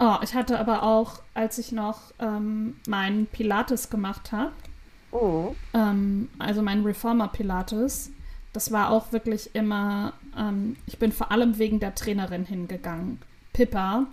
Oh, 0.00 0.16
ich 0.22 0.34
hatte 0.34 0.58
aber 0.58 0.82
auch, 0.82 1.20
als 1.34 1.58
ich 1.58 1.70
noch 1.70 2.00
ähm, 2.18 2.76
meinen 2.88 3.26
Pilates 3.26 3.90
gemacht 3.90 4.32
habe, 4.32 4.52
Oh. 5.12 5.54
ähm, 5.74 6.28
also 6.40 6.60
mein 6.60 6.82
Reformer 6.82 7.28
Pilates, 7.28 8.10
das 8.52 8.72
war 8.72 8.90
auch 8.90 9.12
wirklich 9.12 9.54
immer, 9.54 10.14
ähm, 10.36 10.76
ich 10.86 10.98
bin 10.98 11.12
vor 11.12 11.30
allem 11.30 11.58
wegen 11.58 11.78
der 11.78 11.94
Trainerin 11.94 12.44
hingegangen. 12.44 13.20
Pippa. 13.52 14.06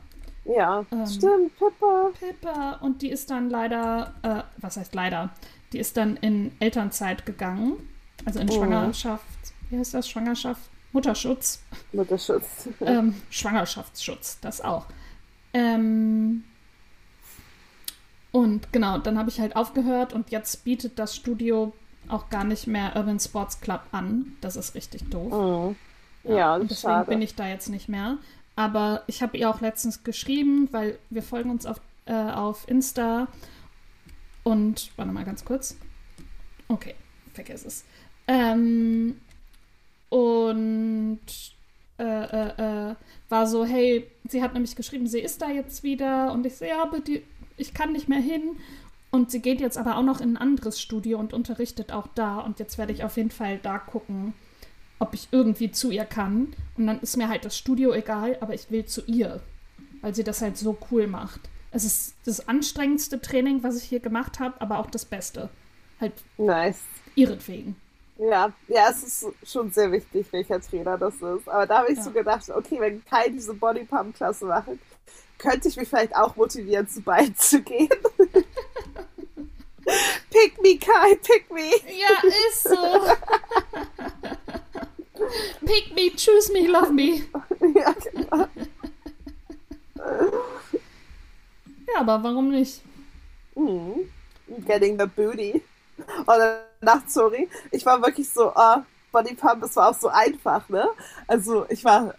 Ja, 0.46 0.86
Ähm. 0.92 1.08
stimmt, 1.08 1.58
Pippa. 1.58 2.12
Pippa. 2.20 2.74
Und 2.82 3.02
die 3.02 3.10
ist 3.10 3.32
dann 3.32 3.50
leider, 3.50 4.14
äh, 4.22 4.44
was 4.58 4.78
heißt 4.78 4.94
leider? 4.94 5.32
Die 5.74 5.80
ist 5.80 5.98
dann 5.98 6.18
in 6.18 6.52
Elternzeit 6.60 7.26
gegangen. 7.26 7.78
Also 8.26 8.40
in 8.40 8.50
Oh. 8.50 8.54
Schwangerschaft. 8.54 9.26
Wie 9.72 9.78
heißt 9.80 9.94
das? 9.94 10.10
Schwangerschaft? 10.10 10.70
Mutterschutz. 10.92 11.64
Mutterschutz. 11.94 12.68
ähm, 12.82 13.16
Schwangerschaftsschutz, 13.30 14.40
das 14.42 14.60
auch. 14.60 14.86
Ähm, 15.54 16.44
und 18.32 18.74
genau, 18.74 18.98
dann 18.98 19.18
habe 19.18 19.30
ich 19.30 19.40
halt 19.40 19.56
aufgehört 19.56 20.12
und 20.12 20.30
jetzt 20.30 20.66
bietet 20.66 21.00
das 21.00 21.16
Studio 21.16 21.74
auch 22.10 22.30
gar 22.30 22.44
nicht 22.44 22.68
mehr 22.68 22.94
Urban 22.98 23.20
Sports 23.20 23.62
Club 23.62 23.82
an. 23.94 24.36
Das 24.42 24.58
ist 24.58 24.76
richtig 24.76 25.10
doof. 25.10 25.32
Mhm. 25.32 25.76
Ja, 26.30 26.58
ist 26.58 26.72
deswegen 26.72 26.82
schade. 26.82 27.10
bin 27.10 27.22
ich 27.22 27.36
da 27.36 27.48
jetzt 27.48 27.70
nicht 27.70 27.88
mehr. 27.88 28.18
Aber 28.58 29.04
ich 29.08 29.24
habe 29.24 29.38
ihr 29.38 29.50
auch 29.50 29.62
letztens 29.62 30.04
geschrieben, 30.04 30.68
weil 30.72 31.00
wir 31.10 31.24
folgen 31.24 31.50
uns 31.50 31.66
auf, 31.66 31.80
äh, 32.06 32.14
auf 32.14 32.68
Insta. 32.68 33.28
Und, 34.44 34.92
warte 34.98 35.12
mal 35.14 35.24
ganz 35.24 35.46
kurz. 35.46 35.78
Okay, 36.68 36.96
vergiss 37.34 37.64
es. 37.64 37.86
Ähm, 38.28 39.16
und 40.12 41.22
äh, 41.98 42.04
äh, 42.04 42.90
äh, 42.90 42.96
war 43.30 43.48
so, 43.48 43.64
hey, 43.64 44.12
sie 44.28 44.44
hat 44.44 44.54
nämlich 44.54 44.76
geschrieben, 44.76 45.08
sie 45.08 45.22
ist 45.22 45.42
da 45.42 45.50
jetzt 45.50 45.84
wieder. 45.84 46.34
Und 46.34 46.46
ich 46.46 46.58
so, 46.58 46.66
ja, 46.66 46.84
aber 46.84 47.00
die, 47.00 47.24
ich 47.56 47.74
kann 47.74 47.94
nicht 47.94 48.10
mehr 48.10 48.20
hin. 48.20 48.58
Und 49.10 49.32
sie 49.32 49.42
geht 49.42 49.62
jetzt 49.62 49.78
aber 49.78 49.96
auch 49.96 50.04
noch 50.04 50.20
in 50.20 50.34
ein 50.34 50.38
anderes 50.38 50.82
Studio 50.82 51.18
und 51.18 51.32
unterrichtet 51.32 51.94
auch 51.94 52.08
da. 52.14 52.40
Und 52.40 52.60
jetzt 52.60 52.78
werde 52.78 52.92
ich 52.92 53.06
auf 53.06 53.16
jeden 53.16 53.32
Fall 53.32 53.58
da 53.58 53.80
gucken, 53.80 54.34
ob 55.00 55.14
ich 55.14 55.30
irgendwie 55.32 55.72
zu 55.72 55.92
ihr 55.92 56.04
kann. 56.04 56.56
Und 56.76 56.88
dann 56.88 57.00
ist 57.00 57.16
mir 57.16 57.30
halt 57.30 57.46
das 57.46 57.58
Studio 57.58 57.94
egal, 57.94 58.38
aber 58.42 58.54
ich 58.54 58.70
will 58.70 58.86
zu 58.86 59.04
ihr, 59.06 59.42
weil 60.02 60.14
sie 60.14 60.26
das 60.26 60.42
halt 60.42 60.58
so 60.58 60.78
cool 60.92 61.08
macht. 61.08 61.40
Es 61.72 61.86
ist 61.86 62.16
das 62.26 62.50
anstrengendste 62.50 63.22
Training, 63.22 63.64
was 63.64 63.78
ich 63.78 63.84
hier 63.84 64.02
gemacht 64.02 64.42
habe, 64.42 64.60
aber 64.60 64.80
auch 64.80 64.92
das 64.92 65.06
Beste. 65.06 65.50
Halt 66.02 66.14
Nice. 66.38 66.82
ihretwegen. 67.16 67.78
Ja, 68.24 68.54
ja, 68.68 68.90
es 68.92 69.02
ist 69.02 69.26
schon 69.52 69.72
sehr 69.72 69.92
wichtig, 69.92 70.28
welcher 70.32 70.62
Trainer 70.62 70.96
das 70.96 71.16
ist. 71.16 71.48
Aber 71.50 71.66
da 71.66 71.80
habe 71.80 71.92
ich 71.92 71.98
Ja. 71.98 72.04
so 72.04 72.12
gedacht, 72.12 72.48
okay, 72.52 72.80
wenn 72.80 73.04
Kai 73.04 73.30
diese 73.30 73.56
Bodypump-Klasse 73.56 74.46
macht, 74.46 74.68
könnte 75.40 75.68
ich 75.68 75.76
mich 75.76 75.90
vielleicht 75.90 76.16
auch 76.16 76.36
motivieren, 76.36 76.88
zu 76.88 77.02
beiden 77.02 77.36
zu 77.36 77.64
gehen. 77.64 77.90
pick 80.30 80.62
me, 80.62 80.78
Kai, 80.78 81.16
pick 81.16 81.50
me. 81.52 81.72
Ja, 81.72 82.22
ist 82.52 82.64
so. 82.64 83.08
Pick 85.66 85.96
me, 85.96 86.12
choose 86.16 86.54
me, 86.54 86.68
love 86.68 86.92
me. 86.94 87.24
ja, 87.76 87.92
genau. 88.14 88.48
Ja, 91.88 92.00
aber 92.02 92.22
warum 92.24 92.52
nicht? 92.52 92.82
Mhm. 93.56 94.08
Getting 94.68 95.00
the 95.00 95.08
booty. 95.08 95.64
Oder 96.28 96.68
Nacht, 96.82 97.10
sorry. 97.10 97.48
Ich 97.72 97.86
war 97.86 98.02
wirklich 98.02 98.30
so, 98.30 98.50
ah, 98.54 98.84
Bodypump, 99.12 99.64
es 99.64 99.76
war 99.76 99.90
auch 99.90 100.00
so 100.00 100.08
einfach, 100.08 100.68
ne? 100.70 100.88
Also 101.28 101.66
ich 101.70 101.84
war, 101.84 102.16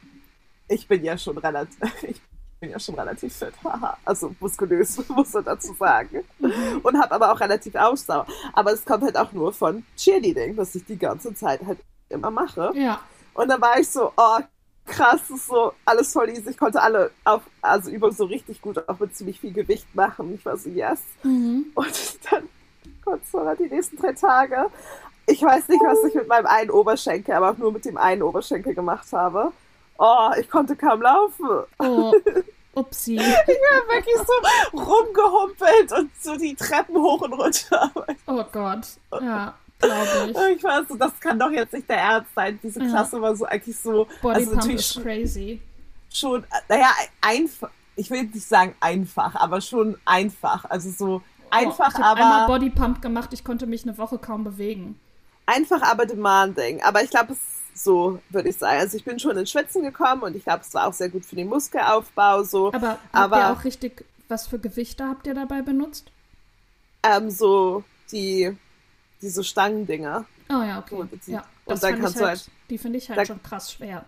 ich 0.69 0.87
bin 0.87 1.05
ja 1.05 1.17
schon 1.19 1.39
relativ, 1.39 1.79
ich 2.03 2.21
bin 2.61 2.71
ja 2.71 2.79
schon 2.79 2.95
relativ 2.95 3.35
fit, 3.35 3.55
haha. 3.65 3.97
Also 4.05 4.35
muskulös, 4.39 5.01
muss 5.09 5.33
man 5.33 5.45
dazu 5.45 5.75
sagen. 5.75 6.25
Und 6.83 7.01
habe 7.01 7.13
aber 7.13 7.33
auch 7.33 7.41
relativ 7.41 7.75
Ausdauer. 7.75 8.27
Aber 8.53 8.73
es 8.73 8.85
kommt 8.85 9.03
halt 9.03 9.17
auch 9.17 9.33
nur 9.33 9.53
von 9.53 9.85
Cheerleading, 9.97 10.57
was 10.57 10.75
ich 10.75 10.85
die 10.85 10.99
ganze 10.99 11.35
Zeit 11.35 11.65
halt 11.67 11.79
immer 12.09 12.31
mache. 12.31 12.73
Ja. 12.75 13.01
Und 13.35 13.49
dann 13.49 13.61
war 13.61 13.79
ich 13.79 13.89
so, 13.89 14.13
oh, 14.17 14.39
krass, 14.87 15.31
ist 15.31 15.47
so 15.47 15.73
alles 15.85 16.13
voll 16.13 16.29
easy. 16.31 16.51
Ich 16.51 16.59
konnte 16.59 16.83
alle 16.83 17.11
auf, 17.25 17.43
also 17.63 17.91
Übungen 17.91 18.15
so 18.15 18.25
richtig 18.25 18.61
gut, 18.61 18.89
auch 18.89 18.99
mit 18.99 19.17
ziemlich 19.17 19.41
viel 19.41 19.53
Gewicht 19.53 19.95
machen. 19.95 20.35
Ich 20.35 20.45
war 20.45 20.57
so, 20.57 20.69
yes. 20.69 21.01
Mhm. 21.23 21.67
Und 21.75 22.19
dann 22.31 22.49
kurz 23.05 23.29
vor 23.31 23.55
die 23.57 23.65
nächsten 23.69 23.97
drei 23.97 24.13
Tage. 24.13 24.67
Ich 25.27 25.43
weiß 25.43 25.69
nicht, 25.69 25.83
was 25.85 26.05
ich 26.09 26.15
mit 26.15 26.29
meinem 26.29 26.47
einen 26.47 26.71
Oberschenkel, 26.71 27.35
aber 27.35 27.51
auch 27.51 27.57
nur 27.59 27.73
mit 27.73 27.85
dem 27.85 27.97
einen 27.97 28.23
Oberschenkel 28.23 28.75
gemacht 28.75 29.07
habe. 29.13 29.53
Oh, 29.99 30.31
ich 30.39 30.51
konnte 30.51 30.75
kaum 30.75 31.01
laufen. 31.03 31.49
Oh, 31.79 32.13
upsi. 32.75 33.15
Ich 33.17 33.21
war 33.21 33.95
wirklich 33.95 34.17
so 34.17 34.79
rumgehumpelt 34.81 35.93
und 35.93 36.11
so 36.21 36.37
die 36.37 36.55
Treppen 36.55 36.97
hoch 36.97 37.21
und 37.23 37.33
runter. 37.35 37.91
Oh 38.27 38.45
Gott. 38.53 38.87
Ja, 39.21 39.55
glaube 39.79 40.31
ich. 40.51 40.57
Ich 40.57 40.65
war 40.65 40.85
so, 40.87 40.97
das 40.97 41.13
kann 41.21 41.39
doch 41.39 41.51
jetzt 41.51 41.73
nicht 41.73 41.89
der 41.89 41.99
Ernst 41.99 42.35
sein. 42.35 42.59
Diese 42.63 42.81
Ja. 42.83 42.89
Klasse 42.89 43.21
war 43.21 43.37
so 43.37 43.45
eigentlich 43.45 43.77
so, 43.79 44.07
Body 44.23 44.35
also 44.37 44.51
Pump 44.51 44.57
natürlich 44.57 44.81
ist 44.81 44.93
schon, 44.95 45.03
crazy. 45.03 45.61
schon, 46.13 46.45
naja, 46.69 46.91
einfach, 47.21 47.71
ich 47.95 48.11
will 48.11 48.23
jetzt 48.23 48.35
nicht 48.35 48.49
sagen 48.49 48.75
einfach, 48.81 49.35
aber 49.37 49.61
schon 49.61 49.99
einfach. 50.05 50.65
Also 50.69 50.91
so 50.91 51.23
einfach, 51.53 51.89
oh, 51.95 51.99
ich 51.99 52.05
hab 52.05 52.17
einmal 52.17 52.41
aber 52.45 52.53
Body 52.55 52.71
Pump 52.71 53.03
gemacht, 53.03 53.31
ich 53.33 53.45
konnte 53.45 53.67
mich 53.67 53.83
eine 53.85 53.97
Woche 53.99 54.19
kaum 54.19 54.45
bewegen. 54.45 54.99
einfach, 55.47 55.83
aber 55.83 56.07
demanding. 56.07 56.83
Aber 56.83 57.03
ich 57.03 57.11
glaube, 57.11 57.33
es 57.33 57.39
ist 57.39 57.85
so, 57.85 58.21
würde 58.31 58.49
ich 58.51 58.57
sagen. 58.57 58.79
Also 58.81 58.97
ich 58.97 59.05
bin 59.05 59.19
schon 59.19 59.37
ins 59.37 59.51
Schwitzen 59.51 59.83
gekommen 59.83 60.23
und 60.23 60.37
ich 60.37 60.45
glaube, 60.45 60.61
es 60.63 60.73
war 60.75 60.87
auch 60.87 60.93
sehr 60.93 61.09
gut 61.09 61.25
für 61.25 61.37
den 61.37 61.49
Muskelaufbau, 61.49 62.43
so. 62.45 62.69
Aber 62.73 62.91
habt 62.91 63.01
Aber- 63.13 63.39
ihr 63.39 63.53
auch 63.53 63.65
richtig, 63.65 64.05
was 64.29 64.47
für 64.47 64.59
Gewichte 64.59 65.05
habt 65.09 65.27
ihr 65.27 65.35
dabei 65.35 65.63
benutzt? 65.63 66.11
Ähm, 67.03 67.31
so 67.31 67.83
die, 68.13 68.57
diese 69.21 69.43
Stangendinger. 69.45 70.25
Oh 70.49 70.63
ja, 70.63 70.79
okay. 70.79 71.05
Die- 71.27 71.33
ja, 71.33 71.41
und 71.41 71.73
das 71.75 71.81
dann 71.81 72.01
kannst 72.01 72.17
du 72.21 72.25
halt, 72.27 72.39
halt- 72.41 72.51
die 72.71 72.79
finde 72.79 72.99
ich 72.99 73.09
halt 73.09 73.19
da- 73.19 73.25
schon 73.27 73.43
krass 73.43 73.73
schwer. 73.73 74.05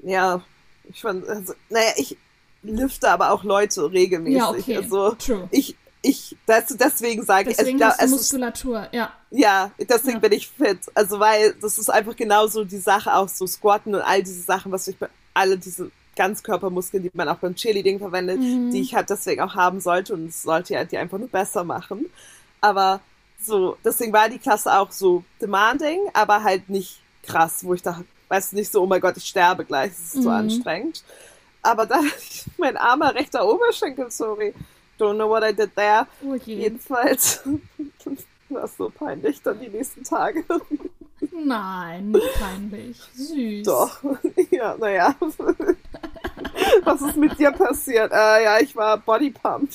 Ja, 0.00 0.42
ich 0.84 1.00
fand, 1.00 1.26
also, 1.28 1.54
naja, 1.70 1.92
ich 1.96 2.16
lüfte 2.62 3.08
aber 3.10 3.30
auch 3.30 3.44
Leute 3.44 3.90
regelmäßig. 3.90 4.36
Ja, 4.38 4.50
okay. 4.50 4.76
Also 4.76 5.12
True. 5.14 5.48
ich, 5.52 5.76
ich, 6.02 6.36
das, 6.46 6.66
deswegen 6.68 7.24
sage 7.24 7.50
ich, 7.50 7.56
Deswegen 7.56 7.80
es 7.82 7.98
ist, 7.98 8.10
Muskulatur, 8.10 8.88
ja. 8.92 9.12
ja, 9.30 9.70
deswegen 9.78 10.14
Ja. 10.16 10.18
bin 10.20 10.32
ich 10.32 10.48
fit. 10.48 10.78
Also 10.94 11.18
weil 11.18 11.54
das 11.60 11.78
ist 11.78 11.88
einfach 11.90 12.14
genauso 12.14 12.64
die 12.64 12.78
Sache 12.78 13.12
auch 13.14 13.28
so 13.28 13.46
Squatten 13.46 13.94
und 13.94 14.02
all 14.02 14.22
diese 14.22 14.42
Sachen, 14.42 14.70
was 14.72 14.86
ich 14.88 14.96
bei 14.98 15.08
alle 15.34 15.58
diese 15.58 15.90
Ganzkörpermuskeln, 16.14 17.02
die 17.02 17.10
man 17.14 17.28
auch 17.28 17.38
beim 17.38 17.54
Cheerleading 17.54 17.98
verwendet, 17.98 18.38
Mhm. 18.40 18.70
die 18.70 18.80
ich 18.80 18.94
halt 18.94 19.10
deswegen 19.10 19.42
auch 19.42 19.54
haben 19.54 19.80
sollte 19.80 20.14
und 20.14 20.28
es 20.28 20.42
sollte 20.42 20.74
ja 20.74 20.84
die 20.84 20.96
einfach 20.96 21.18
nur 21.18 21.28
besser 21.28 21.64
machen. 21.64 22.06
Aber 22.60 23.00
so, 23.42 23.76
deswegen 23.84 24.12
war 24.12 24.28
die 24.28 24.38
Klasse 24.38 24.72
auch 24.78 24.90
so 24.92 25.24
demanding, 25.42 26.00
aber 26.14 26.42
halt 26.42 26.68
nicht 26.70 27.00
krass, 27.22 27.64
wo 27.64 27.74
ich 27.74 27.82
dachte, 27.82 28.04
weißt 28.28 28.52
du, 28.52 28.56
nicht 28.56 28.72
so, 28.72 28.82
oh 28.82 28.86
mein 28.86 29.00
Gott, 29.00 29.16
ich 29.16 29.26
sterbe 29.26 29.64
gleich, 29.64 29.90
das 29.90 30.14
ist 30.14 30.22
so 30.22 30.30
Mhm. 30.30 30.36
anstrengend. 30.36 31.02
Aber 31.62 31.84
dann, 31.84 32.10
mein 32.58 32.76
armer 32.76 33.14
rechter 33.14 33.46
Oberschenkel, 33.46 34.10
sorry, 34.10 34.54
don't 34.98 35.16
know 35.16 35.28
what 35.28 35.42
I 35.44 35.52
did 35.52 35.74
there. 35.74 36.06
Oh 36.24 36.34
je. 36.34 36.54
Jedenfalls 36.56 37.42
war 38.48 38.64
es 38.64 38.76
so 38.76 38.90
peinlich 38.90 39.42
dann 39.42 39.58
die 39.60 39.68
nächsten 39.68 40.02
Tage. 40.04 40.44
Nein, 41.32 42.10
nicht 42.12 42.34
peinlich. 42.38 42.96
Süß. 43.14 43.66
Doch, 43.66 44.00
ja, 44.50 44.76
naja. 44.78 45.14
Was 46.84 47.00
ist 47.02 47.16
mit 47.16 47.38
dir 47.38 47.52
passiert? 47.52 48.12
Äh, 48.12 48.44
ja, 48.44 48.58
ich 48.60 48.74
war 48.76 48.96
Bodypump. 48.98 49.70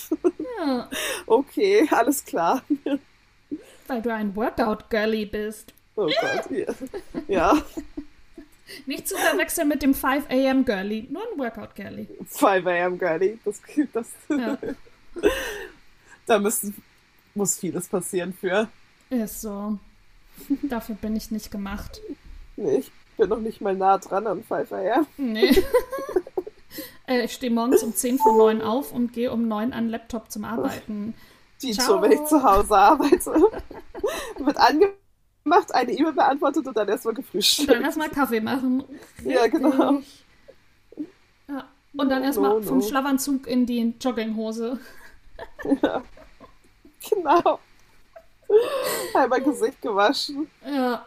Ja, 0.57 0.89
Okay, 1.25 1.87
alles 1.91 2.23
klar. 2.23 2.61
weil 3.87 4.01
du 4.01 4.13
ein 4.13 4.35
Workout-Girly 4.35 5.25
bist. 5.25 5.73
Oh 5.95 6.05
Gott, 6.07 6.49
ja. 6.51 6.73
ja. 7.27 7.61
Nicht 8.85 9.07
zu 9.07 9.15
verwechseln 9.17 9.67
mit 9.67 9.83
dem 9.83 9.93
5 9.93 10.29
a.m. 10.29 10.63
Girly, 10.63 11.07
nur 11.11 11.21
ein 11.21 11.37
Workout-Girly. 11.39 12.07
5 12.25 12.65
am 12.65 12.97
Girlie. 12.97 13.37
Das, 13.43 13.59
das, 13.93 14.07
Ja, 14.29 14.57
da 16.25 16.39
müssen, 16.39 16.75
muss 17.35 17.57
vieles 17.57 17.87
passieren 17.87 18.33
für. 18.33 18.69
ist 19.09 19.41
so. 19.41 19.77
Dafür 20.63 20.95
bin 20.95 21.15
ich 21.15 21.31
nicht 21.31 21.51
gemacht. 21.51 22.01
Nee, 22.55 22.77
ich 22.77 22.91
bin 23.17 23.29
noch 23.29 23.39
nicht 23.39 23.61
mal 23.61 23.75
nah 23.75 23.97
dran 23.97 24.27
an 24.27 24.43
5 24.43 24.71
am. 24.71 25.07
Nee. 25.17 25.63
Äh, 27.07 27.25
ich 27.25 27.33
stehe 27.33 27.51
morgens 27.51 27.83
um 27.83 27.93
10 27.93 28.17
vor 28.19 28.37
9 28.37 28.61
auf 28.61 28.93
und 28.93 29.11
gehe 29.11 29.31
um 29.31 29.47
9 29.47 29.73
an 29.73 29.85
den 29.85 29.89
Laptop 29.89 30.31
zum 30.31 30.45
Arbeiten. 30.45 31.13
Die 31.61 31.73
Ciao. 31.73 32.01
wenn 32.01 32.13
ich 32.13 32.23
zu 32.25 32.41
Hause 32.41 32.75
arbeite. 32.75 33.31
Wird 34.37 34.57
angemacht, 34.57 35.73
eine 35.73 35.91
E-Mail 35.91 36.13
beantwortet 36.13 36.65
und 36.65 36.77
dann 36.77 36.87
erstmal 36.87 37.11
Und 37.11 37.23
gefrühstückt. 37.23 37.69
dann 37.69 37.83
erstmal 37.83 38.09
Kaffee 38.09 38.39
machen. 38.39 38.83
Ja, 39.25 39.47
genau. 39.47 39.89
Richtig. 39.89 40.25
Ja. 41.49 41.67
Und 41.93 42.09
dann 42.09 42.23
erstmal 42.23 42.51
no, 42.51 42.61
vom 42.61 42.77
no. 42.77 42.87
Schlafanzug 42.87 43.47
in 43.47 43.65
die 43.65 43.93
Jogginghose. 43.99 44.79
Ja. 45.81 46.03
Genau. 47.09 47.59
Einmal 49.15 49.41
Gesicht 49.41 49.81
gewaschen. 49.81 50.47
Ja, 50.63 51.05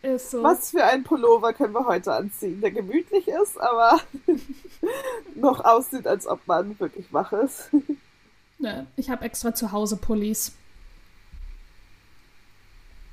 ist 0.00 0.30
so. 0.30 0.42
Was 0.42 0.70
für 0.70 0.82
ein 0.84 1.04
Pullover 1.04 1.52
können 1.52 1.74
wir 1.74 1.84
heute 1.84 2.14
anziehen, 2.14 2.60
der 2.60 2.70
gemütlich 2.70 3.28
ist, 3.28 3.60
aber 3.60 4.00
noch 5.34 5.64
aussieht, 5.64 6.06
als 6.06 6.26
ob 6.26 6.46
man 6.46 6.78
wirklich 6.80 7.12
wach 7.12 7.32
ist. 7.32 7.68
Ne, 8.58 8.86
ich 8.96 9.10
habe 9.10 9.24
extra 9.24 9.54
zu 9.54 9.72
Hause 9.72 9.96
Pullis. 9.96 10.52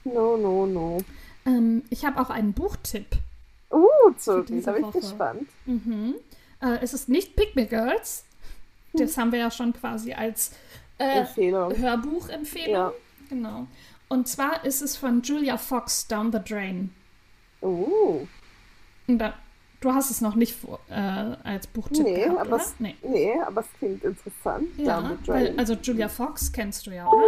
No, 0.03 0.37
no, 0.37 0.65
no. 0.65 0.99
Ähm, 1.45 1.83
ich 1.89 2.05
habe 2.05 2.19
auch 2.21 2.29
einen 2.29 2.53
Buchtipp. 2.53 3.17
Uh, 3.71 3.87
Für 4.09 4.17
Zoki, 4.17 4.53
diese 4.53 4.65
da 4.67 4.71
bin 4.73 4.85
ich 4.85 4.91
gespannt. 4.91 5.49
Mhm. 5.65 6.15
Äh, 6.61 6.79
es 6.81 6.93
ist 6.93 7.09
nicht 7.09 7.35
Pick 7.35 7.55
Me 7.55 7.65
Girls. 7.65 8.25
Das 8.93 9.17
haben 9.17 9.31
wir 9.31 9.39
ja 9.39 9.51
schon 9.51 9.73
quasi 9.73 10.13
als 10.13 10.51
äh, 10.97 11.19
Empfehlung. 11.19 11.75
Hörbuchempfehlung. 11.77 12.73
Ja. 12.73 12.93
Genau. 13.29 13.67
Und 14.09 14.27
zwar 14.27 14.65
ist 14.65 14.81
es 14.81 14.97
von 14.97 15.21
Julia 15.21 15.57
Fox, 15.57 16.07
Down 16.07 16.31
the 16.31 16.39
Drain. 16.39 16.93
Und 17.61 18.27
da, 19.07 19.33
du 19.79 19.93
hast 19.93 20.11
es 20.11 20.19
noch 20.19 20.35
nicht 20.35 20.53
vor, 20.55 20.79
äh, 20.89 20.93
als 20.93 21.67
Buchtipp 21.67 22.03
nee, 22.03 22.23
gehabt, 22.25 22.39
aber 22.39 22.55
oder? 22.55 22.63
es, 22.63 22.75
Nee. 22.79 22.95
nee, 23.03 23.33
aber 23.45 23.61
es 23.61 23.67
klingt 23.77 24.03
interessant. 24.03 24.67
Ja, 24.77 24.99
Down 24.99 25.17
the 25.23 25.27
weil, 25.27 25.45
drain. 25.45 25.59
also 25.59 25.73
Julia 25.75 26.09
Fox 26.09 26.51
kennst 26.51 26.87
du 26.87 26.91
ja, 26.91 27.07
oder? 27.07 27.23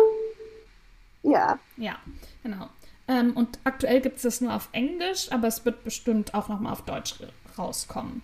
ja, 1.23 1.59
Ja, 1.77 1.97
genau. 2.43 2.69
Ähm, 3.07 3.31
und 3.35 3.59
aktuell 3.63 4.01
gibt 4.01 4.17
es 4.17 4.23
das 4.23 4.41
nur 4.41 4.53
auf 4.53 4.69
Englisch, 4.71 5.31
aber 5.31 5.47
es 5.47 5.65
wird 5.65 5.83
bestimmt 5.83 6.33
auch 6.33 6.47
nochmal 6.47 6.73
auf 6.73 6.83
Deutsch 6.83 7.15
rauskommen. 7.57 8.21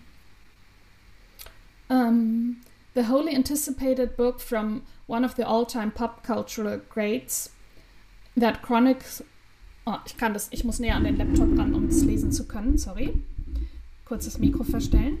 Um, 1.88 2.60
the 2.94 3.04
wholly 3.04 3.34
anticipated 3.34 4.16
book 4.16 4.40
from 4.40 4.82
one 5.06 5.24
of 5.24 5.36
the 5.36 5.46
all-time 5.46 5.90
pop 5.90 6.22
cultural 6.22 6.80
greats 6.88 7.50
that 8.36 8.62
chronicles. 8.62 9.22
Oh, 9.86 10.00
ich 10.06 10.16
kann 10.16 10.34
das, 10.34 10.48
ich 10.52 10.64
muss 10.64 10.78
näher 10.78 10.96
an 10.96 11.04
den 11.04 11.16
Laptop 11.16 11.58
ran, 11.58 11.74
um 11.74 11.88
es 11.88 12.04
lesen 12.04 12.32
zu 12.32 12.44
können. 12.44 12.78
Sorry. 12.78 13.22
Kurz 14.04 14.24
das 14.24 14.38
Mikro 14.38 14.64
verstellen, 14.64 15.18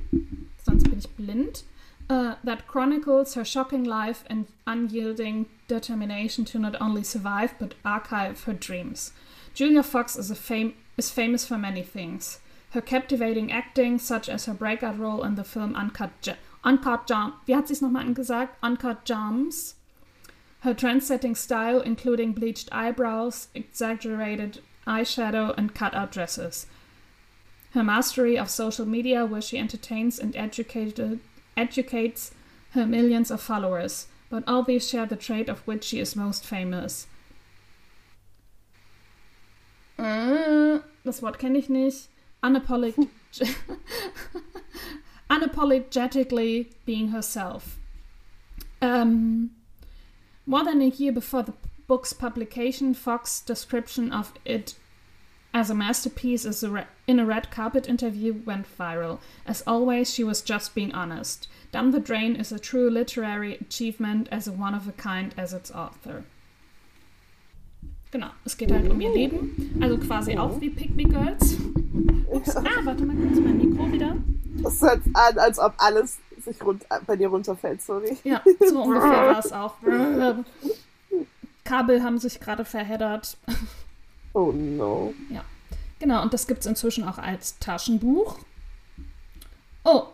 sonst 0.64 0.84
bin 0.84 0.98
ich 0.98 1.08
blind. 1.10 1.64
Uh, 2.08 2.34
that 2.42 2.66
chronicles 2.66 3.34
her 3.34 3.44
shocking 3.44 3.84
life 3.84 4.24
and 4.28 4.46
unyielding 4.66 5.46
determination 5.68 6.44
to 6.44 6.58
not 6.58 6.74
only 6.80 7.04
survive 7.04 7.54
but 7.60 7.74
archive 7.84 8.42
her 8.44 8.52
dreams. 8.52 9.12
Julia 9.54 9.84
Fox 9.84 10.16
is 10.16 10.28
a 10.28 10.34
fam- 10.34 10.74
is 10.96 11.08
famous 11.08 11.46
for 11.46 11.56
many 11.56 11.84
things. 11.84 12.40
Her 12.70 12.80
captivating 12.80 13.52
acting, 13.52 13.98
such 13.98 14.28
as 14.28 14.46
her 14.46 14.54
breakout 14.54 14.98
role 14.98 15.22
in 15.22 15.36
the 15.36 15.44
film 15.44 15.76
Uncut, 15.76 16.10
Ge- 16.20 16.36
Uncut 16.64 17.06
Gems, 17.06 17.34
wie 17.46 17.54
hat 17.54 17.68
sie 17.68 17.74
es 17.74 17.80
nochmal 17.80 18.12
gesagt? 18.12 18.56
Uncut 18.62 19.04
Gems. 19.04 19.76
Her 20.60 20.74
trend-setting 20.74 21.34
style, 21.34 21.80
including 21.80 22.32
bleached 22.32 22.68
eyebrows, 22.70 23.48
exaggerated 23.54 24.60
eyeshadow, 24.86 25.54
and 25.56 25.74
cut-out 25.74 26.12
dresses. 26.12 26.66
Her 27.72 27.82
mastery 27.82 28.36
of 28.38 28.50
social 28.50 28.84
media, 28.84 29.24
where 29.24 29.40
she 29.40 29.56
entertains 29.56 30.18
and 30.18 30.36
educated, 30.36 31.20
educates 31.56 32.32
her 32.72 32.86
millions 32.86 33.30
of 33.30 33.40
followers, 33.40 34.08
but 34.28 34.44
all 34.46 34.62
these 34.62 34.86
share 34.86 35.06
the 35.06 35.16
trait 35.16 35.48
of 35.48 35.60
which 35.66 35.84
she 35.84 35.98
is 35.98 36.14
most 36.14 36.44
famous. 36.44 37.06
Äh, 39.98 40.80
Das 41.04 41.22
Wort 41.22 41.38
kenne 41.38 41.56
ich 41.56 41.68
nicht. 41.68 42.08
Unapolog 42.42 42.94
unapologetically 45.30 46.66
being 46.84 47.08
herself. 47.08 47.78
Um, 48.82 49.50
more 50.46 50.64
than 50.64 50.82
a 50.82 50.88
year 50.88 51.12
before 51.12 51.42
the 51.42 51.54
book's 51.86 52.12
publication, 52.12 52.94
Fox's 52.94 53.40
description 53.40 54.12
of 54.12 54.32
it 54.44 54.74
as 55.52 55.70
a 55.70 55.74
masterpiece 55.74 56.44
is 56.44 56.62
a 56.62 56.70
re- 56.70 56.86
in 57.06 57.18
a 57.18 57.26
red 57.26 57.50
carpet 57.50 57.88
interview 57.88 58.34
went 58.44 58.66
viral. 58.78 59.18
As 59.46 59.62
always, 59.66 60.12
she 60.12 60.22
was 60.22 60.42
just 60.42 60.74
being 60.74 60.92
honest. 60.92 61.48
Down 61.72 61.90
the 61.90 62.00
Drain 62.00 62.36
is 62.36 62.52
a 62.52 62.58
true 62.58 62.88
literary 62.88 63.56
achievement 63.56 64.28
as 64.30 64.46
a 64.46 64.52
one 64.52 64.74
of 64.74 64.88
a 64.88 64.92
kind 64.92 65.34
as 65.36 65.52
its 65.52 65.70
author. 65.70 66.24
Genau, 68.12 68.30
es 68.44 68.56
geht 68.56 68.70
halt 68.70 68.90
um 68.90 69.00
ihr 69.00 69.12
Leben. 69.12 69.80
Also 69.82 69.96
quasi 69.98 70.36
auch 70.36 70.60
wie 70.60 70.70
Pick 70.70 70.96
Me 70.96 71.04
Girls. 71.04 71.59
Ups, 72.30 72.56
ah, 72.56 72.64
warte 72.84 73.04
mal 73.04 73.16
kurz, 73.16 73.40
mein 73.40 73.58
Mikro 73.58 73.92
wieder. 73.92 74.16
Das 74.62 74.80
hört 74.82 75.00
an, 75.14 75.38
als 75.38 75.58
ob 75.58 75.74
alles 75.78 76.18
sich 76.44 76.62
rund, 76.64 76.86
bei 77.06 77.16
dir 77.16 77.28
runterfällt, 77.28 77.82
sorry. 77.82 78.16
Ja, 78.24 78.42
so 78.60 78.82
ungefähr 78.82 79.10
war 79.10 79.38
es 79.38 79.52
auch. 79.52 79.74
Kabel 81.64 82.02
haben 82.02 82.18
sich 82.18 82.40
gerade 82.40 82.64
verheddert. 82.64 83.36
Oh 84.32 84.52
no. 84.52 85.12
Ja. 85.28 85.44
Genau, 85.98 86.22
und 86.22 86.32
das 86.32 86.46
gibt 86.46 86.60
es 86.60 86.66
inzwischen 86.66 87.02
auch 87.04 87.18
als 87.18 87.58
Taschenbuch. 87.58 88.38
Oh, 89.84 90.04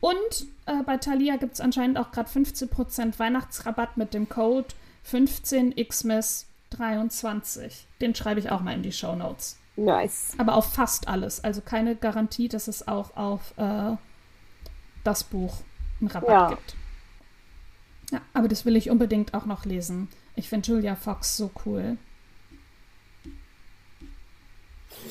und 0.00 0.46
äh, 0.66 0.82
bei 0.84 0.96
Thalia 0.96 1.36
gibt 1.36 1.54
es 1.54 1.60
anscheinend 1.60 1.98
auch 1.98 2.10
gerade 2.10 2.28
15% 2.30 3.18
Weihnachtsrabatt 3.18 3.96
mit 3.96 4.12
dem 4.12 4.28
Code 4.28 4.66
15xmas23. 5.10 7.72
Den 8.00 8.14
schreibe 8.14 8.40
ich 8.40 8.50
auch 8.50 8.60
mal 8.60 8.74
in 8.74 8.82
die 8.82 8.92
Show 8.92 9.14
Notes. 9.14 9.56
Nice. 9.80 10.34
Aber 10.36 10.56
auf 10.56 10.74
fast 10.74 11.08
alles. 11.08 11.42
Also 11.42 11.62
keine 11.62 11.96
Garantie, 11.96 12.48
dass 12.48 12.68
es 12.68 12.86
auch 12.86 13.16
auf 13.16 13.56
äh, 13.56 13.96
das 15.04 15.24
Buch 15.24 15.56
einen 16.00 16.10
Rabatt 16.10 16.28
ja. 16.28 16.48
gibt. 16.50 16.76
Ja, 18.10 18.20
aber 18.34 18.48
das 18.48 18.66
will 18.66 18.76
ich 18.76 18.90
unbedingt 18.90 19.32
auch 19.32 19.46
noch 19.46 19.64
lesen. 19.64 20.08
Ich 20.36 20.50
finde 20.50 20.70
Julia 20.70 20.96
Fox 20.96 21.36
so 21.36 21.50
cool. 21.64 21.96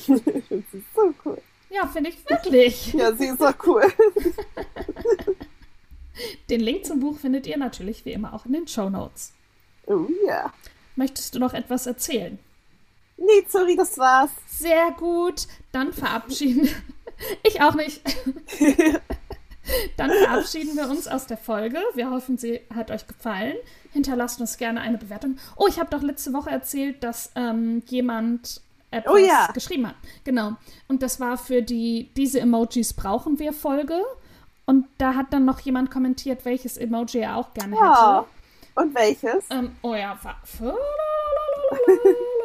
sie 0.06 0.12
ist 0.50 0.94
so 0.94 1.14
cool. 1.24 1.42
Ja, 1.70 1.88
finde 1.88 2.10
ich 2.10 2.28
wirklich. 2.28 2.92
ja, 2.92 3.12
sie 3.12 3.26
ist 3.26 3.40
so 3.40 3.50
cool. 3.66 3.82
Den 6.48 6.60
Link 6.60 6.84
zum 6.84 7.00
Buch 7.00 7.18
findet 7.18 7.48
ihr 7.48 7.56
natürlich 7.56 8.04
wie 8.04 8.12
immer 8.12 8.34
auch 8.34 8.46
in 8.46 8.52
den 8.52 8.68
Show 8.68 8.88
Notes. 8.88 9.32
Oh 9.86 10.06
ja. 10.28 10.52
Möchtest 10.94 11.34
du 11.34 11.40
noch 11.40 11.54
etwas 11.54 11.86
erzählen? 11.86 12.38
Nee, 13.20 13.44
sorry, 13.48 13.76
das 13.76 13.98
war's. 13.98 14.30
Sehr 14.48 14.92
gut. 14.92 15.46
Dann 15.72 15.92
verabschieden. 15.92 16.68
ich 17.42 17.60
auch 17.60 17.74
nicht. 17.74 18.02
Dann 19.96 20.10
verabschieden 20.10 20.74
wir 20.74 20.88
uns 20.88 21.06
aus 21.06 21.26
der 21.26 21.36
Folge. 21.36 21.78
Wir 21.94 22.10
hoffen, 22.10 22.38
sie 22.38 22.60
hat 22.74 22.90
euch 22.90 23.06
gefallen. 23.06 23.54
Hinterlasst 23.92 24.40
uns 24.40 24.56
gerne 24.56 24.80
eine 24.80 24.98
Bewertung. 24.98 25.36
Oh, 25.56 25.66
ich 25.68 25.78
habe 25.78 25.90
doch 25.90 26.02
letzte 26.02 26.32
Woche 26.32 26.50
erzählt, 26.50 27.04
dass 27.04 27.30
ähm, 27.36 27.82
jemand 27.86 28.62
etwas 28.90 29.14
oh, 29.14 29.18
ja. 29.18 29.48
geschrieben 29.52 29.86
hat. 29.86 29.96
Genau. 30.24 30.56
Und 30.88 31.02
das 31.02 31.20
war 31.20 31.36
für 31.36 31.62
die 31.62 32.10
Diese 32.16 32.40
Emojis 32.40 32.94
brauchen 32.94 33.38
wir 33.38 33.52
Folge. 33.52 34.00
Und 34.64 34.86
da 34.98 35.14
hat 35.14 35.32
dann 35.32 35.44
noch 35.44 35.60
jemand 35.60 35.90
kommentiert, 35.90 36.44
welches 36.44 36.76
Emoji 36.76 37.20
er 37.20 37.36
auch 37.36 37.52
gerne 37.54 37.76
oh. 37.76 37.80
hätte. 37.80 38.26
Und 38.76 38.94
welches? 38.94 39.44
Ähm, 39.50 39.72
oh 39.82 39.94
ja, 39.94 40.18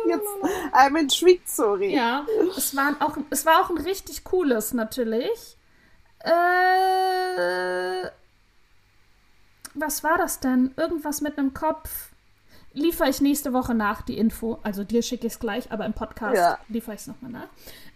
Jetzt, 0.10 0.28
I'm 0.74 1.00
intrigued, 1.00 1.48
sorry. 1.48 1.96
Ja, 1.96 2.26
es 2.58 2.76
war 2.76 2.96
auch, 3.00 3.18
es 3.30 3.46
war 3.46 3.62
auch 3.62 3.70
ein 3.70 3.78
richtig 3.78 4.24
cooles 4.24 4.74
natürlich. 4.74 5.58
Äh, 6.20 8.10
was 9.76 10.04
war 10.04 10.18
das 10.18 10.40
denn? 10.40 10.74
Irgendwas 10.78 11.22
mit 11.22 11.38
einem 11.38 11.54
Kopf. 11.54 12.10
Liefere 12.74 13.10
ich 13.10 13.22
nächste 13.22 13.54
Woche 13.54 13.74
nach 13.74 14.02
die 14.02 14.18
Info. 14.18 14.60
Also 14.64 14.84
dir 14.84 15.02
schicke 15.02 15.28
ich 15.28 15.34
es 15.34 15.40
gleich, 15.40 15.72
aber 15.72 15.86
im 15.86 15.94
Podcast 15.94 16.36
ja. 16.36 16.58
liefere 16.68 16.96
ich 16.96 17.02
es 17.02 17.08
nochmal 17.08 17.32
nach. 17.32 17.48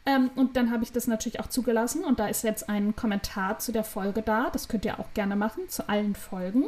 Ähm, 0.05 0.29
und 0.35 0.55
dann 0.55 0.71
habe 0.71 0.83
ich 0.83 0.91
das 0.91 1.07
natürlich 1.07 1.39
auch 1.39 1.47
zugelassen. 1.47 2.03
Und 2.05 2.19
da 2.19 2.27
ist 2.27 2.43
jetzt 2.43 2.69
ein 2.69 2.95
Kommentar 2.95 3.59
zu 3.59 3.71
der 3.71 3.83
Folge 3.83 4.21
da. 4.21 4.49
Das 4.51 4.67
könnt 4.67 4.85
ihr 4.85 4.99
auch 4.99 5.13
gerne 5.13 5.35
machen, 5.35 5.67
zu 5.69 5.89
allen 5.89 6.15
Folgen. 6.15 6.65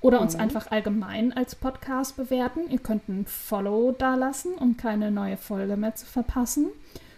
Oder 0.00 0.20
uns 0.20 0.34
mhm. 0.34 0.40
einfach 0.40 0.70
allgemein 0.70 1.32
als 1.32 1.54
Podcast 1.54 2.16
bewerten. 2.16 2.70
Ihr 2.70 2.78
könnt 2.78 3.08
ein 3.08 3.26
Follow 3.26 3.92
dalassen, 3.92 4.54
um 4.54 4.76
keine 4.76 5.10
neue 5.10 5.36
Folge 5.36 5.76
mehr 5.76 5.94
zu 5.94 6.06
verpassen. 6.06 6.68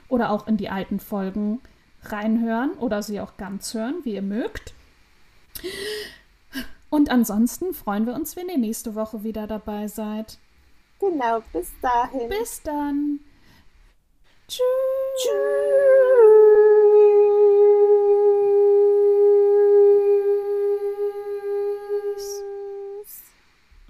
Oder 0.08 0.30
auch 0.30 0.46
in 0.46 0.56
die 0.56 0.70
alten 0.70 0.98
Folgen 0.98 1.60
reinhören 2.04 2.72
oder 2.72 3.02
sie 3.02 3.20
auch 3.20 3.36
ganz 3.36 3.74
hören, 3.74 3.96
wie 4.04 4.14
ihr 4.14 4.22
mögt. 4.22 4.74
Und 6.88 7.10
ansonsten 7.10 7.72
freuen 7.74 8.06
wir 8.06 8.14
uns, 8.14 8.34
wenn 8.36 8.48
ihr 8.48 8.58
nächste 8.58 8.94
Woche 8.94 9.22
wieder 9.22 9.46
dabei 9.46 9.86
seid. 9.86 10.38
Genau, 10.98 11.42
bis 11.52 11.70
dahin. 11.80 12.28
Bis 12.28 12.62
dann. 12.62 13.20
Tschüss. 14.48 14.64
Tschüss. 15.16 16.79